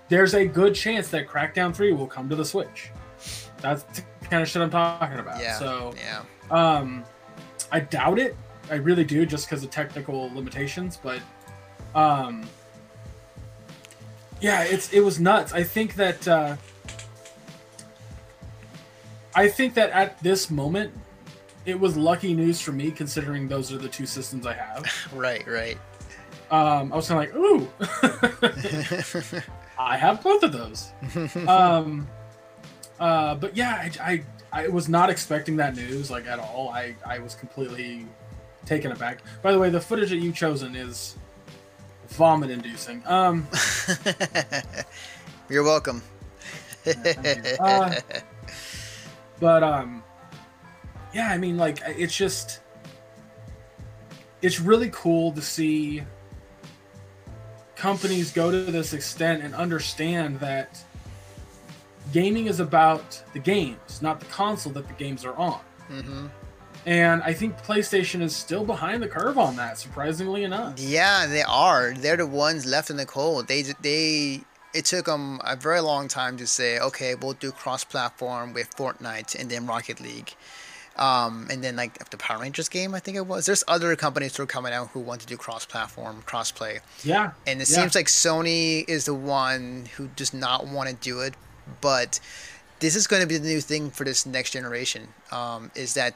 there's 0.09 0.35
a 0.35 0.47
good 0.47 0.75
chance 0.75 1.09
that 1.09 1.27
Crackdown 1.27 1.75
3 1.75 1.92
will 1.92 2.07
come 2.07 2.29
to 2.29 2.37
the 2.37 2.44
Switch. 2.44 2.90
That's 3.61 3.83
the 3.85 4.03
kind 4.29 4.42
of 4.42 4.49
shit 4.49 4.62
I'm 4.62 4.70
talking 4.70 5.18
about. 5.18 5.40
Yeah. 5.40 5.59
So, 5.59 5.94
yeah. 5.97 6.23
Um, 6.51 7.05
I 7.73 7.81
doubt 7.81 8.18
it. 8.18 8.37
I 8.70 8.77
really 8.77 9.05
do, 9.05 9.25
just 9.27 9.49
because 9.49 9.64
of 9.64 9.70
technical 9.70 10.31
limitations. 10.35 10.99
But, 11.03 11.20
um, 11.94 12.47
yeah, 14.40 14.64
it's 14.64 14.92
it 14.92 15.01
was 15.01 15.20
nuts. 15.20 15.53
I 15.53 15.62
think 15.62 15.94
that 15.94 16.29
uh, 16.29 16.57
I 19.35 19.49
think 19.49 19.75
that 19.75 19.90
at 19.90 20.23
this 20.23 20.51
moment, 20.51 20.92
it 21.66 21.79
was 21.79 21.97
lucky 21.97 22.35
news 22.35 22.61
for 22.61 22.73
me, 22.73 22.90
considering 22.90 23.49
those 23.49 23.73
are 23.73 23.79
the 23.79 23.88
two 23.88 24.07
systems 24.07 24.47
I 24.47 24.55
have. 24.55 24.85
right, 25.14 25.47
right. 25.47 25.79
um, 26.51 26.92
I 26.92 26.97
was 26.97 27.09
kind 27.09 27.29
of 27.29 27.35
like, 27.35 27.37
ooh, 27.37 27.68
I 29.79 29.97
have 29.97 30.23
both 30.23 30.42
of 30.42 30.53
those. 30.53 30.92
um, 31.49 32.07
uh, 33.01 33.35
but 33.35 33.57
yeah, 33.57 33.90
I, 34.01 34.23
I, 34.53 34.64
I 34.64 34.68
was 34.68 34.88
not 34.88 35.11
expecting 35.11 35.57
that 35.57 35.75
news 35.75 36.11
like 36.11 36.27
at 36.27 36.38
all. 36.38 36.68
I, 36.68 36.94
I 37.05 37.18
was 37.18 37.35
completely 37.35 38.07
taken 38.66 38.92
aback. 38.92 39.18
By 39.42 39.53
the 39.53 39.59
way, 39.59 39.70
the 39.70 39.81
footage 39.81 40.11
that 40.11 40.18
you've 40.18 40.37
chosen 40.37 40.77
is 40.77 41.16
vomit 42.09 42.51
inducing. 42.51 43.03
Um, 43.07 43.49
You're 45.49 45.64
welcome. 45.64 46.03
uh, 46.87 47.94
but 49.40 49.62
um, 49.62 50.03
yeah, 51.12 51.29
I 51.29 51.38
mean, 51.38 51.57
like 51.57 51.81
it's 51.87 52.16
just 52.16 52.61
it's 54.42 54.61
really 54.61 54.90
cool 54.92 55.33
to 55.33 55.42
see 55.42 56.03
companies 57.77 58.33
go 58.33 58.51
to 58.51 58.70
this 58.70 58.92
extent 58.92 59.42
and 59.42 59.55
understand 59.55 60.40
that 60.40 60.83
gaming 62.12 62.47
is 62.47 62.61
about 62.61 63.23
the 63.33 63.38
games, 63.38 64.03
not 64.03 64.20
the 64.20 64.27
console 64.27 64.73
that 64.73 64.87
the 64.87 64.94
games 64.94 65.25
are 65.25 65.37
on. 65.37 65.61
hmm 65.88 66.27
And 66.87 67.23
I 67.23 67.33
think 67.33 67.57
PlayStation 67.62 68.20
is 68.20 68.37
still 68.37 68.64
behind 68.64 69.03
the 69.03 69.09
curve 69.09 69.38
on 69.38 69.57
that, 69.57 69.79
surprisingly 69.79 70.44
enough. 70.44 70.79
Yeah, 70.79 71.27
they 71.27 71.42
are. 71.42 71.94
They're 71.94 72.18
the 72.18 72.27
ones 72.27 72.66
left 72.66 72.90
in 72.90 72.97
the 72.97 73.07
cold. 73.07 73.49
They 73.49 73.62
they 73.81 74.42
it 74.74 74.84
took 74.84 75.06
them 75.06 75.40
a 75.44 75.56
very 75.56 75.80
long 75.80 76.08
time 76.08 76.37
to 76.38 76.46
say, 76.46 76.78
okay, 76.78 77.14
we'll 77.14 77.32
do 77.34 77.52
cross-platform 77.52 78.52
with 78.52 78.74
Fortnite 78.76 79.38
and 79.38 79.50
then 79.50 79.66
Rocket 79.66 80.00
League, 80.00 80.34
um, 80.96 81.46
and 81.50 81.62
then 81.62 81.76
like 81.76 82.10
the 82.10 82.16
Power 82.16 82.40
Rangers 82.42 82.68
game, 82.68 82.94
I 82.94 83.00
think 83.00 83.16
it 83.16 83.26
was. 83.26 83.46
There's 83.46 83.64
other 83.68 83.94
companies 83.96 84.37
who 84.37 84.42
are 84.42 84.46
coming 84.46 84.72
out 84.72 84.88
who 84.88 85.00
want 85.00 85.20
to 85.22 85.26
do 85.26 85.37
cross-platform, 85.37 86.22
cross-play, 86.26 86.80
Yeah. 87.02 87.32
and 87.46 87.62
it 87.62 87.68
Yeah. 87.70 87.76
seems 87.80 87.94
like 87.94 88.06
Sony 88.08 88.84
is 88.88 89.04
the 89.04 89.14
one 89.14 89.88
who 89.96 90.08
does 90.08 90.32
not 90.34 90.66
want 90.66 90.88
to 90.90 90.94
do 90.96 91.20
it. 91.20 91.34
But 91.80 92.20
this 92.80 92.94
is 92.94 93.06
going 93.06 93.22
to 93.22 93.26
be 93.26 93.38
the 93.38 93.48
new 93.48 93.60
thing 93.60 93.90
for 93.90 94.04
this 94.04 94.26
next 94.26 94.50
generation. 94.50 95.14
Um, 95.32 95.70
is 95.74 95.94
that 95.94 96.14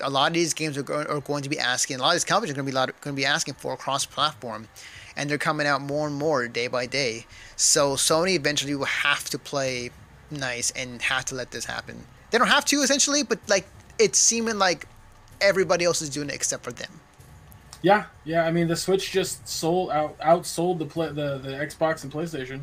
a 0.00 0.10
lot 0.10 0.26
of 0.28 0.34
these 0.34 0.52
games 0.52 0.76
are, 0.76 0.82
go- 0.82 1.04
are 1.08 1.20
going 1.20 1.42
to 1.42 1.48
be 1.48 1.58
asking, 1.58 1.98
a 1.98 2.02
lot 2.02 2.08
of 2.08 2.14
these 2.16 2.24
companies 2.24 2.50
are 2.52 2.54
going 2.56 2.66
to 2.66 2.70
be 2.72 2.76
lot, 2.76 2.88
going 3.00 3.14
to 3.16 3.20
be 3.20 3.24
asking 3.24 3.54
for 3.54 3.76
cross-platform, 3.76 4.68
and 5.16 5.28
they're 5.30 5.38
coming 5.38 5.66
out 5.66 5.80
more 5.80 6.06
and 6.06 6.16
more 6.16 6.48
day 6.48 6.66
by 6.66 6.86
day. 6.86 7.26
So 7.56 7.94
Sony 7.94 8.34
eventually 8.34 8.74
will 8.74 8.84
have 8.86 9.28
to 9.30 9.38
play 9.38 9.90
nice 10.30 10.70
and 10.72 11.00
have 11.02 11.24
to 11.26 11.34
let 11.34 11.50
this 11.50 11.64
happen. 11.66 12.04
They 12.30 12.38
don't 12.38 12.48
have 12.48 12.64
to 12.66 12.76
essentially, 12.82 13.22
but 13.22 13.38
like 13.48 13.66
it's 13.98 14.18
seeming 14.18 14.58
like 14.58 14.86
everybody 15.40 15.84
else 15.84 16.02
is 16.02 16.10
doing 16.10 16.28
it 16.30 16.34
except 16.34 16.64
for 16.64 16.72
them. 16.72 17.00
Yeah, 17.82 18.04
yeah. 18.24 18.46
I 18.46 18.50
mean, 18.50 18.66
the 18.68 18.76
Switch 18.76 19.10
just 19.12 19.46
sold 19.46 19.90
out, 19.90 20.18
outsold 20.18 20.78
the 20.78 20.86
play, 20.86 21.08
the 21.08 21.38
the 21.38 21.50
Xbox 21.50 22.02
and 22.02 22.12
PlayStation. 22.12 22.60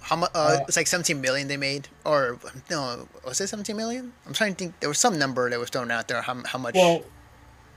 How 0.00 0.16
much? 0.16 0.30
Uh, 0.34 0.38
Uh, 0.38 0.64
it's 0.66 0.76
like 0.76 0.86
17 0.86 1.20
million 1.20 1.48
they 1.48 1.58
made, 1.58 1.88
or 2.06 2.38
no? 2.70 3.08
Was 3.26 3.40
it 3.42 3.48
17 3.48 3.76
million? 3.76 4.14
I'm 4.26 4.32
trying 4.32 4.54
to 4.54 4.58
think. 4.58 4.80
There 4.80 4.88
was 4.88 4.98
some 4.98 5.18
number 5.18 5.50
that 5.50 5.60
was 5.60 5.68
thrown 5.68 5.90
out 5.90 6.08
there. 6.08 6.22
How, 6.22 6.42
how 6.46 6.58
much? 6.58 6.74
Well, 6.74 7.02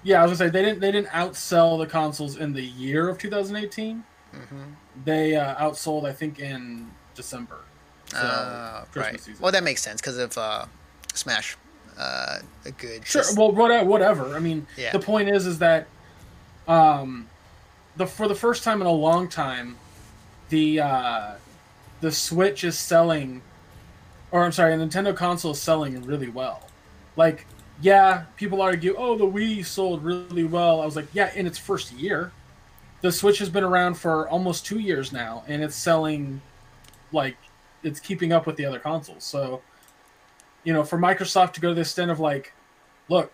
yeah, 0.04 0.20
I 0.22 0.26
was 0.26 0.40
gonna 0.40 0.50
say 0.50 0.52
they 0.52 0.64
didn't 0.66 0.80
they 0.80 0.92
didn't 0.92 1.10
outsell 1.10 1.78
the 1.80 1.86
consoles 1.88 2.38
in 2.38 2.54
the 2.54 2.62
year 2.64 3.08
of 3.10 3.18
2018. 3.18 4.04
hmm 4.32 4.62
They 5.06 5.36
uh, 5.36 5.56
outsold, 5.56 6.06
I 6.08 6.14
think, 6.14 6.40
in 6.40 6.90
December. 7.16 7.58
So, 8.08 8.18
uh, 8.18 8.84
Christmas 8.92 9.06
right. 9.12 9.20
season. 9.22 9.42
Well, 9.42 9.52
that 9.52 9.64
makes 9.64 9.82
sense 9.82 10.02
because 10.02 10.18
of 10.18 10.38
uh, 10.38 10.66
Smash. 11.14 11.58
Uh, 11.98 12.40
a 12.66 12.72
good. 12.72 13.06
Sure. 13.06 13.22
just- 13.22 13.38
Well, 13.38 13.52
whatever. 13.52 13.86
whatever. 13.88 14.36
I 14.36 14.40
mean, 14.40 14.66
Yeah. 14.78 14.92
the 14.92 15.00
point 15.00 15.30
is, 15.30 15.46
is 15.46 15.60
that, 15.60 15.88
um, 16.68 17.28
the 17.96 18.08
for 18.08 18.28
the 18.28 18.36
first 18.36 18.64
time 18.64 18.82
in 18.82 18.88
a 18.88 18.92
long 18.92 19.28
time, 19.30 19.78
the 20.50 20.80
uh, 20.82 21.32
the 22.02 22.12
Switch 22.12 22.64
is 22.64 22.78
selling, 22.80 23.42
or 24.32 24.44
I'm 24.44 24.52
sorry, 24.52 24.74
a 24.74 24.78
Nintendo 24.78 25.16
console 25.16 25.52
is 25.52 25.62
selling 25.62 26.02
really 26.06 26.30
well. 26.30 26.68
Like, 27.18 27.46
yeah, 27.82 28.26
people 28.36 28.62
argue, 28.62 28.96
oh, 28.98 29.18
the 29.18 29.26
Wii 29.26 29.66
sold 29.66 30.04
really 30.04 30.44
well. 30.44 30.82
I 30.82 30.86
was 30.86 30.96
like, 30.96 31.08
yeah, 31.14 31.34
in 31.34 31.48
its 31.48 31.58
first 31.58 31.92
year, 31.94 32.32
the 33.02 33.12
Switch 33.12 33.40
has 33.40 33.50
been 33.50 33.64
around 33.64 33.96
for 33.96 34.30
almost 34.30 34.66
two 34.66 34.80
years 34.80 35.12
now, 35.12 35.44
and 35.48 35.64
it's 35.64 35.76
selling, 35.76 36.42
like, 37.12 37.38
it's 37.84 38.00
keeping 38.00 38.32
up 38.32 38.46
with 38.46 38.56
the 38.56 38.66
other 38.66 38.80
consoles. 38.80 39.24
So, 39.24 39.62
you 40.64 40.74
know, 40.74 40.84
for 40.84 40.98
Microsoft 40.98 41.54
to 41.54 41.62
go 41.62 41.70
to 41.70 41.74
the 41.74 41.82
extent 41.82 42.12
of 42.12 42.20
like, 42.20 42.54
look, 43.10 43.32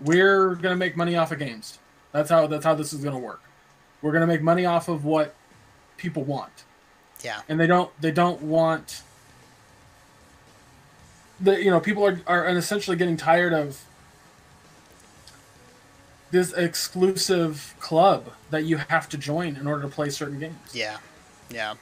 we're 0.00 0.54
gonna 0.56 0.76
make 0.76 0.96
money 0.96 1.16
off 1.16 1.32
of 1.32 1.38
games. 1.38 1.78
That's 2.12 2.30
how 2.30 2.46
that's 2.46 2.64
how 2.64 2.74
this 2.74 2.92
is 2.92 3.02
gonna 3.02 3.18
work. 3.18 3.42
We're 4.02 4.12
gonna 4.12 4.26
make 4.26 4.42
money 4.42 4.66
off 4.66 4.88
of 4.88 5.04
what 5.04 5.34
people 5.96 6.24
want, 6.24 6.64
yeah. 7.22 7.40
and 7.48 7.58
they 7.58 7.66
don't 7.66 7.90
they 8.00 8.10
don't 8.10 8.42
want. 8.42 9.02
The 11.44 11.62
you 11.62 11.70
know 11.70 11.80
people 11.80 12.04
are 12.04 12.20
are 12.26 12.48
essentially 12.48 12.96
getting 12.96 13.16
tired 13.16 13.52
of 13.52 13.84
this 16.34 16.52
exclusive 16.52 17.74
club 17.78 18.32
that 18.50 18.64
you 18.64 18.76
have 18.76 19.08
to 19.08 19.16
join 19.16 19.56
in 19.56 19.68
order 19.68 19.82
to 19.82 19.88
play 19.88 20.10
certain 20.10 20.40
games. 20.40 20.56
Yeah. 20.72 20.98
Yeah. 21.48 21.74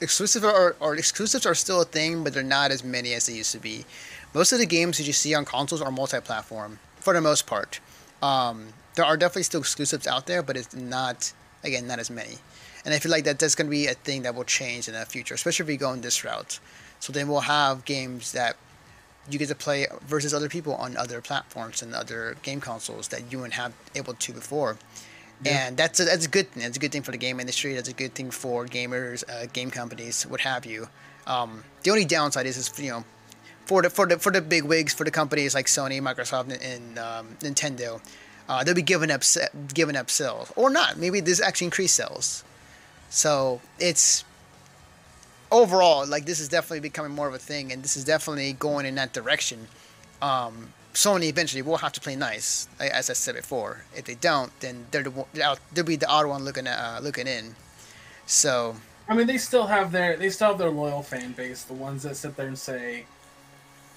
Exclusive 0.00 0.44
are, 0.44 0.76
exclusives 0.94 1.44
are 1.44 1.56
still 1.56 1.80
a 1.80 1.84
thing, 1.84 2.22
but 2.22 2.32
they're 2.32 2.44
not 2.44 2.70
as 2.70 2.84
many 2.84 3.14
as 3.14 3.26
they 3.26 3.32
used 3.32 3.50
to 3.52 3.58
be. 3.58 3.84
Most 4.32 4.52
of 4.52 4.60
the 4.60 4.66
games 4.66 4.98
that 4.98 5.08
you 5.08 5.12
see 5.12 5.34
on 5.34 5.44
consoles 5.44 5.82
are 5.82 5.90
multi-platform 5.90 6.78
for 7.00 7.14
the 7.14 7.20
most 7.20 7.46
part. 7.46 7.80
Um, 8.22 8.68
there 8.94 9.04
are 9.04 9.16
definitely 9.16 9.42
still 9.42 9.60
exclusives 9.60 10.06
out 10.06 10.26
there, 10.26 10.42
but 10.42 10.56
it's 10.56 10.76
not 10.76 11.32
again 11.64 11.88
not 11.88 11.98
as 11.98 12.10
many. 12.10 12.38
And 12.84 12.94
I 12.94 13.00
feel 13.00 13.10
like 13.10 13.24
that 13.24 13.40
that's 13.40 13.56
going 13.56 13.66
to 13.66 13.70
be 13.70 13.88
a 13.88 13.94
thing 13.94 14.22
that 14.22 14.36
will 14.36 14.44
change 14.44 14.86
in 14.86 14.94
the 14.94 15.04
future, 15.04 15.34
especially 15.34 15.64
if 15.64 15.68
we 15.68 15.76
go 15.76 15.92
in 15.92 16.00
this 16.00 16.22
route. 16.22 16.60
So 17.00 17.12
then 17.12 17.26
we'll 17.28 17.40
have 17.40 17.84
games 17.84 18.30
that 18.32 18.56
you 19.30 19.38
get 19.38 19.48
to 19.48 19.54
play 19.54 19.86
versus 20.06 20.32
other 20.32 20.48
people 20.48 20.74
on 20.74 20.96
other 20.96 21.20
platforms 21.20 21.82
and 21.82 21.94
other 21.94 22.36
game 22.42 22.60
consoles 22.60 23.08
that 23.08 23.30
you 23.30 23.38
weren't 23.38 23.54
have 23.54 23.72
able 23.94 24.14
to 24.14 24.32
before. 24.32 24.78
Yeah. 25.42 25.68
And 25.68 25.76
that's 25.76 26.00
a, 26.00 26.04
that's 26.04 26.26
a 26.26 26.28
good 26.28 26.50
thing. 26.50 26.62
That's 26.62 26.76
a 26.76 26.80
good 26.80 26.92
thing 26.92 27.02
for 27.02 27.12
the 27.12 27.18
game 27.18 27.40
industry. 27.40 27.74
That's 27.74 27.88
a 27.88 27.92
good 27.92 28.14
thing 28.14 28.30
for 28.30 28.66
gamers, 28.66 29.24
uh, 29.28 29.46
game 29.52 29.70
companies, 29.70 30.24
what 30.26 30.40
have 30.40 30.64
you. 30.64 30.88
Um, 31.26 31.64
the 31.82 31.90
only 31.90 32.04
downside 32.04 32.46
is, 32.46 32.56
is 32.56 32.72
you 32.78 32.90
know, 32.90 33.04
for 33.66 33.82
the 33.82 33.90
for 33.90 34.06
the 34.06 34.18
for 34.18 34.32
the 34.32 34.40
big 34.40 34.64
wigs, 34.64 34.94
for 34.94 35.04
the 35.04 35.10
companies 35.10 35.54
like 35.54 35.66
Sony, 35.66 36.00
Microsoft, 36.00 36.56
and, 36.62 36.98
um, 36.98 37.36
Nintendo, 37.40 38.00
uh, 38.48 38.62
they'll 38.64 38.74
be 38.74 38.82
giving 38.82 39.10
up 39.10 39.22
giving 39.74 39.96
up 39.96 40.08
sales 40.08 40.52
or 40.56 40.70
not. 40.70 40.96
Maybe 40.96 41.20
this 41.20 41.40
actually 41.40 41.66
increase 41.66 41.92
sales. 41.92 42.44
So 43.10 43.60
it's 43.78 44.24
overall 45.50 46.06
like 46.06 46.26
this 46.26 46.40
is 46.40 46.48
definitely 46.48 46.80
becoming 46.80 47.12
more 47.12 47.28
of 47.28 47.34
a 47.34 47.38
thing, 47.38 47.72
and 47.72 47.82
this 47.82 47.96
is 47.96 48.04
definitely 48.04 48.52
going 48.54 48.86
in 48.86 48.94
that 48.96 49.12
direction. 49.12 49.68
Um, 50.22 50.72
Sony 50.94 51.24
eventually 51.24 51.60
will 51.60 51.76
have 51.76 51.92
to 51.92 52.00
play 52.00 52.16
nice, 52.16 52.68
as 52.80 53.10
I 53.10 53.12
said 53.12 53.34
before. 53.34 53.84
If 53.94 54.06
they 54.06 54.14
don't, 54.14 54.50
then 54.60 54.86
they're 54.90 55.02
the 55.02 55.58
they'll 55.72 55.84
be 55.84 55.96
the 55.96 56.08
odd 56.08 56.26
one 56.26 56.44
looking 56.44 56.66
uh, 56.66 57.00
looking 57.02 57.26
in. 57.26 57.54
So 58.26 58.76
I 59.08 59.14
mean, 59.14 59.26
they 59.26 59.38
still 59.38 59.66
have 59.66 59.92
their 59.92 60.16
they 60.16 60.30
still 60.30 60.48
have 60.48 60.58
their 60.58 60.70
loyal 60.70 61.02
fan 61.02 61.32
base, 61.32 61.62
the 61.62 61.74
ones 61.74 62.02
that 62.02 62.16
sit 62.16 62.36
there 62.36 62.48
and 62.48 62.58
say 62.58 63.04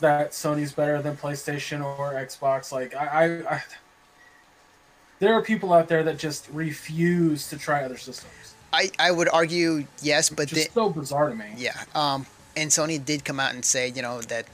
that 0.02 0.32
Sony's 0.32 0.74
better 0.74 1.02
than 1.02 1.18
PlayStation 1.18 1.84
or 1.84 2.14
Xbox. 2.14 2.72
Like 2.72 2.96
I, 2.96 3.06
I, 3.06 3.56
I 3.56 3.64
there 5.20 5.34
are 5.34 5.42
people 5.42 5.74
out 5.74 5.88
there 5.88 6.04
that 6.04 6.18
just 6.18 6.48
refuse 6.50 7.50
to 7.50 7.58
try 7.58 7.84
other 7.84 7.98
systems. 7.98 8.49
I, 8.72 8.92
I 9.00 9.12
would 9.12 9.30
argue 9.30 9.86
yes, 10.02 10.30
but 10.30 10.50
the, 10.50 10.62
so 10.74 10.90
bizarre 10.90 11.30
to 11.30 11.36
me. 11.36 11.46
yeah. 11.58 11.84
Um, 11.96 12.26
and 12.56 12.70
Sony 12.70 13.04
did 13.04 13.24
come 13.26 13.40
out 13.40 13.54
and 13.54 13.64
say, 13.64 13.90
you 13.90 14.02
know, 14.02 14.22
that 14.24 14.46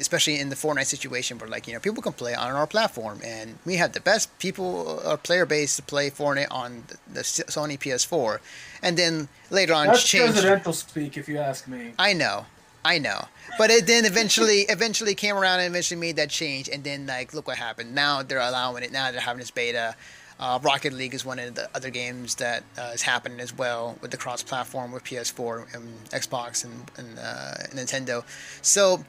especially 0.00 0.40
in 0.40 0.48
the 0.48 0.56
Fortnite 0.56 0.86
situation, 0.86 1.38
where 1.38 1.48
like 1.48 1.66
you 1.66 1.72
know 1.72 1.80
people 1.80 2.02
can 2.02 2.12
play 2.12 2.34
on 2.34 2.50
our 2.50 2.66
platform, 2.66 3.20
and 3.24 3.58
we 3.64 3.76
have 3.76 3.92
the 3.92 4.00
best 4.00 4.36
people 4.38 5.00
uh, 5.04 5.16
player 5.16 5.46
base 5.46 5.76
to 5.76 5.82
play 5.82 6.10
Fortnite 6.10 6.48
on 6.50 6.84
the, 6.88 6.98
the 7.12 7.20
Sony 7.20 7.78
PS4, 7.78 8.38
and 8.82 8.96
then 8.96 9.28
later 9.50 9.74
on 9.74 9.86
That's 9.86 10.06
changed. 10.06 10.32
presidential 10.32 10.72
speak, 10.72 11.16
if 11.16 11.28
you 11.28 11.38
ask 11.38 11.68
me. 11.68 11.92
I 11.98 12.12
know, 12.12 12.46
I 12.84 12.98
know, 12.98 13.26
but 13.58 13.70
it 13.70 13.86
then 13.86 14.04
eventually, 14.04 14.62
eventually 14.62 15.14
came 15.14 15.36
around 15.36 15.60
and 15.60 15.68
eventually 15.68 16.00
made 16.00 16.16
that 16.16 16.30
change, 16.30 16.68
and 16.68 16.82
then 16.84 17.06
like 17.06 17.32
look 17.34 17.46
what 17.46 17.58
happened. 17.58 17.94
Now 17.94 18.22
they're 18.22 18.40
allowing 18.40 18.82
it. 18.82 18.92
Now 18.92 19.10
they're 19.10 19.20
having 19.20 19.40
this 19.40 19.50
beta. 19.50 19.94
Uh, 20.40 20.58
Rocket 20.62 20.92
League 20.92 21.14
is 21.14 21.24
one 21.24 21.38
of 21.38 21.54
the 21.54 21.68
other 21.74 21.90
games 21.90 22.34
that 22.36 22.64
uh, 22.76 22.90
is 22.92 23.02
happening 23.02 23.40
as 23.40 23.56
well 23.56 23.96
with 24.00 24.10
the 24.10 24.16
cross-platform 24.16 24.90
with 24.92 25.04
PS4 25.04 25.74
and 25.74 26.04
Xbox 26.10 26.64
and, 26.64 26.90
and 26.96 27.18
uh, 27.18 27.54
Nintendo. 27.72 28.24
So 28.60 29.04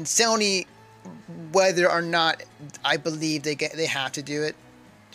Sony, 0.00 0.66
whether 1.52 1.90
or 1.90 2.02
not 2.02 2.42
I 2.84 2.96
believe 2.96 3.44
they 3.44 3.54
get 3.54 3.74
they 3.74 3.86
have 3.86 4.12
to 4.12 4.22
do 4.22 4.42
it, 4.42 4.56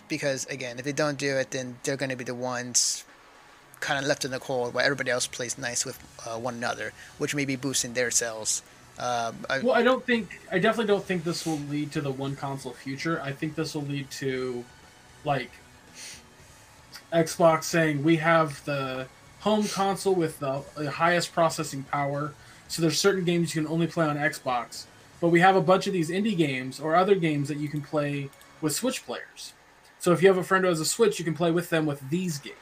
because 0.08 0.46
again, 0.46 0.80
if 0.80 0.86
they 0.86 0.94
don't 0.94 1.18
do 1.18 1.36
it, 1.38 1.52
then 1.52 1.78
they're 1.84 1.98
going 1.98 2.10
to 2.10 2.16
be 2.16 2.24
the 2.24 2.36
ones 2.36 3.04
kind 3.80 4.00
of 4.00 4.06
left 4.06 4.24
in 4.24 4.32
the 4.32 4.40
cold 4.40 4.74
while 4.74 4.86
everybody 4.86 5.12
else 5.12 5.28
plays 5.28 5.58
nice 5.58 5.86
with 5.86 6.00
uh, 6.26 6.38
one 6.38 6.56
another, 6.56 6.94
which 7.18 7.36
may 7.36 7.44
be 7.44 7.58
boosting 7.58 7.94
their 7.94 8.10
sales. 8.10 8.64
Uh, 8.98 9.34
I, 9.50 9.60
Well, 9.60 9.76
I 9.76 9.84
don't 9.84 10.06
think 10.06 10.40
I 10.52 10.60
definitely 10.60 10.94
don't 10.94 11.04
think 11.04 11.24
this 11.24 11.46
will 11.46 11.60
lead 11.60 11.92
to 11.92 12.02
the 12.02 12.12
one 12.12 12.36
console 12.36 12.74
future. 12.74 13.22
I 13.22 13.34
think 13.34 13.56
this 13.56 13.76
will 13.76 13.82
lead 13.82 14.10
to 14.12 14.64
like 15.24 15.52
Xbox 17.12 17.66
saying 17.66 18.04
we 18.04 18.18
have 18.18 18.64
the 18.66 19.08
home 19.42 19.68
console 19.68 20.16
with 20.16 20.40
the, 20.40 20.64
the 20.76 20.90
highest 20.90 21.34
processing 21.34 21.84
power. 21.84 22.34
So 22.68 22.82
there's 22.82 23.00
certain 23.00 23.24
games 23.24 23.54
you 23.54 23.62
can 23.62 23.72
only 23.72 23.88
play 23.88 24.06
on 24.06 24.18
Xbox, 24.18 24.86
but 25.22 25.30
we 25.30 25.42
have 25.42 25.56
a 25.56 25.62
bunch 25.62 25.86
of 25.86 25.94
these 25.94 26.10
indie 26.10 26.36
games 26.36 26.80
or 26.80 26.96
other 26.96 27.16
games 27.16 27.50
that 27.50 27.58
you 27.58 27.68
can 27.68 27.82
play 27.82 28.30
with 28.62 28.74
Switch 28.74 29.06
players. 29.06 29.54
So 30.00 30.12
if 30.12 30.22
you 30.22 30.28
have 30.28 30.38
a 30.38 30.44
friend 30.44 30.64
who 30.64 30.70
has 30.70 30.80
a 30.80 30.86
Switch, 30.86 31.20
you 31.20 31.26
can 31.26 31.36
play 31.36 31.52
with 31.52 31.70
them 31.70 31.86
with 31.86 32.10
these 32.10 32.40
games. 32.40 32.58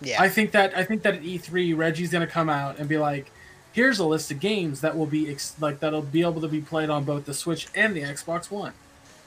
Yeah. 0.00 0.20
I 0.20 0.28
think 0.28 0.50
that 0.50 0.76
I 0.76 0.84
think 0.84 1.02
that 1.02 1.14
at 1.14 1.22
E3, 1.22 1.76
Reggie's 1.76 2.10
gonna 2.10 2.26
come 2.26 2.48
out 2.48 2.78
and 2.78 2.88
be 2.88 2.98
like, 2.98 3.30
"Here's 3.72 3.98
a 3.98 4.04
list 4.04 4.30
of 4.30 4.40
games 4.40 4.80
that 4.80 4.96
will 4.96 5.06
be 5.06 5.30
ex- 5.30 5.54
like 5.60 5.80
that'll 5.80 6.02
be 6.02 6.22
able 6.22 6.40
to 6.40 6.48
be 6.48 6.60
played 6.60 6.90
on 6.90 7.04
both 7.04 7.24
the 7.24 7.34
Switch 7.34 7.68
and 7.74 7.94
the 7.94 8.02
Xbox 8.02 8.50
One, 8.50 8.72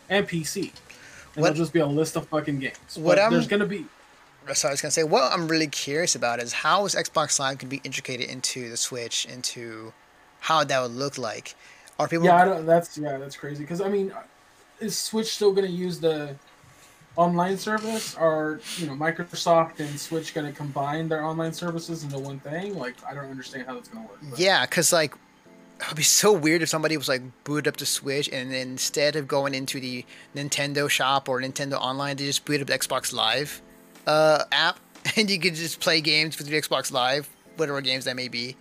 and 0.10 0.28
PC." 0.28 0.74
And 1.36 1.41
What- 1.41 1.51
it'll 1.51 1.63
just 1.63 1.73
be 1.73 1.79
a 1.79 1.86
list 1.86 2.15
of 2.15 2.27
fucking 2.27 2.59
games. 2.59 2.77
What 2.95 3.15
But 3.15 3.19
I'm- 3.19 3.31
there's 3.33 3.47
gonna 3.47 3.65
be 3.65 3.86
uh, 4.47 4.53
so 4.53 4.67
I 4.67 4.71
was 4.71 4.81
gonna 4.81 4.91
say, 4.91 5.03
what 5.03 5.31
I'm 5.33 5.47
really 5.47 5.65
curious 5.67 6.13
about 6.15 6.39
is 6.39 6.53
how 6.53 6.86
is 6.86 6.93
Xbox 6.93 7.39
Live 7.39 7.57
can 7.57 7.67
be 7.67 7.81
integrated 7.83 8.29
into 8.29 8.69
the 8.69 8.77
Switch, 8.77 9.25
into 9.25 9.91
how 10.41 10.63
that 10.63 10.79
would 10.81 10.91
look 10.91 11.17
like. 11.17 11.55
Are 11.97 12.07
people? 12.07 12.25
yeah, 12.27 12.36
I 12.36 12.45
don't, 12.45 12.65
that's 12.65 12.95
yeah, 12.97 13.17
that's 13.17 13.36
crazy. 13.36 13.63
Because 13.63 13.81
I 13.81 13.89
mean, 13.89 14.11
uh, 14.11 14.21
is 14.79 14.97
Switch 14.97 15.33
still 15.33 15.51
gonna 15.51 15.67
use 15.67 15.99
the 15.99 16.36
online 17.15 17.57
service? 17.57 18.15
Are 18.15 18.59
you 18.77 18.86
know 18.88 18.93
Microsoft 18.93 19.79
and 19.79 19.99
Switch 19.99 20.33
gonna 20.36 20.51
combine 20.51 21.07
their 21.09 21.23
online 21.23 21.53
services 21.53 22.03
into 22.03 22.19
one 22.19 22.39
thing? 22.39 22.77
Like, 22.77 22.95
I 23.07 23.13
don't 23.15 23.31
understand 23.31 23.65
how 23.65 23.73
that's 23.75 23.88
gonna 23.89 24.05
work. 24.05 24.19
but- 24.29 24.38
Yeah, 24.39 24.65
because 24.65 24.93
like 24.93 25.15
it 25.80 25.88
would 25.89 25.97
be 25.97 26.03
so 26.03 26.32
weird 26.32 26.61
if 26.61 26.69
somebody 26.69 26.95
was 26.95 27.07
like 27.09 27.21
booted 27.43 27.67
up 27.67 27.78
the 27.78 27.86
Switch 27.86 28.30
and 28.30 28.51
then 28.51 28.69
instead 28.69 29.15
of 29.15 29.28
going 29.28 29.53
into 29.53 29.80
the 29.80 30.05
Nintendo 30.36 30.89
shop 30.89 31.28
or 31.28 31.41
Nintendo 31.41 31.73
Online, 31.73 32.15
they 32.15 32.26
just 32.26 32.45
boot 32.45 32.61
up 32.61 32.67
the 32.67 32.78
Xbox 32.78 33.13
Live 33.13 33.61
uh, 34.07 34.43
app 34.51 34.80
and 35.17 35.30
you 35.30 35.39
could 35.39 35.55
just 35.55 35.80
play 35.80 36.01
games 36.01 36.38
with 36.38 36.47
your 36.47 36.61
Xbox 36.61 36.91
Live, 36.91 37.30
whatever 37.57 37.82
games 37.82 38.05
that 38.05 38.15
may 38.15 38.28
be. 38.28 38.55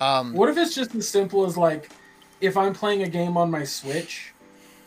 Um, 0.00 0.32
What 0.32 0.48
if 0.48 0.56
it's 0.56 0.74
just 0.74 0.94
as 0.94 1.08
simple 1.08 1.44
as 1.44 1.56
like, 1.56 1.90
if 2.40 2.56
I'm 2.56 2.72
playing 2.72 3.02
a 3.02 3.08
game 3.08 3.36
on 3.36 3.50
my 3.50 3.64
Switch, 3.64 4.32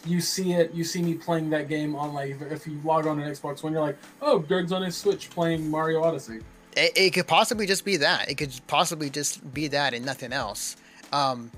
you 0.06 0.22
see 0.22 0.54
it, 0.54 0.74
you 0.74 0.84
see 0.84 1.02
me 1.02 1.14
playing 1.14 1.50
that 1.52 1.68
game 1.70 1.96
on 1.96 2.14
like, 2.14 2.42
if 2.50 2.66
you 2.66 2.80
log 2.84 3.08
on 3.08 3.20
an 3.20 3.30
Xbox 3.32 3.62
One, 3.62 3.74
you're 3.74 3.82
like, 3.82 3.98
oh, 4.22 4.40
Greg's 4.40 4.72
on 4.72 4.82
his 4.82 4.98
Switch 4.98 5.30
playing 5.30 5.70
Mario 5.70 6.02
Odyssey. 6.04 6.40
it, 6.76 6.94
it 6.96 7.14
could 7.14 7.28
possibly 7.28 7.68
just 7.68 7.86
be 7.86 7.98
that. 7.98 8.30
It 8.30 8.36
could 8.36 8.54
possibly 8.68 9.10
just 9.10 9.54
be 9.54 9.68
that 9.68 9.94
and 9.94 10.06
nothing 10.06 10.34
else. 10.34 10.78
Um, 11.12 11.52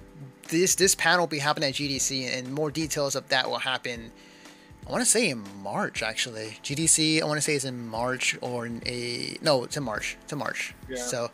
this 0.48 0.76
this 0.76 0.96
panel 0.96 1.22
will 1.22 1.28
be 1.28 1.40
happening 1.40 1.70
at 1.70 1.76
GDC 1.76 2.38
and 2.38 2.52
more 2.52 2.72
details 2.72 3.16
of 3.16 3.28
that 3.30 3.50
will 3.50 3.60
happen. 3.60 4.12
I 4.88 4.92
want 4.92 5.04
to 5.04 5.10
say 5.10 5.30
in 5.30 5.44
March 5.64 6.04
actually. 6.04 6.60
GDC 6.64 7.22
I 7.22 7.26
want 7.26 7.38
to 7.38 7.42
say 7.42 7.56
is 7.56 7.66
in 7.66 7.88
March 7.88 8.38
or 8.42 8.66
in 8.66 8.82
a 8.86 9.38
no, 9.42 9.64
it's 9.64 9.78
in 9.78 9.84
March. 9.84 10.18
It's 10.24 10.34
in 10.34 10.40
March. 10.40 10.74
Yeah. 10.90 10.98
So 10.98 11.32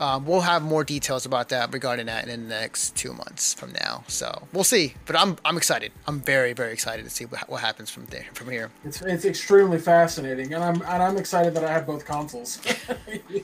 um, 0.00 0.26
we'll 0.26 0.42
have 0.42 0.62
more 0.62 0.84
details 0.84 1.26
about 1.26 1.48
that 1.48 1.72
regarding 1.72 2.06
that 2.06 2.28
in 2.28 2.48
the 2.48 2.48
next 2.48 2.94
two 2.94 3.12
months 3.12 3.54
from 3.54 3.72
now. 3.72 4.04
So 4.06 4.46
we'll 4.52 4.64
see. 4.64 4.94
But 5.06 5.16
I'm 5.16 5.36
I'm 5.44 5.56
excited. 5.56 5.92
I'm 6.06 6.20
very 6.20 6.52
very 6.52 6.72
excited 6.72 7.04
to 7.04 7.10
see 7.10 7.24
what, 7.24 7.48
what 7.48 7.60
happens 7.60 7.90
from 7.90 8.06
there 8.06 8.26
from 8.32 8.50
here. 8.50 8.70
It's 8.84 9.02
it's 9.02 9.24
extremely 9.24 9.78
fascinating, 9.78 10.54
and 10.54 10.62
I'm 10.62 10.82
and 10.82 11.02
I'm 11.02 11.16
excited 11.16 11.54
that 11.54 11.64
I 11.64 11.72
have 11.72 11.86
both 11.86 12.04
consoles. 12.04 12.60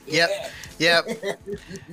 Yep. 0.07 0.29
Yep. 0.77 1.07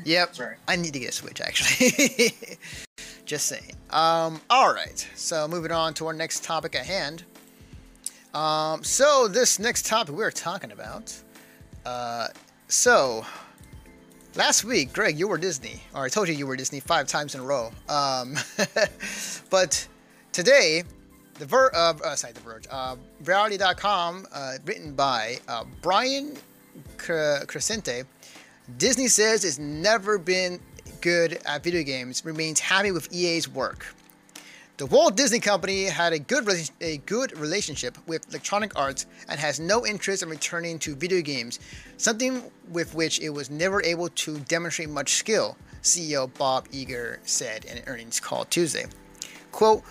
Yep. 0.04 0.34
I 0.66 0.74
need 0.74 0.92
to 0.94 0.98
get 0.98 1.10
a 1.10 1.12
Switch 1.12 1.40
actually. 1.40 2.32
Just 3.32 3.46
saying. 3.46 3.76
Um, 3.88 4.42
all 4.50 4.74
right. 4.74 5.08
So 5.14 5.48
moving 5.48 5.72
on 5.72 5.94
to 5.94 6.06
our 6.06 6.12
next 6.12 6.44
topic 6.44 6.74
at 6.74 6.84
hand. 6.84 7.22
Um, 8.34 8.84
so 8.84 9.26
this 9.26 9.58
next 9.58 9.86
topic 9.86 10.14
we're 10.14 10.30
talking 10.30 10.70
about. 10.70 11.18
Uh, 11.86 12.28
so 12.68 13.24
last 14.34 14.64
week, 14.64 14.92
Greg, 14.92 15.18
you 15.18 15.28
were 15.28 15.38
Disney, 15.38 15.80
or 15.94 16.04
I 16.04 16.10
told 16.10 16.28
you 16.28 16.34
you 16.34 16.46
were 16.46 16.56
Disney 16.56 16.80
five 16.80 17.06
times 17.06 17.34
in 17.34 17.40
a 17.40 17.44
row. 17.44 17.72
Um, 17.88 18.36
but 19.48 19.88
today, 20.32 20.82
the 21.36 21.46
Ver, 21.46 21.70
uh, 21.72 21.94
uh, 22.04 22.14
sorry, 22.14 22.34
the 22.34 22.40
Verge, 22.40 22.66
uh, 22.70 22.96
Variety.com, 23.22 24.26
uh, 24.30 24.58
written 24.66 24.92
by 24.92 25.38
uh, 25.48 25.64
Brian 25.80 26.36
Cre- 26.98 27.46
Crecente, 27.46 28.04
Disney 28.76 29.08
says 29.08 29.46
it's 29.46 29.58
never 29.58 30.18
been 30.18 30.60
good 31.02 31.40
at 31.44 31.62
video 31.62 31.82
games, 31.82 32.24
remains 32.24 32.60
happy 32.60 32.92
with 32.92 33.12
EA's 33.12 33.48
work. 33.48 33.94
The 34.78 34.86
Walt 34.86 35.16
Disney 35.16 35.40
Company 35.40 35.84
had 35.84 36.12
a 36.12 36.18
good 36.18 36.48
a 36.80 36.96
good 36.98 37.36
relationship 37.38 37.98
with 38.06 38.26
Electronic 38.30 38.78
Arts 38.78 39.06
and 39.28 39.38
has 39.38 39.60
no 39.60 39.84
interest 39.84 40.22
in 40.22 40.28
returning 40.28 40.78
to 40.78 40.94
video 40.94 41.20
games, 41.20 41.60
something 41.98 42.42
with 42.70 42.94
which 42.94 43.20
it 43.20 43.28
was 43.30 43.50
never 43.50 43.82
able 43.82 44.08
to 44.08 44.38
demonstrate 44.40 44.88
much 44.88 45.14
skill, 45.14 45.56
CEO 45.82 46.32
Bob 46.38 46.68
Iger 46.68 47.18
said 47.24 47.64
in 47.66 47.78
an 47.78 47.84
earnings 47.86 48.18
call 48.18 48.44
Tuesday. 48.46 48.86
Quote, 49.50 49.82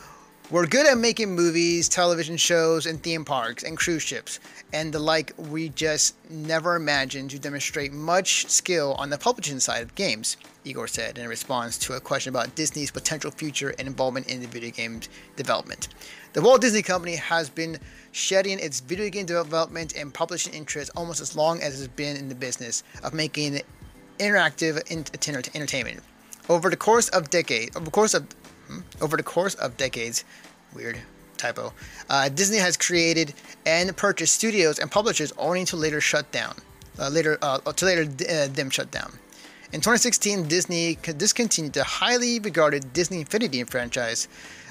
we're 0.52 0.68
good 0.68 0.86
at 0.86 0.98
making 0.98 1.34
movies, 1.34 1.88
television 1.88 2.36
shows, 2.36 2.86
and 2.86 3.02
theme 3.02 3.24
parks, 3.24 3.64
and 3.64 3.78
cruise 3.78 4.04
ships, 4.04 4.42
and 4.74 4.94
the 4.94 5.00
like. 5.00 5.32
We 5.38 5.70
just 5.70 6.16
never 6.30 6.76
imagined 6.76 7.30
to 7.32 7.40
demonstrate 7.40 7.94
much 7.94 8.46
skill 8.48 8.94
on 8.96 9.10
the 9.10 9.18
publishing 9.18 9.62
side 9.62 9.82
of 9.82 9.96
games, 9.96 10.36
Iger 10.66 10.90
said 10.90 11.18
in 11.18 11.30
response 11.30 11.78
to 11.80 11.94
a 11.94 12.02
question 12.02 12.32
about 12.32 12.54
Disney's 12.56 12.92
potential 12.92 13.32
future 13.32 13.74
and 13.80 13.88
involvement 13.88 14.28
in 14.28 14.42
the 14.42 14.48
video 14.48 14.72
game 14.72 15.00
development. 15.38 15.88
The 16.34 16.42
Walt 16.42 16.60
Disney 16.60 16.82
Company 16.82 17.16
has 17.16 17.50
been 17.50 17.80
shedding 18.12 18.60
its 18.60 18.82
video 18.82 19.10
game 19.10 19.28
development 19.28 19.96
and 19.96 20.14
publishing 20.14 20.54
interests 20.54 20.92
almost 20.98 21.22
as 21.22 21.34
long 21.34 21.62
as 21.62 21.80
it's 21.80 21.94
been 21.94 22.18
in 22.18 22.28
the 22.28 22.36
business 22.36 22.84
of 23.04 23.14
making 23.14 23.62
interactive 24.20 24.92
entertainment. 25.56 26.02
Over 26.50 26.70
the 26.70 26.76
course 26.76 27.08
of 27.10 27.30
decades, 27.30 27.76
over 27.78 27.86
the 27.86 27.92
course 27.92 28.14
of 28.14 28.28
over 29.02 29.18
the 29.18 29.24
course 29.24 29.56
of 29.56 29.78
decades, 29.78 30.24
weird 30.74 31.00
typo, 31.38 31.74
uh, 32.10 32.30
Disney 32.30 32.58
has 32.58 32.78
created 32.78 33.34
and 33.66 33.96
purchased 33.96 34.34
studios 34.34 34.80
and 34.80 34.90
publishers 34.90 35.34
only 35.38 35.66
to 35.66 35.76
later 35.76 36.02
shut 36.02 36.32
down, 36.32 36.56
uh, 37.00 37.10
later 37.10 37.38
uh, 37.42 37.60
to 37.60 37.86
later 37.86 38.04
uh, 38.04 38.48
them 38.48 38.70
shut 38.70 38.92
down. 38.92 39.12
In 39.74 39.80
2016, 39.80 40.48
Disney 40.50 40.98
discontinued 41.18 41.74
the 41.74 41.86
highly 41.86 42.40
regarded 42.40 42.92
Disney 42.92 43.22
Infinity 43.22 43.64
franchise, 43.64 44.28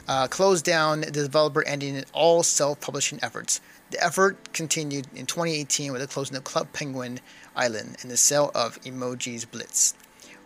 uh, 0.06 0.26
closed 0.28 0.64
down 0.64 1.00
the 1.00 1.10
developer, 1.10 1.66
ending 1.66 2.04
all 2.12 2.42
self-publishing 2.42 3.18
efforts. 3.22 3.60
The 3.90 4.04
effort 4.04 4.52
continued 4.52 5.06
in 5.14 5.26
2018 5.26 5.92
with 5.92 6.02
the 6.02 6.06
closing 6.06 6.36
of 6.36 6.44
Club 6.44 6.68
Penguin 6.72 7.20
Island 7.56 7.96
and 8.02 8.10
the 8.10 8.16
sale 8.16 8.50
of 8.54 8.80
Emojis 8.82 9.50
Blitz. 9.50 9.94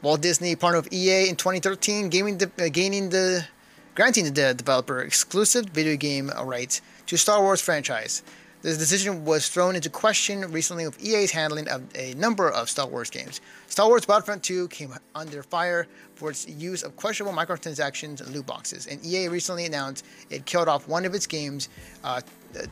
Walt 0.05 0.21
Disney 0.21 0.55
partnered 0.55 0.85
with 0.85 0.93
EA 0.93 1.31
in 1.31 1.37
2013, 1.37 2.11
gaining 2.11 2.37
the, 2.37 2.51
uh, 2.59 2.69
gaining 2.69 3.09
the 3.09 3.47
granting 3.95 4.25
the 4.25 4.53
developer 4.53 5.01
exclusive 5.01 5.65
video 5.71 5.97
game 5.97 6.31
rights 6.45 6.83
to 7.07 7.17
Star 7.17 7.41
Wars 7.41 7.63
franchise. 7.63 8.23
This 8.61 8.77
decision 8.77 9.25
was 9.25 9.49
thrown 9.49 9.77
into 9.77 9.89
question 9.89 10.53
recently 10.53 10.87
with 10.87 11.03
EA's 11.03 11.31
handling 11.31 11.69
of 11.69 11.83
a 11.95 12.13
number 12.15 12.51
of 12.51 12.69
Star 12.69 12.87
Wars 12.87 13.09
games. 13.09 13.41
Star 13.67 13.89
Wars 13.89 14.05
Battlefront 14.05 14.43
2 14.43 14.69
came 14.69 14.93
under 15.15 15.43
fire 15.43 15.87
for 16.17 16.29
its 16.29 16.47
use 16.49 16.83
of 16.83 16.95
questionable 16.97 17.37
microtransactions 17.37 18.21
and 18.21 18.29
loot 18.35 18.45
boxes, 18.45 18.87
and 18.87 19.03
EA 19.07 19.29
recently 19.29 19.65
announced 19.65 20.05
it 20.29 20.45
killed 20.45 20.69
off 20.69 20.87
one 20.87 21.07
of 21.07 21.15
its 21.15 21.27
games, 21.27 21.71
uh, 22.05 22.21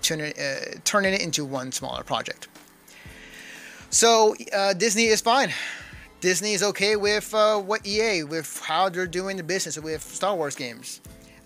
turning, 0.02 0.32
uh, 0.38 1.06
it 1.14 1.22
into 1.22 1.46
one 1.46 1.72
smaller 1.72 2.02
project. 2.02 2.48
So 3.88 4.34
uh, 4.52 4.74
Disney 4.74 5.06
is 5.06 5.22
fine. 5.22 5.52
Disney 6.22 6.52
is 6.52 6.62
okay 6.62 6.94
with 6.94 7.34
uh, 7.34 7.58
what 7.58 7.84
EA, 7.84 8.22
with 8.22 8.62
how 8.64 8.88
they're 8.88 9.08
doing 9.08 9.36
the 9.36 9.42
business 9.42 9.76
with 9.76 10.02
Star 10.02 10.36
Wars 10.36 10.54
games. 10.54 11.00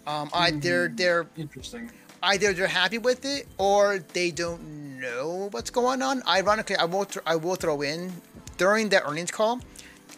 Um, 0.06 0.28
either 0.34 0.92
they're 0.94 1.26
Interesting. 1.36 1.90
either 2.22 2.52
they're 2.52 2.66
happy 2.66 2.98
with 2.98 3.24
it 3.24 3.48
or 3.56 3.98
they 4.12 4.30
don't 4.30 5.00
know 5.00 5.48
what's 5.50 5.70
going 5.70 6.02
on. 6.02 6.22
Ironically, 6.28 6.76
I 6.76 6.84
will 6.84 7.06
th- 7.06 7.24
I 7.26 7.36
will 7.36 7.54
throw 7.56 7.80
in 7.80 8.12
during 8.58 8.90
that 8.90 9.04
earnings 9.06 9.30
call, 9.30 9.60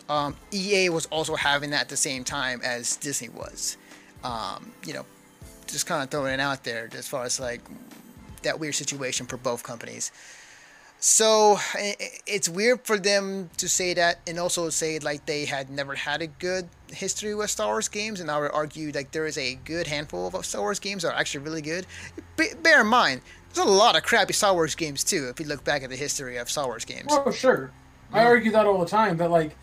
um, 0.09 0.37
EA 0.53 0.89
was 0.89 1.07
also 1.07 1.37
having 1.37 1.71
that 1.71 1.83
at 1.83 1.89
the 1.89 1.97
same 1.97 2.25
time 2.25 2.61
as 2.65 2.97
Disney 2.97 3.29
was. 3.29 3.77
Um, 4.25 4.73
you 4.85 4.93
know, 4.93 5.07
just 5.69 5.87
kind 5.87 6.03
of 6.03 6.11
throwing 6.11 6.35
it 6.35 6.41
out 6.41 6.65
there 6.65 6.89
as 6.97 7.07
far 7.07 7.25
as 7.25 7.39
like 7.39 7.61
that 8.43 8.59
weird 8.59 8.75
situation 8.75 9.27
for 9.27 9.37
both 9.37 9.63
companies. 9.63 10.11
So 11.01 11.59
it's 12.27 12.49
weird 12.49 12.85
for 12.85 12.99
them 12.99 13.51
to 13.59 13.69
say 13.69 13.95
that 13.95 14.19
and 14.27 14.39
also 14.39 14.69
say 14.69 14.99
like 14.99 15.27
they 15.27 15.45
had 15.45 15.71
never 15.71 15.95
had 15.95 16.23
a 16.23 16.27
good 16.27 16.69
history 16.89 17.35
with 17.37 17.51
Star 17.51 17.69
Wars 17.69 17.89
games, 17.89 18.21
and 18.21 18.29
I 18.31 18.41
would 18.41 18.51
argue 18.51 18.91
like 18.93 19.13
there 19.13 19.27
is 19.27 19.39
a 19.39 19.55
good 19.65 19.87
handful 19.87 20.27
of 20.27 20.45
Star 20.45 20.61
Wars 20.61 20.81
games 20.81 21.03
that 21.05 21.15
are 21.15 21.19
actually 21.19 21.45
really 21.45 21.63
good. 21.63 21.87
B- 22.37 22.51
bear 22.63 22.81
in 22.81 22.89
mind, 22.89 23.21
there's 23.55 23.65
a 23.67 23.71
lot 23.71 23.97
of 23.97 24.03
crappy 24.03 24.33
Star 24.33 24.55
Wars 24.55 24.75
games 24.75 25.05
too. 25.05 25.29
If 25.29 25.39
you 25.39 25.47
look 25.47 25.63
back 25.63 25.85
at 25.85 25.91
the 25.91 25.97
history 25.97 26.37
of 26.37 26.51
Star 26.51 26.67
Wars 26.67 26.85
games, 26.85 27.07
Oh, 27.11 27.31
sure. 27.31 27.71
I 28.13 28.25
argue 28.25 28.51
that 28.53 28.67
all 28.67 28.81
the 28.81 28.87
time. 28.87 29.19
That 29.19 29.31
like, 29.31 29.55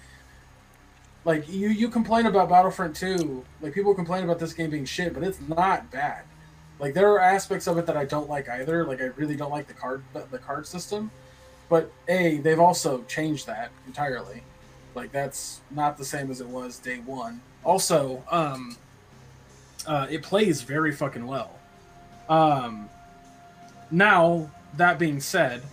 like 1.26 1.50
you 1.50 1.68
you 1.68 1.90
complain 1.90 2.28
about 2.28 2.48
Battlefront 2.48 2.96
2. 2.96 3.44
Like 3.60 3.74
people 3.74 3.94
complain 3.94 4.24
about 4.24 4.40
this 4.40 4.54
game 4.54 4.70
being 4.70 4.86
shit, 4.86 5.14
but 5.14 5.22
it's 5.24 5.40
not 5.50 5.92
bad. 5.92 6.24
Like 6.80 6.94
there 6.94 7.10
are 7.12 7.20
aspects 7.20 7.68
of 7.68 7.78
it 7.78 7.86
that 7.88 7.98
I 7.98 8.06
don't 8.06 8.30
like 8.30 8.48
either. 8.48 8.86
Like 8.86 9.02
I 9.02 9.06
really 9.18 9.36
don't 9.36 9.52
like 9.52 9.68
the 9.68 9.74
card 9.74 10.02
the 10.32 10.38
card 10.38 10.66
system. 10.66 11.12
But 11.70 11.92
a 12.08 12.38
they've 12.38 12.60
also 12.60 13.04
changed 13.04 13.48
that 13.48 13.72
entirely. 13.88 14.44
Like 14.94 15.12
that's 15.12 15.62
not 15.72 15.98
the 15.98 16.06
same 16.06 16.32
as 16.32 16.42
it 16.42 16.48
was 16.48 16.80
day 16.80 17.00
one. 17.00 17.42
Also, 17.64 18.24
um, 18.30 18.78
uh, 19.86 20.08
it 20.10 20.24
plays 20.24 20.62
very 20.62 20.92
fucking 20.92 21.26
well. 21.26 21.60
Um, 22.30 22.90
now 23.92 24.50
that 24.78 25.00
being 25.00 25.20
said, 25.20 25.64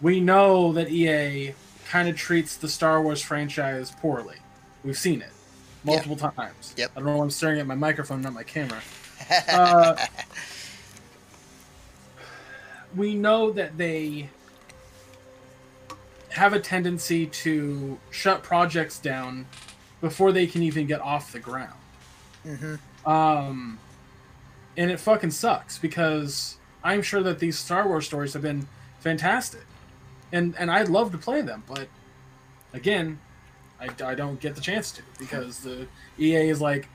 we 0.00 0.20
know 0.20 0.72
that 0.72 0.90
EA 0.90 1.54
kind 1.88 2.08
of 2.08 2.16
treats 2.16 2.56
the 2.56 2.68
Star 2.68 3.00
Wars 3.02 3.22
franchise 3.22 3.92
poorly. 4.00 4.36
We've 4.84 4.98
seen 4.98 5.22
it 5.22 5.30
multiple 5.84 6.18
yeah. 6.20 6.30
times. 6.30 6.74
Yep. 6.76 6.90
I 6.94 6.98
don't 6.98 7.06
know 7.06 7.16
why 7.16 7.24
I'm 7.24 7.30
staring 7.30 7.60
at 7.60 7.66
my 7.66 7.74
microphone, 7.74 8.22
not 8.22 8.32
my 8.32 8.42
camera. 8.42 8.80
Uh, 9.48 9.96
we 12.94 13.14
know 13.14 13.50
that 13.50 13.76
they 13.76 14.28
have 16.36 16.52
a 16.52 16.60
tendency 16.60 17.26
to 17.26 17.98
shut 18.10 18.42
projects 18.42 18.98
down 18.98 19.46
before 20.00 20.32
they 20.32 20.46
can 20.46 20.62
even 20.62 20.86
get 20.86 21.00
off 21.00 21.32
the 21.32 21.40
ground. 21.40 21.72
Mm-hmm. 22.46 23.08
Um, 23.10 23.78
and 24.76 24.90
it 24.90 25.00
fucking 25.00 25.30
sucks 25.30 25.78
because 25.78 26.58
I'm 26.84 27.02
sure 27.02 27.22
that 27.22 27.38
these 27.38 27.58
Star 27.58 27.86
Wars 27.86 28.06
stories 28.06 28.32
have 28.34 28.42
been 28.42 28.68
fantastic, 29.00 29.64
and 30.32 30.54
and 30.58 30.70
I'd 30.70 30.88
love 30.88 31.12
to 31.12 31.18
play 31.18 31.40
them, 31.40 31.62
but 31.66 31.88
again, 32.72 33.18
I, 33.80 33.88
I 34.04 34.14
don't 34.14 34.40
get 34.40 34.54
the 34.54 34.60
chance 34.60 34.92
to 34.92 35.02
because 35.18 35.60
the 35.60 35.86
EA 36.18 36.48
is 36.48 36.60
like, 36.60 36.88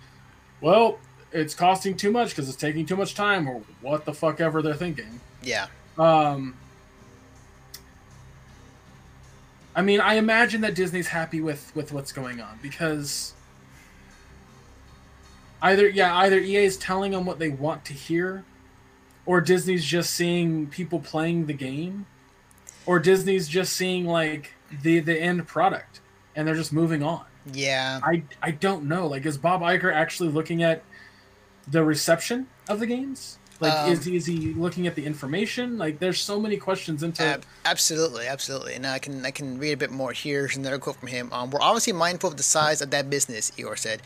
well, 0.62 1.00
it's 1.32 1.56
costing 1.56 1.96
too 1.96 2.12
much 2.12 2.30
because 2.30 2.48
it's 2.48 2.58
taking 2.58 2.86
too 2.86 2.96
much 2.96 3.16
time 3.16 3.48
or 3.48 3.62
what 3.82 4.06
the 4.06 4.14
fuck 4.14 4.40
ever 4.40 4.62
they're 4.62 4.74
thinking. 4.74 5.20
Yeah. 5.42 5.68
Um. 5.98 6.56
I 9.76 9.82
mean, 9.82 10.02
I 10.02 10.16
imagine 10.16 10.62
that 10.62 10.76
Disney's 10.76 11.08
happy 11.08 11.42
with 11.42 11.72
with 11.76 11.92
what's 11.92 12.12
going 12.12 12.42
on 12.42 12.60
because 12.62 13.34
either 15.62 15.88
yeah, 15.88 16.16
either 16.18 16.40
EA 16.40 16.66
is 16.66 16.78
telling 16.78 17.12
them 17.12 17.26
what 17.26 17.40
they 17.40 17.50
want 17.50 17.86
to 17.86 17.94
hear, 17.94 18.44
or 19.26 19.42
Disney's 19.42 19.86
just 19.86 20.12
seeing 20.12 20.68
people 20.68 21.00
playing 21.00 21.46
the 21.46 21.54
game, 21.54 22.06
or 22.86 23.00
Disney's 23.00 23.48
just 23.48 23.74
seeing 23.74 24.06
like 24.06 24.54
the 24.82 25.00
the 25.00 25.18
end 25.18 25.48
product 25.48 26.02
and 26.36 26.48
they're 26.48 26.56
just 26.56 26.74
moving 26.74 27.04
on. 27.04 27.26
Yeah. 27.54 28.00
I 28.04 28.24
I 28.42 28.52
don't 28.52 28.86
know. 28.86 29.08
Like, 29.08 29.26
is 29.26 29.38
Bob 29.38 29.62
Iger 29.62 29.94
actually 29.94 30.30
looking 30.30 30.64
at 30.64 30.84
the 31.68 31.84
reception 31.84 32.48
of 32.68 32.80
the 32.80 32.88
games? 32.88 33.38
Like, 33.62 33.74
um, 33.74 33.92
is, 33.92 34.04
he, 34.04 34.16
is 34.16 34.26
he 34.26 34.54
looking 34.54 34.88
at 34.88 34.96
the 34.96 35.06
information? 35.06 35.78
Like, 35.78 36.00
there's 36.00 36.20
so 36.20 36.40
many 36.40 36.58
questions 36.58 37.04
into. 37.04 37.24
Uh, 37.24 37.38
absolutely, 37.64 38.28
absolutely. 38.28 38.74
And 38.74 38.88
I 38.88 38.98
can 38.98 39.24
I 39.26 39.32
can 39.32 39.60
read 39.60 39.74
a 39.74 39.78
bit 39.78 39.92
more 39.92 40.12
here. 40.12 40.42
Here's 40.42 40.58
another 40.58 40.80
quote 40.80 40.98
from 40.98 41.10
him. 41.10 41.30
Um, 41.32 41.52
we're 41.52 41.62
obviously 41.62 41.94
mindful 41.94 42.32
of 42.32 42.38
the 42.38 42.44
size 42.44 42.82
of 42.82 42.90
that 42.90 43.10
business. 43.10 43.52
Iger 43.52 43.78
said. 43.78 44.02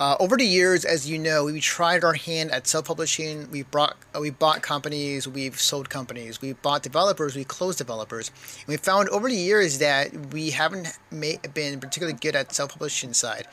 Uh, 0.00 0.16
over 0.18 0.36
the 0.36 0.44
years, 0.44 0.84
as 0.84 1.08
you 1.08 1.18
know, 1.18 1.44
we 1.44 1.60
tried 1.60 2.02
our 2.02 2.14
hand 2.14 2.50
at 2.50 2.66
self-publishing. 2.66 3.48
We 3.50 3.62
brought, 3.62 3.96
uh, 4.16 4.20
we 4.20 4.30
bought 4.30 4.60
companies, 4.62 5.28
we've 5.28 5.60
sold 5.60 5.90
companies, 5.90 6.40
we 6.40 6.54
bought 6.54 6.82
developers, 6.82 7.36
we 7.36 7.44
closed 7.44 7.78
developers. 7.78 8.30
And 8.60 8.68
we 8.68 8.76
found 8.78 9.08
over 9.10 9.28
the 9.28 9.36
years 9.36 9.78
that 9.78 10.32
we 10.32 10.50
haven't 10.50 10.98
been 11.10 11.78
particularly 11.78 12.18
good 12.18 12.34
at 12.34 12.52
self-publishing 12.52 13.12
side, 13.12 13.46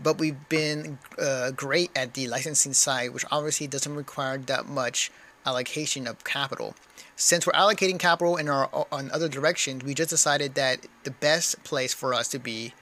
but 0.00 0.18
we've 0.18 0.48
been 0.48 0.98
uh, 1.18 1.50
great 1.50 1.90
at 1.96 2.14
the 2.14 2.28
licensing 2.28 2.74
side, 2.74 3.12
which 3.12 3.24
obviously 3.32 3.66
doesn't 3.66 3.94
require 3.94 4.38
that 4.38 4.66
much 4.66 5.10
allocation 5.44 6.06
of 6.06 6.22
capital. 6.24 6.74
Since 7.16 7.46
we're 7.46 7.52
allocating 7.54 7.98
capital 7.98 8.36
in 8.36 8.48
our 8.48 8.68
on 8.92 9.10
other 9.10 9.28
directions, 9.28 9.82
we 9.82 9.94
just 9.94 10.10
decided 10.10 10.54
that 10.54 10.86
the 11.04 11.10
best 11.10 11.64
place 11.64 11.94
for 11.94 12.12
us 12.12 12.28
to 12.28 12.38
be 12.38 12.74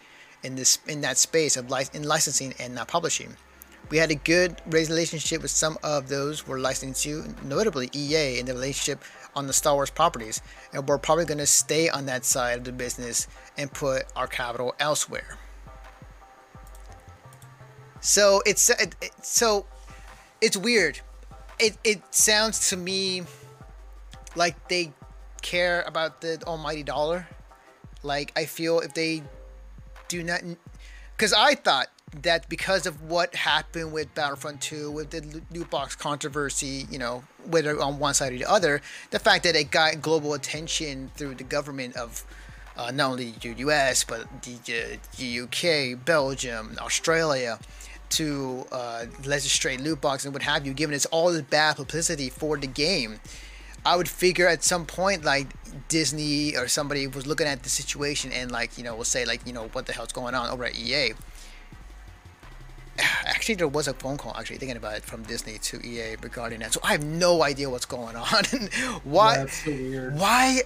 in 0.45 0.55
this 0.55 0.79
in 0.87 1.01
that 1.01 1.19
space 1.19 1.57
of 1.57 1.73
in 1.93 2.05
licensing 2.05 2.55
and 2.61 2.75
not 2.75 2.89
publishing. 2.89 3.37
We 3.91 3.99
had 3.99 4.11
a 4.11 4.15
good 4.15 4.57
relationship 4.67 5.43
with 5.43 5.51
some 5.51 5.77
of 5.83 6.09
those 6.09 6.47
we're 6.47 6.59
licensing 6.59 6.95
to, 7.23 7.47
notably 7.47 7.91
EA 7.95 8.39
in 8.39 8.47
the 8.47 8.55
relationship 8.55 9.03
on 9.37 9.47
the 9.47 9.53
Star 9.53 9.75
Wars 9.75 9.91
properties, 9.91 10.41
and 10.73 10.89
we're 10.89 10.99
probably 10.99 11.27
going 11.27 11.39
to 11.39 11.47
stay 11.47 11.89
on 11.89 12.07
that 12.07 12.25
side 12.25 12.59
of 12.59 12.65
the 12.65 12.73
business 12.73 13.27
and 13.59 13.71
put 13.73 14.05
our 14.17 14.27
capital 14.27 14.75
elsewhere. 14.79 15.37
So 18.01 18.43
it's 18.47 18.71
it, 18.71 18.95
it, 19.01 19.13
so 19.23 19.67
it's 20.41 20.57
weird. 20.57 21.01
It 21.59 21.77
it 21.85 22.15
sounds 22.15 22.71
to 22.71 22.77
me 22.77 23.23
like 24.37 24.69
they 24.69 24.93
care 25.43 25.83
about 25.83 26.21
the 26.21 26.43
almighty 26.47 26.83
dollar. 26.83 27.27
Like 28.03 28.33
I 28.37 28.45
feel 28.45 28.81
if 28.81 28.95
they 28.95 29.23
do 30.09 30.23
not 30.23 30.43
because 31.17 31.33
I 31.33 31.55
thought 31.55 31.89
that 32.23 32.49
because 32.49 32.87
of 32.87 33.03
what 33.03 33.35
happened 33.35 33.93
with 33.93 34.15
Battlefront 34.15 34.61
2 34.61 34.91
with 34.91 35.11
the 35.11 35.43
loot 35.51 35.71
box 35.71 35.97
controversy, 35.97 36.87
you 36.91 36.99
know, 36.99 37.25
whether 37.47 37.81
on 37.81 37.99
one 37.99 38.15
side 38.15 38.33
or 38.33 38.39
the 38.39 38.45
other, 38.45 38.81
the 39.11 39.19
fact 39.19 39.45
that 39.45 39.57
it 39.57 39.71
got 39.71 40.01
global 40.01 40.35
attention 40.35 41.11
through 41.17 41.35
the 41.35 41.45
government 41.45 41.97
of 41.97 42.25
uh, 42.77 42.91
not 42.91 43.13
only 43.13 43.33
the 43.41 43.55
US 43.59 44.05
but 44.05 44.27
the, 44.43 44.99
the 45.17 45.41
UK, 45.41 46.05
Belgium, 46.05 46.77
Australia 46.81 47.59
to 48.11 48.65
uh, 48.71 49.07
legislate 49.25 49.81
loot 49.81 50.01
box 50.01 50.25
and 50.25 50.33
what 50.33 50.43
have 50.43 50.67
you, 50.67 50.73
given 50.73 50.95
it's 50.95 51.07
all 51.07 51.33
the 51.33 51.43
bad 51.43 51.77
publicity 51.77 52.31
for 52.31 52.57
the 52.57 52.67
game. 52.67 53.19
I 53.85 53.97
would 53.97 54.09
figure 54.09 54.49
at 54.49 54.65
some 54.65 54.87
point 54.87 55.25
like 55.25 55.49
Disney 55.89 56.57
or 56.57 56.69
somebody 56.69 57.07
was 57.07 57.27
looking 57.27 57.47
at 57.47 57.63
the 57.63 57.69
situation 57.69 58.33
and 58.33 58.51
like 58.51 58.79
you 58.79 58.85
know 58.85 58.95
will 58.97 59.05
say 59.05 59.25
like 59.25 59.47
you 59.47 59.53
know 59.53 59.69
what 59.73 59.87
the 59.87 59.93
hell's 59.93 60.13
going 60.13 60.35
on 60.35 60.51
over 60.51 60.65
at 60.65 60.75
EA. 60.75 61.13
Actually, 63.25 63.57
there 63.57 63.69
was 63.69 63.89
a 63.89 63.95
phone 63.95 64.17
call. 64.17 64.35
Actually, 64.37 64.59
thinking 64.59 64.77
about 64.77 64.97
it 64.97 65.05
from 65.05 65.23
Disney 65.25 65.59
to 65.59 65.85
EA 65.87 66.17
regarding 66.23 66.61
that. 66.61 66.73
So 66.73 66.81
I 66.83 66.93
have 66.93 67.05
no 67.05 67.43
idea 67.43 67.69
what's 67.69 67.87
going 67.87 68.17
on. 68.17 68.45
why? 69.05 69.39
That's 69.39 69.65
so 69.65 69.71
weird. 69.71 70.17
Why? 70.17 70.63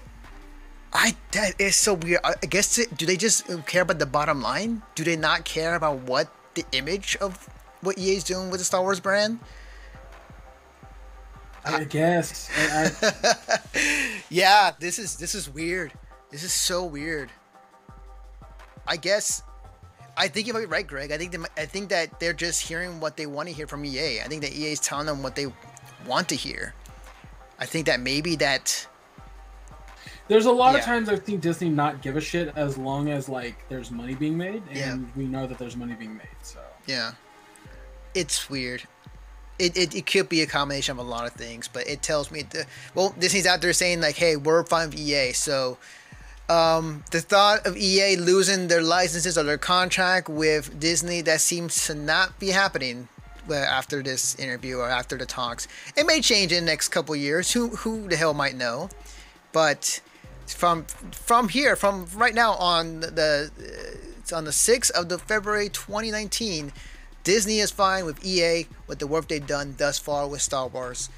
I 0.93 1.17
that 1.33 1.61
is 1.61 1.77
so 1.77 1.95
weird. 1.95 2.21
I 2.25 2.35
guess 2.47 2.77
do 2.87 3.07
they 3.07 3.17
just 3.17 3.47
care 3.67 3.83
about 3.83 3.99
the 3.99 4.07
bottom 4.07 4.41
line? 4.41 4.83
Do 4.95 5.05
they 5.05 5.17
not 5.17 5.45
care 5.45 5.75
about 5.75 5.99
what 6.01 6.33
the 6.55 6.65
image 6.73 7.17
of 7.21 7.49
what 7.81 7.99
EA 7.99 8.17
is 8.17 8.25
doing 8.25 8.51
with 8.51 8.61
the 8.61 8.65
Star 8.65 8.83
Wars 8.83 9.01
brand? 9.01 9.41
I 11.69 11.85
guess. 11.85 12.51
I, 12.57 12.91
I... 13.03 14.21
yeah, 14.31 14.73
this 14.79 14.99
is 14.99 15.17
this 15.17 15.35
is 15.35 15.49
weird. 15.49 15.93
This 16.31 16.43
is 16.43 16.53
so 16.53 16.85
weird. 16.85 17.31
I 18.87 18.97
guess 18.97 19.43
I 20.19 20.27
think 20.27 20.49
you 20.49 20.53
might 20.53 20.61
be 20.61 20.67
right, 20.67 20.87
Greg. 20.87 21.13
I 21.13 21.17
think 21.17 21.31
they, 21.31 21.39
I 21.57 21.65
think 21.65 21.91
that 21.91 22.19
they're 22.19 22.33
just 22.33 22.67
hearing 22.67 22.99
what 22.99 23.17
they 23.17 23.27
want 23.27 23.49
to 23.49 23.55
hear 23.55 23.69
from 23.69 23.85
EA. 23.85 24.21
I 24.21 24.25
think 24.25 24.43
that 24.43 24.53
EA 24.53 24.73
is 24.73 24.81
telling 24.81 25.07
them 25.07 25.23
what 25.23 25.37
they 25.37 25.47
want 26.07 26.29
to 26.31 26.35
hear. 26.35 26.75
I 27.61 27.67
think 27.67 27.87
that 27.87 28.01
maybe 28.01 28.35
that. 28.37 28.87
There's 30.27 30.47
a 30.47 30.53
lot 30.53 30.73
yeah. 30.73 30.81
of 30.81 30.85
times 30.85 31.09
I've 31.09 31.25
seen 31.25 31.39
Disney 31.39 31.69
not 31.69 32.03
give 32.03 32.17
a 32.17 32.21
shit 32.21 32.53
as 32.57 32.77
long 32.77 33.11
as 33.11 33.29
like 33.29 33.57
there's 33.69 33.93
money 33.93 34.15
being 34.15 34.37
made, 34.37 34.63
and 34.71 34.77
yeah. 34.77 34.99
we 35.17 35.25
know 35.25 35.47
that 35.47 35.57
there's 35.57 35.77
money 35.77 35.95
being 35.95 36.17
made. 36.17 36.27
So 36.43 36.59
yeah, 36.87 37.13
it's 38.15 38.51
weird 38.51 38.83
it, 39.59 39.77
it, 39.77 39.95
it 39.95 40.07
could 40.07 40.29
be 40.29 40.43
a 40.43 40.47
combination 40.47 40.93
of 40.93 40.99
a 40.99 41.09
lot 41.09 41.27
of 41.27 41.33
things, 41.33 41.69
but 41.69 41.87
it 41.89 42.03
tells 42.03 42.31
me 42.31 42.43
the 42.43 42.67
well 42.95 43.15
Disney's 43.19 43.47
out 43.47 43.61
there 43.61 43.73
saying 43.73 44.01
like, 44.01 44.17
hey, 44.17 44.37
we're 44.37 44.65
fine 44.65 44.91
with 44.91 44.99
EA, 44.99 45.33
so 45.33 45.79
um, 46.49 47.05
the 47.11 47.21
thought 47.21 47.67
of 47.67 47.77
EA 47.77 48.17
losing 48.17 48.69
their 48.69 48.83
licenses 48.83 49.37
or 49.37 49.43
their 49.43 49.59
contract 49.59 50.29
with 50.29 50.81
Disney 50.81 51.21
that 51.23 51.41
seems 51.41 51.87
to 51.87 51.95
not 51.95 52.39
be 52.39 52.49
happening 52.49 53.09
after 53.51 54.03
this 54.03 54.35
interview 54.37 54.79
or 54.79 54.89
after 54.89 55.17
the 55.17 55.27
talks. 55.27 55.69
It 55.97 56.07
may 56.07 56.21
change 56.21 56.53
in 56.53 56.65
the 56.65 56.71
next 56.71 56.89
couple 56.89 57.15
years. 57.17 57.53
Who 57.53 57.69
who 57.69 58.09
the 58.09 58.17
hell 58.17 58.35
might 58.35 58.57
know? 58.57 58.89
But 59.53 60.01
from 60.47 60.85
from 61.13 61.49
here, 61.49 61.77
from 61.77 62.07
right 62.15 62.35
now 62.35 62.53
on 62.53 63.01
the 63.01 63.51
it's 64.19 64.33
on 64.33 64.45
the 64.45 64.53
sixth 64.53 64.91
of 64.97 65.09
the 65.09 65.19
February 65.19 65.69
2019 65.69 66.73
Disney 67.29 67.59
is 67.59 67.71
fine 67.71 68.07
with 68.07 68.25
EA 68.25 68.67
with 68.87 69.01
the 69.01 69.07
work 69.07 69.29
they've 69.29 69.47
done 69.47 69.75
thus 69.77 69.99
far 69.99 70.27
with 70.27 70.41
Star 70.41 70.67
Wars. 70.67 71.11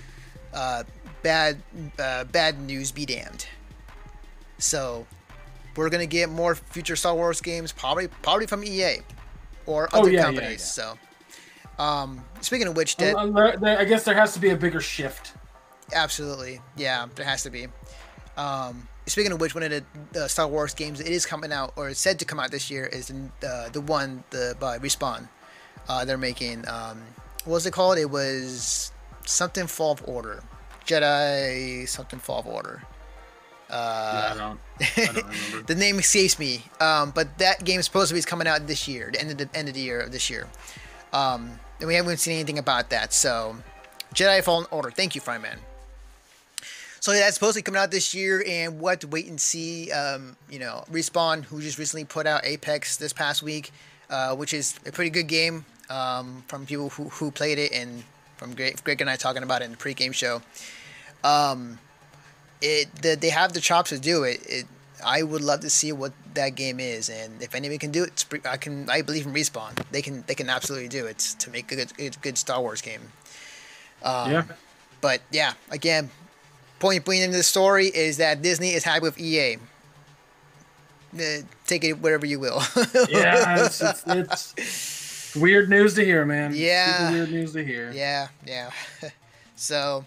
Uh, 0.52 0.82
bad, 1.22 1.62
uh, 2.00 2.24
bad 2.24 2.58
news 2.58 2.90
be 2.90 3.06
damned. 3.06 3.46
So, 4.58 5.06
we're 5.76 5.88
gonna 5.88 6.06
get 6.06 6.28
more 6.28 6.56
future 6.56 6.96
Star 6.96 7.14
Wars 7.14 7.40
games, 7.40 7.70
probably, 7.70 8.08
probably 8.22 8.48
from 8.48 8.64
EA 8.64 9.02
or 9.66 9.88
oh, 9.92 10.00
other 10.00 10.08
oh, 10.08 10.12
yeah, 10.12 10.22
companies. 10.24 10.76
Yeah, 10.76 10.94
yeah. 10.94 10.96
So, 11.76 11.84
um, 11.84 12.24
speaking 12.40 12.66
of 12.66 12.74
which, 12.74 12.96
that, 12.96 13.16
I 13.62 13.84
guess 13.84 14.02
there 14.02 14.16
has 14.16 14.34
to 14.34 14.40
be 14.40 14.50
a 14.50 14.56
bigger 14.56 14.80
shift. 14.80 15.34
Absolutely, 15.94 16.60
yeah, 16.76 17.06
there 17.14 17.24
has 17.24 17.44
to 17.44 17.50
be. 17.50 17.68
Um, 18.36 18.88
speaking 19.06 19.30
of 19.30 19.40
which, 19.40 19.54
one 19.54 19.62
of 19.62 19.84
the 20.10 20.26
Star 20.26 20.48
Wars 20.48 20.74
games 20.74 20.98
it 20.98 21.06
is 21.06 21.24
coming 21.24 21.52
out 21.52 21.72
or 21.76 21.88
is 21.90 21.98
said 21.98 22.18
to 22.18 22.24
come 22.24 22.40
out 22.40 22.50
this 22.50 22.68
year 22.68 22.86
is 22.86 23.12
the, 23.40 23.48
uh, 23.48 23.68
the 23.68 23.80
one 23.80 24.24
the 24.30 24.56
by 24.58 24.76
Respawn 24.76 25.28
uh, 25.88 26.04
they're 26.04 26.18
making. 26.18 26.66
Um, 26.68 27.02
what 27.44 27.54
was 27.54 27.66
it 27.66 27.72
called? 27.72 27.98
It 27.98 28.10
was 28.10 28.92
something 29.26 29.66
Fall 29.66 29.92
of 29.92 30.08
Order, 30.08 30.42
Jedi 30.86 31.88
something 31.88 32.18
Fall 32.18 32.40
of 32.40 32.46
Order. 32.46 32.82
Uh, 33.70 34.12
yeah, 34.12 34.34
I 34.34 34.38
don't, 34.38 34.60
I 34.80 35.12
don't 35.12 35.16
remember. 35.52 35.62
the 35.66 35.74
name 35.74 35.98
escapes 35.98 36.38
me. 36.38 36.64
Um, 36.80 37.12
but 37.12 37.38
that 37.38 37.64
game 37.64 37.78
is 37.78 37.86
supposed 37.86 38.08
to 38.08 38.14
be 38.14 38.22
coming 38.22 38.48
out 38.48 38.66
this 38.66 38.88
year, 38.88 39.10
the 39.12 39.20
end 39.20 39.30
of 39.30 39.38
the 39.38 39.48
end 39.54 39.68
of 39.68 39.74
the 39.74 39.80
year 39.80 40.00
of 40.00 40.12
this 40.12 40.28
year. 40.28 40.48
Um, 41.12 41.58
and 41.78 41.88
we 41.88 41.94
haven't 41.94 42.18
seen 42.18 42.34
anything 42.34 42.58
about 42.58 42.90
that. 42.90 43.12
So, 43.12 43.56
Jedi 44.14 44.42
Fallen 44.42 44.66
Order. 44.70 44.90
Thank 44.90 45.14
you, 45.14 45.20
Fryman. 45.20 45.58
So 47.00 47.12
that's 47.12 47.34
supposed 47.34 47.54
to 47.54 47.60
be 47.60 47.62
coming 47.62 47.80
out 47.80 47.90
this 47.90 48.12
year, 48.12 48.44
and 48.46 48.78
we'll 48.78 48.96
to 48.96 49.08
wait 49.08 49.26
and 49.26 49.40
see. 49.40 49.90
Um, 49.90 50.36
you 50.50 50.58
know, 50.58 50.84
Respawn, 50.90 51.44
who 51.44 51.62
just 51.62 51.78
recently 51.78 52.04
put 52.04 52.26
out 52.26 52.44
Apex 52.44 52.98
this 52.98 53.14
past 53.14 53.42
week, 53.42 53.70
uh, 54.10 54.34
which 54.34 54.52
is 54.52 54.78
a 54.86 54.92
pretty 54.92 55.10
good 55.10 55.26
game 55.26 55.64
um, 55.88 56.42
from 56.46 56.66
people 56.66 56.90
who, 56.90 57.04
who 57.04 57.30
played 57.30 57.58
it, 57.58 57.72
and 57.72 58.04
from 58.36 58.54
Greg, 58.54 58.82
Greg 58.84 59.00
and 59.00 59.08
I 59.08 59.16
talking 59.16 59.42
about 59.42 59.62
it 59.62 59.66
in 59.66 59.72
the 59.72 59.76
pregame 59.76 60.12
show. 60.12 60.42
Um, 61.24 61.78
it 62.60 62.94
the, 62.96 63.16
they 63.16 63.30
have 63.30 63.52
the 63.52 63.60
chops 63.60 63.90
to 63.90 63.98
do 63.98 64.24
it. 64.24 64.40
it. 64.46 64.66
I 65.04 65.22
would 65.22 65.40
love 65.40 65.60
to 65.60 65.70
see 65.70 65.92
what 65.92 66.12
that 66.34 66.50
game 66.50 66.78
is, 66.78 67.08
and 67.08 67.42
if 67.42 67.54
anybody 67.54 67.78
can 67.78 67.90
do 67.90 68.04
it, 68.04 68.24
I 68.44 68.58
can. 68.58 68.90
I 68.90 69.00
believe 69.00 69.26
in 69.26 69.32
Respawn. 69.32 69.82
They 69.90 70.02
can. 70.02 70.24
They 70.26 70.34
can 70.34 70.50
absolutely 70.50 70.88
do 70.88 71.06
it 71.06 71.18
to 71.38 71.50
make 71.50 71.72
a 71.72 71.76
good, 71.76 71.92
a 71.98 72.10
good 72.20 72.36
Star 72.36 72.60
Wars 72.60 72.82
game. 72.82 73.00
Um, 74.02 74.30
yeah. 74.30 74.44
But 75.00 75.22
yeah, 75.30 75.54
again, 75.70 76.10
point 76.78 77.04
being 77.06 77.22
in 77.22 77.30
the 77.30 77.42
story 77.42 77.86
is 77.86 78.18
that 78.18 78.42
Disney 78.42 78.72
is 78.72 78.84
happy 78.84 79.02
with 79.02 79.18
EA. 79.18 79.56
Uh, 81.14 81.42
take 81.66 81.84
it 81.84 81.94
whatever 81.94 82.26
you 82.26 82.38
will. 82.38 82.62
yeah, 83.08 83.66
it's, 83.66 83.80
it's, 83.80 84.04
it's, 84.06 85.36
weird 85.36 85.68
news 85.68 85.94
to 85.94 86.04
hear, 86.04 86.24
man. 86.24 86.52
Yeah, 86.54 86.98
Super 86.98 87.12
weird 87.12 87.30
news 87.32 87.52
to 87.54 87.64
hear. 87.64 87.90
Yeah, 87.92 88.28
yeah. 88.46 88.70
so, 89.56 90.04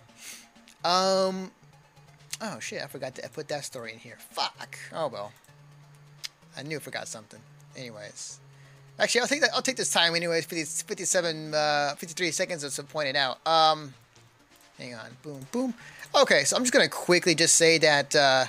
um, 0.85 1.51
oh 2.41 2.59
shit, 2.59 2.81
I 2.81 2.87
forgot 2.87 3.15
to 3.15 3.29
put 3.29 3.49
that 3.49 3.65
story 3.65 3.93
in 3.93 3.99
here. 3.99 4.17
Fuck. 4.31 4.77
Oh 4.93 5.07
well. 5.07 5.31
I 6.55 6.63
knew 6.63 6.77
I 6.77 6.79
forgot 6.79 7.07
something. 7.07 7.39
Anyways. 7.75 8.39
Actually, 8.99 9.21
I'll 9.21 9.27
take 9.27 9.41
that. 9.41 9.49
I'll 9.53 9.61
take 9.61 9.75
this 9.75 9.91
time. 9.91 10.15
Anyways, 10.15 10.45
50, 10.45 10.85
57, 10.85 11.53
uh, 11.53 11.95
53 11.97 12.31
seconds 12.31 12.75
to 12.75 12.83
point 12.83 13.07
it 13.07 13.15
out. 13.15 13.45
Um, 13.47 13.93
hang 14.77 14.93
on. 14.93 15.17
Boom, 15.23 15.47
boom. 15.51 15.73
Okay, 16.15 16.43
so 16.43 16.55
I'm 16.55 16.61
just 16.61 16.73
gonna 16.73 16.87
quickly 16.87 17.33
just 17.33 17.55
say 17.55 17.79
that 17.79 18.15
uh, 18.15 18.45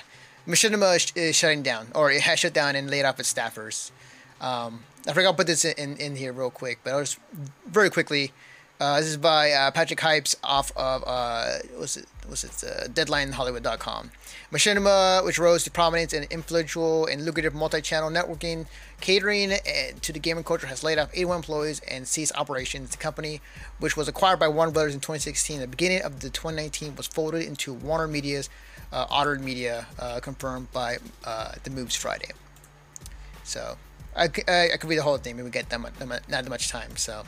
Machinima 0.47 1.15
is 1.15 1.35
shutting 1.35 1.63
down, 1.63 1.87
or 1.95 2.11
it 2.11 2.21
has 2.21 2.39
shut 2.39 2.53
down 2.53 2.75
and 2.75 2.89
laid 2.89 3.03
off 3.03 3.19
its 3.19 3.33
staffers. 3.33 3.91
Um, 4.39 4.83
I 5.07 5.13
forgot 5.13 5.31
to 5.31 5.37
put 5.37 5.47
this 5.47 5.65
in, 5.65 5.97
in 5.97 6.15
here 6.15 6.33
real 6.33 6.51
quick, 6.51 6.79
but 6.83 6.93
I'll 6.93 7.01
just 7.01 7.19
very 7.65 7.89
quickly. 7.89 8.31
Uh, 8.77 8.99
this 8.99 9.07
is 9.07 9.17
by 9.17 9.51
uh, 9.51 9.71
Patrick 9.71 9.99
Hipes 9.99 10.35
off 10.43 10.75
of 10.75 11.01
uh, 11.07 11.59
what's 11.77 11.95
it? 11.95 12.05
What's 12.27 12.43
it? 12.43 12.69
Uh, 12.69 12.87
DeadlineHollywood.com. 12.87 14.11
Machinima, 14.51 15.23
which 15.23 15.39
rose 15.39 15.63
to 15.63 15.71
prominence 15.71 16.11
in 16.11 16.23
influential 16.29 17.05
and 17.05 17.23
lucrative 17.23 17.55
multi-channel 17.55 18.09
networking, 18.09 18.65
catering 18.99 19.53
to 20.01 20.11
the 20.11 20.19
gaming 20.19 20.43
culture, 20.43 20.67
has 20.67 20.83
laid 20.83 20.99
off 20.99 21.09
81 21.13 21.37
employees 21.37 21.79
and 21.89 22.05
ceased 22.05 22.33
operations. 22.35 22.89
The 22.89 22.97
company, 22.97 23.39
which 23.79 23.95
was 23.95 24.09
acquired 24.09 24.39
by 24.39 24.49
Warner 24.49 24.71
Brothers 24.71 24.93
in 24.93 24.99
2016, 24.99 25.57
at 25.57 25.61
the 25.61 25.67
beginning 25.67 26.01
of 26.01 26.19
the 26.19 26.29
2019 26.29 26.97
was 26.97 27.07
folded 27.07 27.43
into 27.43 27.73
Warner 27.73 28.07
Media's 28.07 28.49
uh, 28.95 29.05
Otter 29.09 29.37
Media, 29.39 29.85
uh, 29.99 30.19
confirmed 30.21 30.71
by 30.71 30.97
uh, 31.25 31.51
the 31.63 31.69
Moves 31.69 31.95
Friday. 31.95 32.29
So 33.43 33.77
I, 34.15 34.29
I, 34.47 34.69
I 34.73 34.77
could 34.77 34.89
read 34.89 34.97
the 34.97 35.03
whole 35.03 35.17
thing, 35.17 35.35
maybe 35.35 35.45
we 35.45 35.51
get 35.51 35.69
that 35.69 35.81
much, 35.81 35.93
not 35.99 36.25
that 36.29 36.49
much 36.49 36.69
time. 36.69 36.95
So, 36.95 37.23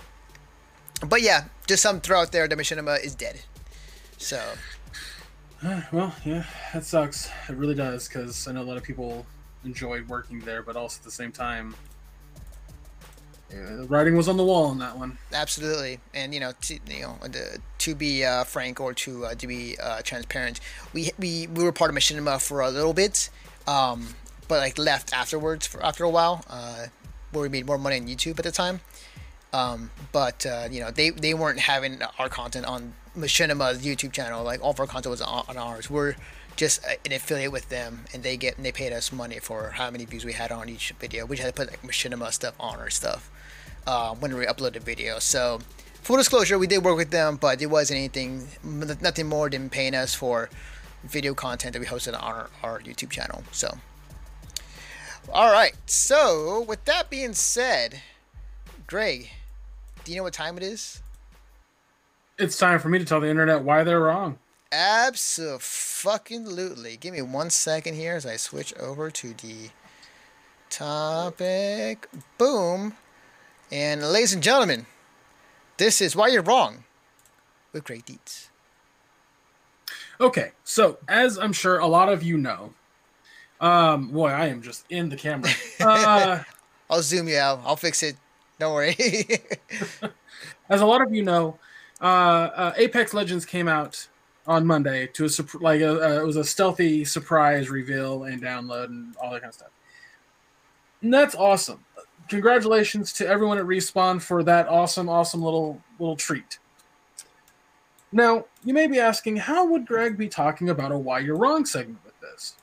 but 1.05 1.21
yeah, 1.21 1.45
just 1.67 1.83
some 1.83 1.99
throw 1.99 2.21
out 2.21 2.31
there. 2.31 2.47
The 2.47 2.55
Machinima 2.55 3.03
is 3.03 3.13
dead. 3.13 3.41
So. 4.17 4.41
well, 5.91 6.15
yeah, 6.23 6.45
that 6.73 6.85
sucks. 6.85 7.29
It 7.49 7.57
really 7.57 7.75
does 7.75 8.07
because 8.07 8.47
I 8.47 8.53
know 8.53 8.61
a 8.61 8.63
lot 8.63 8.77
of 8.77 8.83
people 8.83 9.25
enjoyed 9.65 10.07
working 10.07 10.39
there, 10.39 10.63
but 10.63 10.77
also 10.77 10.99
at 10.99 11.03
the 11.03 11.11
same 11.11 11.33
time, 11.33 11.75
yeah, 13.51 13.75
the 13.77 13.83
writing 13.83 14.17
was 14.17 14.27
on 14.27 14.35
the 14.35 14.43
wall 14.43 14.65
on 14.65 14.79
that 14.79 14.97
one. 14.97 15.17
Absolutely, 15.31 15.99
and 16.13 16.33
you 16.33 16.39
know, 16.39 16.51
to, 16.63 16.79
you 16.89 17.01
know, 17.01 17.17
to, 17.31 17.59
to 17.77 17.95
be 17.95 18.25
uh, 18.25 18.43
frank 18.43 18.81
or 18.81 18.93
to 18.93 19.25
uh, 19.25 19.35
to 19.35 19.47
be 19.47 19.77
uh, 19.81 20.01
transparent, 20.03 20.59
we, 20.93 21.11
we 21.17 21.47
we 21.47 21.63
were 21.63 21.71
part 21.71 21.89
of 21.89 21.95
Machinima 21.95 22.41
for 22.45 22.59
a 22.59 22.69
little 22.69 22.93
bit, 22.93 23.29
um, 23.65 24.15
but 24.49 24.59
like 24.59 24.77
left 24.77 25.13
afterwards 25.13 25.65
for 25.65 25.81
after 25.83 26.03
a 26.03 26.09
while, 26.09 26.43
uh, 26.49 26.87
where 27.31 27.41
we 27.41 27.47
made 27.47 27.65
more 27.65 27.77
money 27.77 27.97
on 27.97 28.07
YouTube 28.07 28.37
at 28.37 28.43
the 28.43 28.51
time. 28.51 28.81
Um, 29.53 29.91
but 30.11 30.45
uh, 30.45 30.67
you 30.69 30.81
know, 30.81 30.91
they 30.91 31.11
they 31.11 31.33
weren't 31.33 31.59
having 31.59 32.01
our 32.19 32.27
content 32.27 32.65
on 32.65 32.95
Machinima's 33.15 33.85
YouTube 33.85 34.11
channel. 34.11 34.43
Like 34.43 34.61
all 34.61 34.71
of 34.71 34.79
our 34.81 34.87
content 34.87 35.11
was 35.11 35.21
on, 35.21 35.45
on 35.47 35.55
ours. 35.55 35.89
We're 35.89 36.15
just 36.57 36.83
an 36.83 37.13
affiliate 37.13 37.53
with 37.53 37.69
them, 37.69 38.03
and 38.13 38.23
they 38.23 38.35
get 38.35 38.57
and 38.57 38.65
they 38.65 38.73
paid 38.73 38.91
us 38.91 39.13
money 39.13 39.39
for 39.39 39.69
how 39.69 39.89
many 39.89 40.03
views 40.03 40.25
we 40.25 40.33
had 40.33 40.51
on 40.51 40.67
each 40.67 40.93
video. 40.99 41.25
We 41.25 41.37
just 41.37 41.45
had 41.45 41.55
to 41.55 41.61
put 41.61 41.71
like 41.71 41.81
Machinima 41.81 42.33
stuff 42.33 42.55
on 42.59 42.79
our 42.79 42.89
stuff 42.89 43.31
uh, 43.87 44.13
when 44.15 44.35
we 44.35 44.45
uploaded 44.45 44.83
video. 44.83 45.17
So 45.17 45.59
full 46.03 46.17
disclosure, 46.17 46.59
we 46.59 46.67
did 46.67 46.83
work 46.83 46.97
with 46.97 47.09
them, 47.09 47.37
but 47.37 47.61
it 47.61 47.67
wasn't 47.67 47.97
anything, 47.97 48.47
nothing 48.63 49.27
more 49.27 49.49
than 49.49 49.69
paying 49.69 49.95
us 49.95 50.13
for 50.13 50.49
video 51.03 51.33
content 51.33 51.73
that 51.73 51.79
we 51.79 51.85
hosted 51.85 52.13
on 52.13 52.21
our, 52.21 52.49
our 52.63 52.79
YouTube 52.81 53.09
channel. 53.09 53.43
So, 53.51 53.77
all 55.33 55.51
right. 55.51 55.73
So 55.85 56.65
with 56.67 56.83
that 56.85 57.09
being 57.09 57.33
said, 57.33 58.01
Greg, 58.85 59.29
do 60.03 60.11
you 60.11 60.17
know 60.17 60.23
what 60.23 60.33
time 60.33 60.57
it 60.57 60.63
is? 60.63 61.01
It's 62.37 62.57
time 62.57 62.79
for 62.79 62.89
me 62.89 62.99
to 62.99 63.05
tell 63.05 63.19
the 63.19 63.29
internet 63.29 63.63
why 63.63 63.83
they're 63.83 64.01
wrong. 64.01 64.37
Absolutely. 64.71 66.97
Give 66.97 67.13
me 67.13 67.21
one 67.21 67.49
second 67.49 67.95
here 67.95 68.15
as 68.15 68.25
I 68.25 68.35
switch 68.35 68.73
over 68.75 69.09
to 69.09 69.33
the 69.33 69.69
topic. 70.69 72.07
Boom. 72.37 72.93
And 73.71 74.01
ladies 74.01 74.33
and 74.33 74.41
gentlemen, 74.41 74.85
this 75.77 76.01
is 76.01 76.15
why 76.15 76.27
you're 76.29 76.41
wrong 76.41 76.85
with 77.73 77.83
great 77.83 78.05
deeds. 78.05 78.49
Okay, 80.19 80.51
so 80.63 80.97
as 81.07 81.37
I'm 81.37 81.53
sure 81.53 81.77
a 81.77 81.87
lot 81.87 82.09
of 82.09 82.23
you 82.23 82.37
know, 82.37 82.73
um, 83.59 84.09
boy, 84.09 84.29
I 84.29 84.47
am 84.47 84.61
just 84.61 84.85
in 84.89 85.09
the 85.09 85.15
camera. 85.15 85.51
Uh, 85.79 86.43
I'll 86.89 87.03
zoom 87.03 87.27
you 87.27 87.37
out. 87.37 87.61
I'll 87.63 87.75
fix 87.75 88.01
it. 88.01 88.15
Don't 88.59 88.73
worry. 88.73 88.95
as 90.69 90.81
a 90.81 90.85
lot 90.85 91.01
of 91.01 91.13
you 91.13 91.23
know, 91.23 91.59
uh, 92.01 92.03
uh, 92.03 92.73
Apex 92.77 93.13
Legends 93.13 93.45
came 93.45 93.67
out 93.67 94.07
on 94.47 94.65
Monday 94.65 95.07
to 95.07 95.25
a 95.25 95.29
like 95.59 95.81
a, 95.81 96.17
uh, 96.17 96.21
it 96.21 96.25
was 96.25 96.37
a 96.37 96.43
stealthy 96.43 97.05
surprise 97.05 97.69
reveal 97.69 98.23
and 98.23 98.41
download 98.41 98.85
and 98.85 99.15
all 99.17 99.31
that 99.31 99.41
kind 99.41 99.49
of 99.49 99.55
stuff. 99.55 99.71
And 101.01 101.13
that's 101.13 101.35
awesome. 101.35 101.83
Congratulations 102.29 103.13
to 103.13 103.27
everyone 103.27 103.57
at 103.57 103.65
Respawn 103.65 104.21
for 104.21 104.43
that 104.43 104.67
awesome, 104.67 105.09
awesome 105.09 105.41
little 105.41 105.81
little 105.99 106.15
treat. 106.15 106.59
Now, 108.11 108.45
you 108.63 108.73
may 108.73 108.87
be 108.87 108.99
asking, 108.99 109.37
how 109.37 109.65
would 109.67 109.85
Greg 109.85 110.17
be 110.17 110.29
talking 110.29 110.69
about 110.69 110.91
a 110.91 110.97
why 110.97 111.19
you're 111.19 111.35
wrong 111.35 111.65
segment 111.65 111.99
with 112.05 112.19
this? 112.21 112.55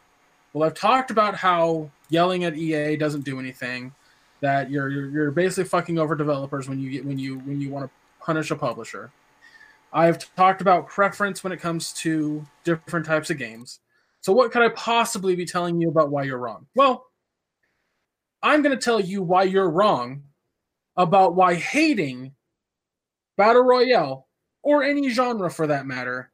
Well, 0.52 0.66
I've 0.66 0.74
talked 0.74 1.10
about 1.10 1.34
how 1.34 1.90
yelling 2.08 2.44
at 2.44 2.56
EA 2.56 2.96
doesn't 2.96 3.24
do 3.24 3.38
anything, 3.38 3.92
that 4.40 4.70
you're 4.70 4.88
you're, 4.88 5.08
you're 5.08 5.30
basically 5.30 5.64
fucking 5.64 5.98
over 5.98 6.14
developers 6.14 6.68
when 6.68 6.78
you 6.78 6.90
get 6.90 7.04
when 7.04 7.18
you 7.18 7.38
when 7.40 7.60
you 7.60 7.70
want 7.70 7.86
to 7.86 8.24
punish 8.24 8.50
a 8.50 8.56
publisher. 8.56 9.10
I've 9.92 10.34
talked 10.34 10.60
about 10.60 10.88
preference 10.88 11.44
when 11.44 11.52
it 11.52 11.60
comes 11.60 11.92
to 11.94 12.44
different 12.64 13.06
types 13.06 13.30
of 13.30 13.38
games. 13.38 13.80
So, 14.20 14.32
what 14.32 14.50
could 14.52 14.62
I 14.62 14.70
possibly 14.70 15.36
be 15.36 15.44
telling 15.44 15.80
you 15.80 15.88
about 15.88 16.10
why 16.10 16.24
you're 16.24 16.38
wrong? 16.38 16.66
Well, 16.74 17.06
I'm 18.44 18.60
going 18.60 18.76
to 18.76 18.84
tell 18.84 19.00
you 19.00 19.22
why 19.22 19.44
you're 19.44 19.70
wrong 19.70 20.22
about 20.96 21.34
why 21.34 21.54
hating 21.54 22.34
Battle 23.38 23.62
Royale, 23.62 24.28
or 24.62 24.84
any 24.84 25.08
genre 25.08 25.50
for 25.50 25.66
that 25.66 25.86
matter, 25.86 26.30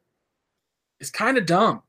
is 0.99 1.09
kind 1.09 1.37
of 1.37 1.45
dumb. 1.45 1.81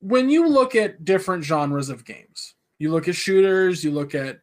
When 0.00 0.30
you 0.30 0.48
look 0.48 0.74
at 0.74 1.04
different 1.04 1.44
genres 1.44 1.90
of 1.90 2.06
games, 2.06 2.54
you 2.78 2.90
look 2.90 3.06
at 3.06 3.14
shooters, 3.14 3.84
you 3.84 3.90
look 3.90 4.14
at 4.14 4.40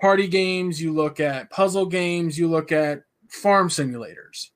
party 0.00 0.26
games, 0.26 0.80
you 0.80 0.92
look 0.92 1.20
at 1.20 1.50
puzzle 1.50 1.86
games, 1.86 2.38
you 2.38 2.48
look 2.48 2.72
at 2.72 3.02
farm 3.28 3.68
simulators. 3.68 4.48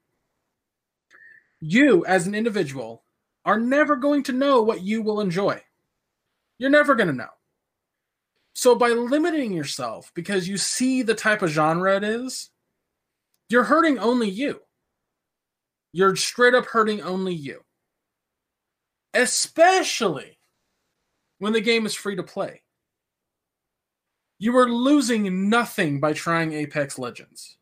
You, 1.60 2.06
as 2.06 2.26
an 2.26 2.34
individual, 2.34 3.04
are 3.44 3.60
never 3.60 3.96
going 3.96 4.22
to 4.24 4.32
know 4.32 4.62
what 4.62 4.82
you 4.82 5.02
will 5.02 5.20
enjoy. 5.20 5.60
You're 6.58 6.70
never 6.70 6.94
going 6.94 7.08
to 7.08 7.14
know. 7.14 7.28
So, 8.54 8.74
by 8.74 8.88
limiting 8.88 9.52
yourself 9.52 10.10
because 10.14 10.48
you 10.48 10.56
see 10.56 11.02
the 11.02 11.14
type 11.14 11.42
of 11.42 11.50
genre 11.50 11.96
it 11.96 12.04
is, 12.04 12.50
you're 13.48 13.64
hurting 13.64 13.98
only 13.98 14.28
you. 14.28 14.60
You're 15.92 16.16
straight 16.16 16.54
up 16.54 16.66
hurting 16.66 17.00
only 17.02 17.34
you. 17.34 17.64
Especially 19.14 20.38
when 21.38 21.52
the 21.52 21.60
game 21.60 21.86
is 21.86 21.94
free 21.94 22.16
to 22.16 22.22
play. 22.22 22.62
You 24.38 24.56
are 24.58 24.68
losing 24.68 25.48
nothing 25.48 25.98
by 25.98 26.12
trying 26.12 26.52
Apex 26.52 26.98
Legends. 26.98 27.56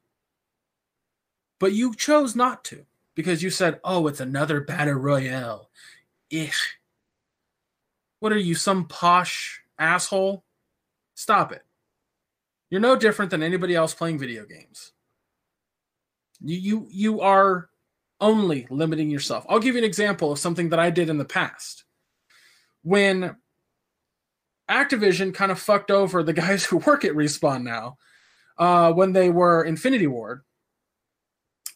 But 1.58 1.72
you 1.72 1.94
chose 1.94 2.36
not 2.36 2.64
to 2.64 2.84
because 3.14 3.42
you 3.42 3.50
said, 3.50 3.80
oh, 3.82 4.06
it's 4.08 4.20
another 4.20 4.60
battle 4.60 4.94
royale. 4.94 5.70
Ich. 6.30 6.54
What 8.20 8.32
are 8.32 8.38
you, 8.38 8.54
some 8.54 8.86
posh 8.86 9.62
asshole? 9.78 10.44
Stop 11.16 11.50
it. 11.50 11.64
You're 12.70 12.80
no 12.80 12.94
different 12.94 13.30
than 13.30 13.42
anybody 13.42 13.74
else 13.74 13.94
playing 13.94 14.18
video 14.18 14.44
games. 14.44 14.92
You 16.40 16.56
you 16.56 16.88
you 16.90 17.20
are 17.22 17.70
only 18.20 18.66
limiting 18.70 19.10
yourself. 19.10 19.46
I'll 19.48 19.58
give 19.58 19.74
you 19.74 19.80
an 19.80 19.84
example 19.84 20.30
of 20.30 20.38
something 20.38 20.68
that 20.68 20.78
I 20.78 20.90
did 20.90 21.08
in 21.08 21.16
the 21.16 21.24
past. 21.24 21.84
When 22.82 23.36
Activision 24.70 25.32
kind 25.32 25.50
of 25.50 25.58
fucked 25.58 25.90
over 25.90 26.22
the 26.22 26.32
guys 26.32 26.64
who 26.64 26.76
work 26.78 27.04
at 27.04 27.12
Respawn 27.12 27.62
now, 27.62 27.96
uh, 28.58 28.92
when 28.92 29.12
they 29.12 29.30
were 29.30 29.64
Infinity 29.64 30.06
Ward, 30.06 30.42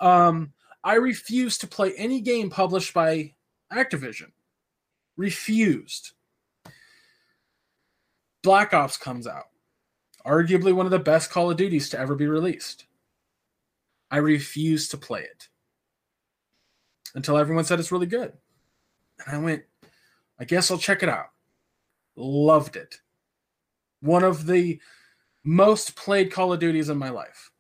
um, 0.00 0.52
I 0.84 0.94
refused 0.94 1.62
to 1.62 1.66
play 1.66 1.94
any 1.96 2.20
game 2.20 2.50
published 2.50 2.92
by 2.92 3.34
Activision. 3.72 4.32
Refused. 5.16 6.12
Black 8.42 8.72
Ops 8.72 8.96
comes 8.96 9.26
out. 9.26 9.46
Arguably 10.26 10.74
one 10.74 10.86
of 10.86 10.92
the 10.92 10.98
best 10.98 11.30
Call 11.30 11.50
of 11.50 11.56
Duties 11.56 11.88
to 11.90 11.98
ever 11.98 12.14
be 12.14 12.26
released. 12.26 12.86
I 14.10 14.18
refused 14.18 14.90
to 14.90 14.98
play 14.98 15.20
it 15.20 15.48
until 17.14 17.36
everyone 17.36 17.64
said 17.64 17.80
it's 17.80 17.92
really 17.92 18.06
good. 18.06 18.32
And 19.26 19.36
I 19.36 19.38
went, 19.38 19.62
I 20.38 20.44
guess 20.44 20.70
I'll 20.70 20.78
check 20.78 21.02
it 21.02 21.08
out. 21.08 21.30
Loved 22.16 22.76
it. 22.76 22.96
One 24.00 24.24
of 24.24 24.46
the 24.46 24.80
most 25.44 25.96
played 25.96 26.32
Call 26.32 26.52
of 26.52 26.60
Duties 26.60 26.88
in 26.88 26.98
my 26.98 27.10
life. 27.10 27.50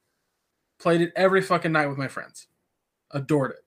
Played 0.78 1.02
it 1.02 1.12
every 1.14 1.42
fucking 1.42 1.72
night 1.72 1.86
with 1.86 1.98
my 1.98 2.08
friends. 2.08 2.46
Adored 3.10 3.52
it. 3.52 3.64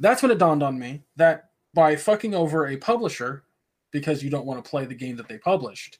That's 0.00 0.22
when 0.22 0.30
it 0.30 0.38
dawned 0.38 0.62
on 0.62 0.78
me 0.78 1.04
that 1.16 1.50
by 1.74 1.96
fucking 1.96 2.34
over 2.34 2.66
a 2.66 2.76
publisher 2.76 3.44
because 3.90 4.22
you 4.22 4.30
don't 4.30 4.46
want 4.46 4.62
to 4.62 4.68
play 4.68 4.84
the 4.84 4.94
game 4.94 5.16
that 5.16 5.28
they 5.28 5.38
published, 5.38 5.98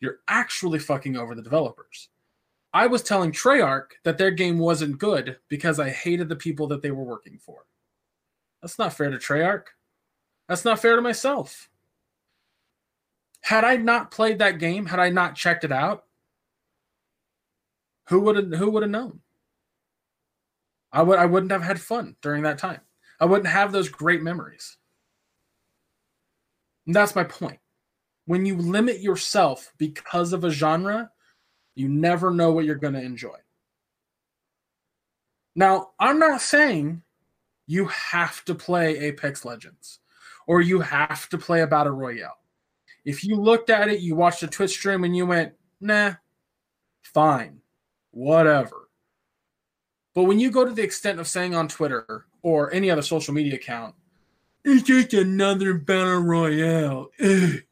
you're 0.00 0.20
actually 0.28 0.78
fucking 0.78 1.16
over 1.16 1.34
the 1.34 1.42
developers. 1.42 2.08
I 2.72 2.86
was 2.86 3.02
telling 3.02 3.32
Treyarch 3.32 3.86
that 4.04 4.16
their 4.16 4.30
game 4.30 4.58
wasn't 4.58 4.98
good 4.98 5.38
because 5.48 5.80
I 5.80 5.90
hated 5.90 6.28
the 6.28 6.36
people 6.36 6.66
that 6.68 6.82
they 6.82 6.90
were 6.90 7.04
working 7.04 7.38
for. 7.38 7.66
That's 8.62 8.78
not 8.78 8.92
fair 8.92 9.10
to 9.10 9.18
Treyarch. 9.18 9.64
That's 10.48 10.64
not 10.64 10.80
fair 10.80 10.96
to 10.96 11.02
myself. 11.02 11.68
Had 13.42 13.64
I 13.64 13.76
not 13.76 14.10
played 14.10 14.38
that 14.38 14.58
game, 14.58 14.86
had 14.86 15.00
I 15.00 15.08
not 15.08 15.34
checked 15.34 15.64
it 15.64 15.72
out, 15.72 16.04
who 18.08 18.20
would 18.20 18.36
have 18.36 18.52
who 18.52 18.70
would 18.70 18.82
have 18.82 18.90
known? 18.90 19.20
I 20.92 21.02
would 21.02 21.18
I 21.18 21.26
wouldn't 21.26 21.52
have 21.52 21.62
had 21.62 21.80
fun 21.80 22.16
during 22.20 22.42
that 22.42 22.58
time. 22.58 22.80
I 23.20 23.24
wouldn't 23.24 23.48
have 23.48 23.72
those 23.72 23.88
great 23.88 24.22
memories. 24.22 24.76
And 26.86 26.94
that's 26.94 27.14
my 27.14 27.24
point. 27.24 27.58
When 28.26 28.46
you 28.46 28.56
limit 28.56 29.00
yourself 29.00 29.72
because 29.78 30.32
of 30.32 30.44
a 30.44 30.50
genre, 30.50 31.10
you 31.74 31.88
never 31.88 32.30
know 32.30 32.52
what 32.52 32.64
you're 32.64 32.74
going 32.76 32.94
to 32.94 33.02
enjoy. 33.02 33.36
Now, 35.54 35.90
I'm 35.98 36.18
not 36.18 36.40
saying 36.40 37.02
you 37.66 37.86
have 37.86 38.44
to 38.44 38.54
play 38.54 38.98
Apex 38.98 39.44
Legends 39.44 40.00
or 40.46 40.60
you 40.60 40.80
have 40.80 41.28
to 41.28 41.38
play 41.38 41.62
a 41.62 41.66
battle 41.66 41.92
royale. 41.92 42.38
If 43.04 43.24
you 43.24 43.36
looked 43.36 43.70
at 43.70 43.88
it, 43.88 44.00
you 44.00 44.14
watched 44.14 44.42
a 44.42 44.46
Twitch 44.46 44.72
stream 44.72 45.04
and 45.04 45.16
you 45.16 45.26
went, 45.26 45.54
nah, 45.80 46.14
fine, 47.02 47.60
whatever. 48.10 48.88
But 50.14 50.24
when 50.24 50.40
you 50.40 50.50
go 50.50 50.64
to 50.64 50.72
the 50.72 50.82
extent 50.82 51.20
of 51.20 51.28
saying 51.28 51.54
on 51.54 51.68
Twitter 51.68 52.26
or 52.42 52.72
any 52.72 52.90
other 52.90 53.02
social 53.02 53.32
media 53.32 53.54
account, 53.54 53.94
it's 54.64 54.82
just 54.82 55.14
another 55.14 55.74
battle 55.74 56.18
royale. 56.18 57.10
Ugh. 57.22 57.62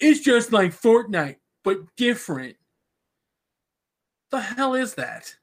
It's 0.00 0.20
just 0.20 0.52
like 0.52 0.72
Fortnite, 0.72 1.36
but 1.62 1.94
different. 1.96 2.56
The 4.30 4.40
hell 4.40 4.74
is 4.74 4.94
that? 4.94 5.36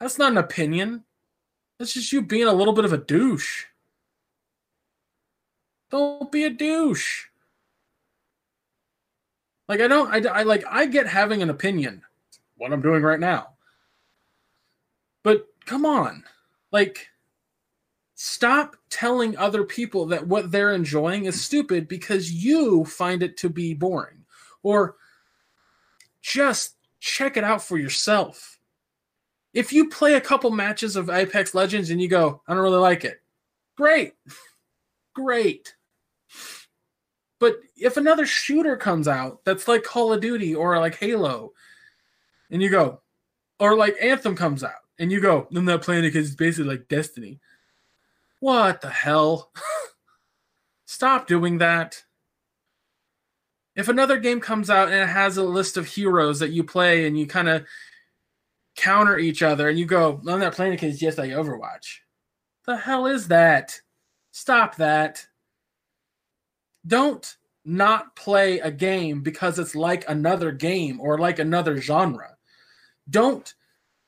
That's 0.00 0.18
not 0.18 0.32
an 0.32 0.38
opinion. 0.38 1.04
That's 1.78 1.94
just 1.94 2.12
you 2.12 2.22
being 2.22 2.46
a 2.46 2.52
little 2.52 2.74
bit 2.74 2.84
of 2.84 2.92
a 2.92 2.98
douche. 2.98 3.64
Don't 5.90 6.30
be 6.32 6.44
a 6.44 6.50
douche. 6.50 7.26
Like 9.68 9.80
I 9.80 9.88
don't 9.88 10.12
I, 10.12 10.28
I 10.28 10.42
like 10.42 10.64
I 10.68 10.86
get 10.86 11.06
having 11.06 11.42
an 11.42 11.50
opinion. 11.50 12.02
What 12.56 12.72
I'm 12.72 12.82
doing 12.82 13.02
right 13.02 13.20
now. 13.20 13.54
But 15.22 15.46
come 15.64 15.86
on. 15.86 16.24
Like 16.72 17.08
stop 18.24 18.76
telling 18.88 19.36
other 19.36 19.64
people 19.64 20.06
that 20.06 20.24
what 20.24 20.52
they're 20.52 20.74
enjoying 20.74 21.24
is 21.24 21.44
stupid 21.44 21.88
because 21.88 22.30
you 22.30 22.84
find 22.84 23.20
it 23.20 23.36
to 23.36 23.48
be 23.48 23.74
boring. 23.74 24.24
Or 24.62 24.94
just 26.20 26.76
check 27.00 27.36
it 27.36 27.42
out 27.42 27.64
for 27.64 27.78
yourself. 27.78 28.60
If 29.52 29.72
you 29.72 29.88
play 29.88 30.14
a 30.14 30.20
couple 30.20 30.52
matches 30.52 30.94
of 30.94 31.10
Apex 31.10 31.52
Legends 31.52 31.90
and 31.90 32.00
you 32.00 32.06
go, 32.06 32.40
I 32.46 32.54
don't 32.54 32.62
really 32.62 32.78
like 32.78 33.04
it, 33.04 33.20
great. 33.76 34.14
Great. 35.14 35.74
But 37.38 37.56
if 37.76 37.98
another 37.98 38.24
shooter 38.24 38.78
comes 38.78 39.06
out 39.06 39.44
that's 39.44 39.68
like 39.68 39.82
Call 39.82 40.10
of 40.10 40.22
Duty 40.22 40.54
or 40.54 40.78
like 40.78 40.96
Halo, 40.96 41.52
and 42.50 42.62
you 42.62 42.70
go, 42.70 43.02
or 43.60 43.76
like 43.76 43.94
Anthem 44.00 44.34
comes 44.34 44.64
out, 44.64 44.80
and 44.98 45.12
you 45.12 45.20
go, 45.20 45.48
I'm 45.54 45.66
not 45.66 45.82
playing 45.82 46.04
it 46.04 46.14
because 46.14 46.28
it's 46.28 46.36
basically 46.36 46.70
like 46.70 46.88
Destiny. 46.88 47.40
What 48.42 48.80
the 48.80 48.90
hell? 48.90 49.52
Stop 50.84 51.28
doing 51.28 51.58
that. 51.58 52.02
If 53.76 53.86
another 53.86 54.18
game 54.18 54.40
comes 54.40 54.68
out 54.68 54.88
and 54.88 54.96
it 54.96 55.06
has 55.06 55.36
a 55.36 55.44
list 55.44 55.76
of 55.76 55.86
heroes 55.86 56.40
that 56.40 56.50
you 56.50 56.64
play 56.64 57.06
and 57.06 57.16
you 57.16 57.28
kind 57.28 57.48
of 57.48 57.64
counter 58.74 59.16
each 59.16 59.44
other 59.44 59.68
and 59.68 59.78
you 59.78 59.86
go, 59.86 60.20
I'm 60.26 60.40
not 60.40 60.54
playing 60.54 60.72
because 60.72 60.90
it's 60.90 61.00
just 61.00 61.18
like 61.18 61.30
Overwatch. 61.30 61.98
The 62.66 62.76
hell 62.76 63.06
is 63.06 63.28
that? 63.28 63.80
Stop 64.32 64.74
that. 64.74 65.24
Don't 66.84 67.36
not 67.64 68.16
play 68.16 68.58
a 68.58 68.72
game 68.72 69.22
because 69.22 69.60
it's 69.60 69.76
like 69.76 70.04
another 70.08 70.50
game 70.50 71.00
or 71.00 71.16
like 71.16 71.38
another 71.38 71.80
genre. 71.80 72.36
Don't 73.08 73.54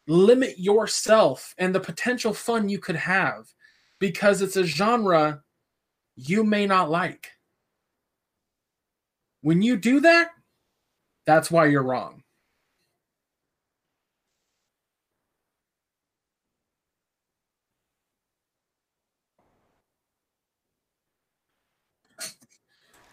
limit 0.09 0.59
yourself 0.59 1.55
and 1.57 1.73
the 1.73 1.79
potential 1.79 2.35
fun 2.35 2.69
you 2.69 2.81
could 2.81 2.97
have 2.97 3.47
because 4.05 4.43
it's 4.43 4.55
a 4.57 4.65
genre 4.65 5.43
you 6.15 6.45
may 6.45 6.67
not 6.67 6.91
like. 6.91 7.31
When 9.41 9.63
you 9.63 9.79
do 9.79 10.01
that, 10.01 10.29
that's 11.25 11.51
why 11.51 11.65
you're 11.69 11.83
wrong. 11.83 12.23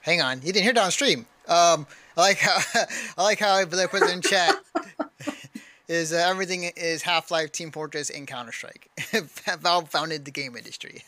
Hang 0.01 0.21
on, 0.21 0.39
you 0.41 0.51
didn't 0.51 0.63
hear 0.63 0.73
down 0.73 0.91
stream. 0.91 1.25
Um, 1.47 1.87
I 2.17 2.21
like 2.21 2.37
how 2.39 2.57
I 3.17 3.23
like 3.23 3.39
how 3.39 3.53
I 3.53 3.63
put 3.63 4.01
it 4.01 4.09
in 4.09 4.21
chat. 4.21 4.57
is 5.91 6.13
everything 6.13 6.63
is 6.63 7.01
Half 7.01 7.31
Life, 7.31 7.51
Team 7.51 7.69
Fortress, 7.69 8.09
and 8.09 8.25
Counter 8.25 8.53
Strike. 8.53 8.89
Valve 9.59 9.89
founded 9.89 10.23
the 10.23 10.31
game 10.31 10.55
industry. 10.55 11.03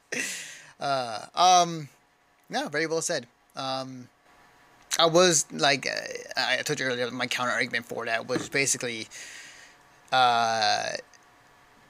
uh, 0.80 1.26
um, 1.34 1.88
no, 2.50 2.68
very 2.68 2.86
well 2.86 3.00
said. 3.00 3.26
Um, 3.56 4.08
I 4.98 5.06
was 5.06 5.50
like, 5.50 5.86
uh, 5.86 6.40
I 6.40 6.56
told 6.58 6.80
you 6.80 6.86
earlier, 6.86 7.10
my 7.10 7.26
counter 7.26 7.52
argument 7.52 7.86
for 7.86 8.04
that 8.04 8.28
was 8.28 8.50
basically, 8.50 9.08
uh, 10.12 10.90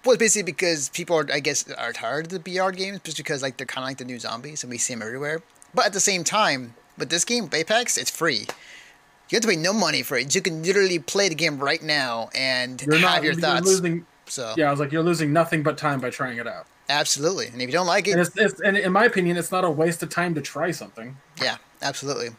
was 0.05 0.17
basically 0.19 0.53
because 0.53 0.89
people 0.91 1.17
are, 1.17 1.27
I 1.33 1.41
guess, 1.41 1.69
are 1.73 1.93
tired 1.93 2.27
of 2.27 2.33
the 2.33 2.39
BR 2.39 2.71
games 2.71 3.01
just 3.03 3.17
because 3.17 3.43
like 3.43 3.57
they're 3.57 3.67
kind 3.67 3.85
of 3.85 3.89
like 3.89 3.99
the 3.99 4.05
new 4.05 4.21
zombies 4.21 4.63
and 4.63 4.71
we 4.71 4.79
see 4.79 4.95
them 4.95 5.03
everywhere. 5.03 5.43
But 5.75 5.87
at 5.87 5.93
the 5.95 6.01
same 6.01 6.23
time, 6.23 6.75
with 6.97 7.11
this 7.11 7.25
game, 7.25 7.51
Apex, 7.53 7.97
it's 7.97 8.11
free. 8.11 8.47
You 9.31 9.37
have 9.37 9.43
to 9.43 9.49
pay 9.49 9.57
no 9.57 9.73
money 9.73 10.03
for 10.03 10.19
it. 10.19 10.35
You 10.35 10.43
can 10.43 10.63
literally 10.65 10.99
play 10.99 11.29
the 11.29 11.37
game 11.37 11.59
right 11.59 11.83
now 11.83 12.31
and 12.35 12.83
you're 12.83 12.97
have 12.97 13.03
not, 13.03 13.23
your 13.23 13.35
thoughts. 13.35 13.65
Losing, 13.65 14.05
so 14.27 14.55
yeah, 14.57 14.67
I 14.67 14.71
was 14.73 14.81
like, 14.81 14.91
you're 14.91 15.05
losing 15.05 15.33
nothing 15.33 15.63
but 15.63 15.79
time 15.79 16.01
by 16.01 16.11
trying 16.11 16.39
it 16.39 16.49
out. 16.49 16.67
Absolutely, 16.89 17.47
and 17.47 17.63
if 17.63 17.69
you 17.69 17.73
don't 17.73 17.87
like 17.87 18.09
it, 18.09 18.13
and, 18.13 18.21
it's, 18.21 18.37
it's, 18.37 18.61
and 18.61 18.77
in 18.77 18.91
my 18.91 19.05
opinion, 19.05 19.37
it's 19.37 19.53
not 19.53 19.65
a 19.65 19.71
waste 19.71 20.03
of 20.03 20.11
time 20.11 20.35
to 20.35 20.41
try 20.41 20.73
something. 20.73 21.17
Yeah, 21.41 21.59
absolutely, 21.81 22.31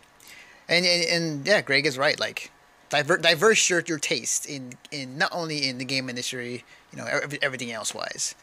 and 0.68 0.86
and, 0.86 1.06
and 1.06 1.48
yeah, 1.48 1.62
Greg 1.62 1.86
is 1.86 1.98
right. 1.98 2.20
Like, 2.20 2.52
diver, 2.90 3.18
diverse 3.18 3.70
your 3.70 3.82
your 3.88 3.98
taste 3.98 4.46
in 4.46 4.74
in 4.92 5.18
not 5.18 5.30
only 5.32 5.70
in 5.70 5.78
the 5.78 5.86
game 5.86 6.10
industry, 6.10 6.66
you 6.92 6.98
know, 6.98 7.06
everything 7.42 7.72
else 7.72 7.96
wise. 7.96 8.36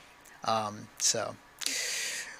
Um, 0.44 0.88
so 0.96 1.36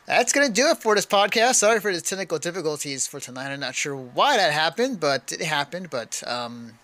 that's 0.09 0.33
gonna 0.33 0.49
do 0.49 0.69
it 0.69 0.79
for 0.79 0.95
this 0.95 1.05
podcast. 1.05 1.57
Sorry 1.57 1.81
for 1.81 1.93
the 1.93 2.01
technical 2.01 2.39
difficulties 2.39 3.07
for 3.07 3.21
tonight. 3.21 3.53
I'm 3.53 3.61
not 3.61 3.75
sure 3.75 3.95
why 3.95 4.39
that 4.39 4.53
happened, 4.53 5.01
but 5.01 5.31
it 5.33 5.43
happened. 5.43 5.91
But 5.91 6.23
um, 6.27 6.79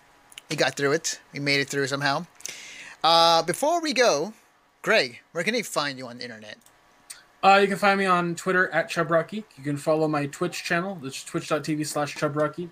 we 0.50 0.56
got 0.56 0.76
through 0.76 0.92
it. 0.92 1.20
We 1.32 1.40
made 1.40 1.60
it 1.60 1.68
through 1.68 1.86
somehow. 1.86 2.26
Uh, 3.02 3.42
before 3.42 3.80
we 3.80 3.94
go, 3.94 4.34
Greg, 4.82 5.20
where 5.32 5.42
can 5.42 5.54
they 5.54 5.62
find 5.62 5.96
you 5.98 6.06
on 6.06 6.18
the 6.18 6.24
internet? 6.24 6.58
Uh, 7.42 7.58
you 7.60 7.66
can 7.66 7.76
find 7.76 7.98
me 7.98 8.06
on 8.06 8.34
Twitter 8.34 8.68
at 8.70 8.90
ChubRockGeek. 8.90 9.44
You 9.56 9.64
can 9.64 9.76
follow 9.76 10.06
my 10.06 10.26
Twitch 10.26 10.62
channel, 10.62 10.98
is 11.02 11.22
twitch.tv 11.24 11.86
slash 11.86 12.14
ChubRockGeek. 12.16 12.70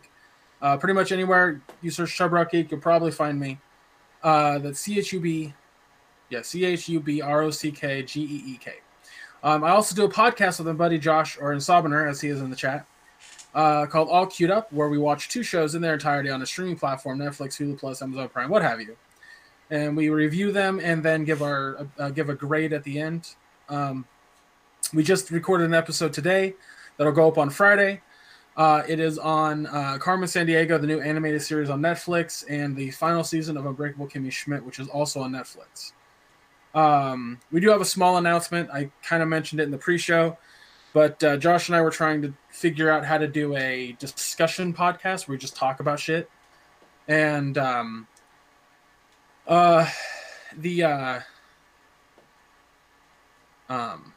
Uh, 0.60 0.76
pretty 0.76 0.94
much 0.94 1.12
anywhere 1.12 1.60
you 1.82 1.90
search 1.90 2.16
ChubRockGeek, 2.16 2.70
you'll 2.70 2.80
probably 2.80 3.10
find 3.10 3.38
me. 3.38 3.58
Uh, 4.22 4.58
that's 4.58 4.80
C 4.80 4.98
H 4.98 5.12
U 5.12 5.20
B, 5.20 5.52
yeah, 6.30 6.40
C 6.42 6.64
H 6.64 6.88
U 6.88 7.00
B 7.00 7.20
R 7.20 7.42
O 7.42 7.50
C 7.50 7.70
K 7.72 8.02
G 8.02 8.22
E 8.22 8.52
E 8.52 8.56
K. 8.58 8.74
Um, 9.42 9.64
I 9.64 9.70
also 9.70 9.94
do 9.94 10.04
a 10.04 10.08
podcast 10.08 10.58
with 10.58 10.68
my 10.68 10.72
buddy 10.72 10.98
Josh, 10.98 11.36
or 11.40 11.54
Insabener, 11.54 12.08
as 12.08 12.20
he 12.20 12.28
is 12.28 12.40
in 12.40 12.50
the 12.50 12.56
chat, 12.56 12.86
uh, 13.54 13.86
called 13.86 14.08
All 14.08 14.26
Queued 14.26 14.50
Up, 14.50 14.72
where 14.72 14.88
we 14.88 14.98
watch 14.98 15.28
two 15.28 15.42
shows 15.42 15.74
in 15.74 15.82
their 15.82 15.94
entirety 15.94 16.30
on 16.30 16.42
a 16.42 16.46
streaming 16.46 16.76
platform 16.76 17.18
Netflix, 17.18 17.56
Hulu 17.56 17.78
Plus, 17.78 18.02
Amazon 18.02 18.28
Prime, 18.28 18.48
what 18.48 18.62
have 18.62 18.80
you. 18.80 18.96
And 19.70 19.96
we 19.96 20.10
review 20.10 20.52
them 20.52 20.80
and 20.80 21.02
then 21.02 21.24
give 21.24 21.42
our 21.42 21.88
uh, 21.98 22.10
give 22.10 22.28
a 22.28 22.34
grade 22.34 22.72
at 22.72 22.84
the 22.84 23.00
end. 23.00 23.34
Um, 23.68 24.04
we 24.92 25.02
just 25.02 25.30
recorded 25.30 25.64
an 25.64 25.74
episode 25.74 26.12
today 26.12 26.54
that'll 26.96 27.12
go 27.12 27.26
up 27.26 27.38
on 27.38 27.50
Friday. 27.50 28.02
Uh, 28.54 28.82
it 28.86 29.00
is 29.00 29.18
on 29.18 29.66
uh, 29.66 29.96
Carmen 29.98 30.28
Sandiego, 30.28 30.78
the 30.78 30.86
new 30.86 31.00
animated 31.00 31.40
series 31.40 31.70
on 31.70 31.80
Netflix, 31.80 32.44
and 32.50 32.76
the 32.76 32.90
final 32.90 33.24
season 33.24 33.56
of 33.56 33.64
Unbreakable 33.64 34.08
Kimmy 34.08 34.30
Schmidt, 34.30 34.62
which 34.62 34.78
is 34.78 34.88
also 34.88 35.22
on 35.22 35.32
Netflix. 35.32 35.92
Um, 36.74 37.40
we 37.50 37.60
do 37.60 37.70
have 37.70 37.80
a 37.80 37.86
small 37.86 38.16
announcement. 38.16 38.70
I 38.70 38.90
kind 39.02 39.22
of 39.22 39.28
mentioned 39.28 39.60
it 39.60 39.64
in 39.64 39.70
the 39.70 39.78
pre-show, 39.78 40.38
but 40.92 41.22
uh, 41.22 41.36
Josh 41.36 41.68
and 41.68 41.76
I 41.76 41.82
were 41.82 41.90
trying 41.90 42.22
to 42.22 42.34
figure 42.50 42.90
out 42.90 43.04
how 43.04 43.18
to 43.18 43.28
do 43.28 43.56
a 43.56 43.92
discussion 43.98 44.72
podcast 44.72 45.28
where 45.28 45.34
we 45.34 45.38
just 45.38 45.56
talk 45.56 45.80
about 45.80 46.00
shit, 46.00 46.30
and 47.08 47.58
um, 47.58 48.06
uh, 49.46 49.88
the 50.56 50.84
uh, 50.84 51.20
um 53.68 54.11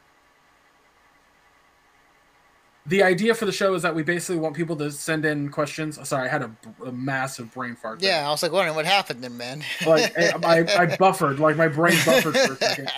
the 2.88 3.02
idea 3.02 3.34
for 3.34 3.46
the 3.46 3.52
show 3.52 3.74
is 3.74 3.82
that 3.82 3.94
we 3.94 4.02
basically 4.02 4.40
want 4.40 4.54
people 4.54 4.76
to 4.76 4.90
send 4.92 5.24
in 5.24 5.48
questions. 5.48 5.98
Sorry, 6.08 6.28
I 6.28 6.30
had 6.30 6.42
a, 6.42 6.50
a 6.84 6.92
massive 6.92 7.52
brain 7.52 7.74
fart. 7.74 8.00
There. 8.00 8.10
Yeah, 8.10 8.26
I 8.26 8.30
was 8.30 8.42
like 8.42 8.52
wondering 8.52 8.76
what 8.76 8.86
happened 8.86 9.24
then, 9.24 9.36
man. 9.36 9.64
like 9.84 10.16
I, 10.16 10.64
I, 10.76 10.96
buffered, 10.98 11.40
like 11.40 11.56
my 11.56 11.68
brain 11.68 11.98
buffered 12.04 12.36
for 12.36 12.52
a 12.52 12.56
second. 12.56 12.90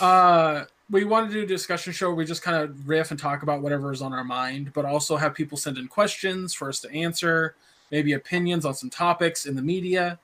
Uh, 0.00 0.64
we 0.90 1.04
want 1.04 1.28
to 1.28 1.32
do 1.32 1.44
a 1.44 1.46
discussion 1.46 1.92
show 1.92 2.08
where 2.08 2.16
we 2.16 2.24
just 2.24 2.42
kind 2.42 2.56
of 2.56 2.88
riff 2.88 3.12
and 3.12 3.20
talk 3.20 3.44
about 3.44 3.62
whatever 3.62 3.92
is 3.92 4.02
on 4.02 4.12
our 4.12 4.24
mind, 4.24 4.72
but 4.72 4.84
also 4.84 5.16
have 5.16 5.34
people 5.34 5.56
send 5.56 5.78
in 5.78 5.86
questions 5.86 6.52
for 6.52 6.68
us 6.68 6.80
to 6.80 6.90
answer, 6.92 7.54
maybe 7.92 8.14
opinions 8.14 8.64
on 8.64 8.74
some 8.74 8.90
topics 8.90 9.46
in 9.46 9.54
the 9.54 9.62
media. 9.62 10.18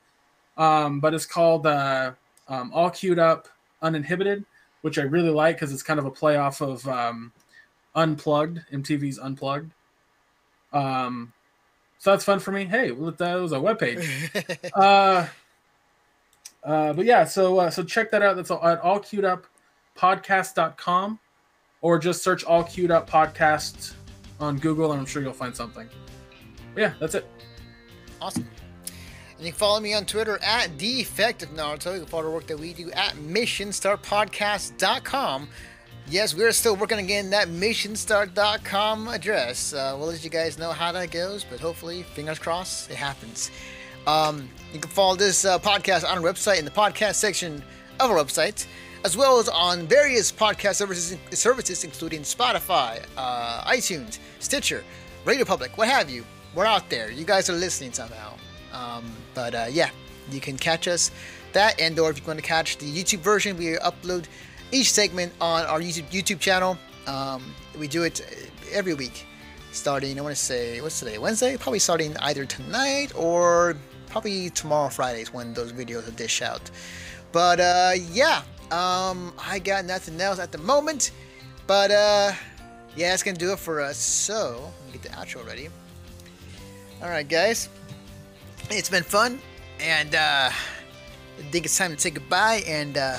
Um, 0.57 0.99
but 0.99 1.15
it's 1.15 1.27
called 1.27 1.67
uh, 1.69 2.13
um, 2.49 2.73
All 2.75 2.91
Queued 2.91 3.21
Up 3.21 3.47
Uninhibited, 3.83 4.45
which 4.83 4.99
I 4.99 5.03
really 5.03 5.31
like 5.31 5.57
because 5.57 5.73
it's 5.73 5.85
kind 5.85 6.01
of 6.01 6.07
a 6.07 6.11
play 6.11 6.37
off 6.37 6.61
of. 6.61 6.87
Um, 6.89 7.33
Unplugged, 7.97 8.61
MTV's 8.73 9.19
Unplugged. 9.19 9.73
Um, 10.73 11.33
so 11.99 12.11
that's 12.11 12.25
fun 12.25 12.39
for 12.39 12.53
me. 12.53 12.67
Hey, 12.67 12.91
that 12.91 13.35
was 13.35 13.53
a 13.53 13.57
webpage. 13.57 14.71
uh, 14.75 15.27
uh, 16.63 16.93
but 16.93 17.05
yeah, 17.05 17.25
so 17.25 17.59
uh, 17.59 17.71
so 17.71 17.83
check 17.83 18.11
that 18.11 18.23
out. 18.23 18.37
That's 18.37 18.51
all, 18.51 18.65
at 18.65 18.81
all 18.81 19.01
queued 19.01 19.25
up 19.25 19.47
podcast.com 19.97 21.19
or 21.81 21.99
just 21.99 22.23
search 22.23 22.45
all 22.45 22.65
queued 22.65 22.91
up 22.91 23.09
podcast 23.09 23.95
on 24.41 24.59
Google 24.59 24.93
and 24.93 25.01
I'm 25.01 25.07
sure 25.07 25.23
you'll 25.23 25.33
find 25.33 25.57
something. 25.57 25.89
But 26.75 26.81
yeah, 26.81 26.93
that's 27.01 27.15
it. 27.15 27.27
Awesome. 28.21 28.47
And 29.37 29.47
you 29.47 29.53
can 29.53 29.59
follow 29.59 29.81
me 29.81 29.95
on 29.95 30.05
Twitter 30.05 30.39
at 30.43 30.77
Defective 30.79 31.49
Naruto. 31.51 31.95
You 31.95 32.01
can 32.01 32.09
follow 32.09 32.25
the 32.25 32.31
work 32.31 32.47
that 32.47 32.59
we 32.59 32.73
do 32.73 32.91
at 32.93 33.13
missionstartpodcast.com 33.15 35.49
yes, 36.09 36.35
we're 36.35 36.53
still 36.53 36.77
working 36.77 37.05
getting 37.07 37.31
that 37.31 37.49
missionstart.com 37.49 39.09
address. 39.09 39.73
Uh, 39.73 39.95
we'll 39.99 40.09
let 40.09 40.23
you 40.23 40.31
guys 40.31 40.59
know 40.59 40.73
how 40.73 40.93
that 40.93 41.11
goes, 41.11 41.45
but 41.45 41.61
hopefully, 41.61 42.03
fingers 42.03 42.39
crossed, 42.39 42.91
it 42.91 42.97
happens. 42.97 43.51
Um, 44.07 44.49
you 44.73 44.79
can 44.79 44.91
follow 44.91 45.17
this 45.17 45.45
uh, 45.45 45.59
podcast 45.59 46.09
on 46.09 46.19
our 46.19 46.25
website 46.25 46.59
in 46.59 46.65
the 46.65 46.71
podcast 46.71 47.15
section 47.17 47.63
of 47.99 48.11
our 48.11 48.17
website, 48.17 48.67
as 49.05 49.17
well 49.17 49.39
as 49.39 49.49
on 49.49 49.87
various 49.87 50.31
podcast 50.31 50.77
services, 50.77 51.19
services 51.31 51.83
including 51.85 52.23
Spotify, 52.23 53.05
uh, 53.17 53.65
iTunes, 53.65 54.19
Stitcher, 54.39 54.85
Radio 55.25 55.45
Public, 55.45 55.77
what 55.77 55.89
have 55.89 56.09
you. 56.09 56.25
We're 56.55 56.67
out 56.67 56.89
there. 56.89 57.11
You 57.11 57.25
guys 57.25 57.51
are 57.51 57.55
listening 57.55 57.93
somehow. 57.93 58.35
Um, 58.73 59.05
but 59.35 59.55
uh, 59.55 59.67
yeah, 59.71 59.91
you 60.31 60.41
can 60.41 60.57
catch 60.57 60.89
us 60.89 61.11
that, 61.53 61.81
and 61.81 61.99
or 61.99 62.11
if 62.11 62.19
you 62.19 62.25
want 62.27 62.39
to 62.39 62.45
catch 62.45 62.79
the 62.79 62.87
YouTube 62.87 63.21
version, 63.21 63.57
we 63.57 63.77
upload 63.77 64.27
each 64.73 64.93
segment 64.93 65.33
on 65.41 65.65
our 65.67 65.81
YouTube 65.81 66.09
YouTube 66.11 66.41
channel. 66.41 66.79
Um, 67.07 67.55
we 67.79 67.89
do 67.89 68.03
it 68.03 68.21
every 68.73 68.95
week, 68.95 69.27
starting 69.73 70.19
I 70.19 70.23
want 70.23 70.35
to 70.35 70.41
say 70.41 70.81
what's 70.81 70.99
today 70.99 71.19
Wednesday, 71.19 71.57
probably 71.57 71.79
starting 71.79 72.17
either 72.19 72.45
tonight 72.45 73.13
or 73.15 73.77
probably 74.09 74.51
tomorrow 74.51 74.89
Fridays 74.89 75.33
when 75.33 75.55
those 75.55 75.73
videos 75.73 76.09
are 76.09 76.13
dish 76.13 76.43
out. 76.43 76.71
But 77.33 77.61
uh, 77.61 77.93
yeah, 78.11 78.43
um, 78.71 79.33
I 79.39 79.61
got 79.63 79.85
nothing 79.85 80.21
else 80.21 80.39
at 80.39 80.53
the 80.53 80.59
moment. 80.59 81.13
But 81.67 81.91
uh, 81.91 82.33
yeah, 82.97 83.11
that's 83.11 83.23
gonna 83.23 83.37
do 83.37 83.53
it 83.53 83.59
for 83.59 83.81
us. 83.81 83.97
So 83.99 84.73
get 84.93 85.03
the 85.03 85.09
outro 85.11 85.47
ready. 85.47 85.69
All 87.03 87.11
right, 87.11 87.29
guys, 87.29 87.69
it's 88.71 88.89
been 88.89 89.03
fun, 89.03 89.39
and 89.81 90.15
uh, 90.15 90.51
I 90.51 91.43
think 91.51 91.67
it's 91.67 91.77
time 91.77 91.95
to 91.95 92.01
say 92.01 92.11
goodbye 92.11 92.63
and. 92.67 92.99
Uh, 92.99 93.19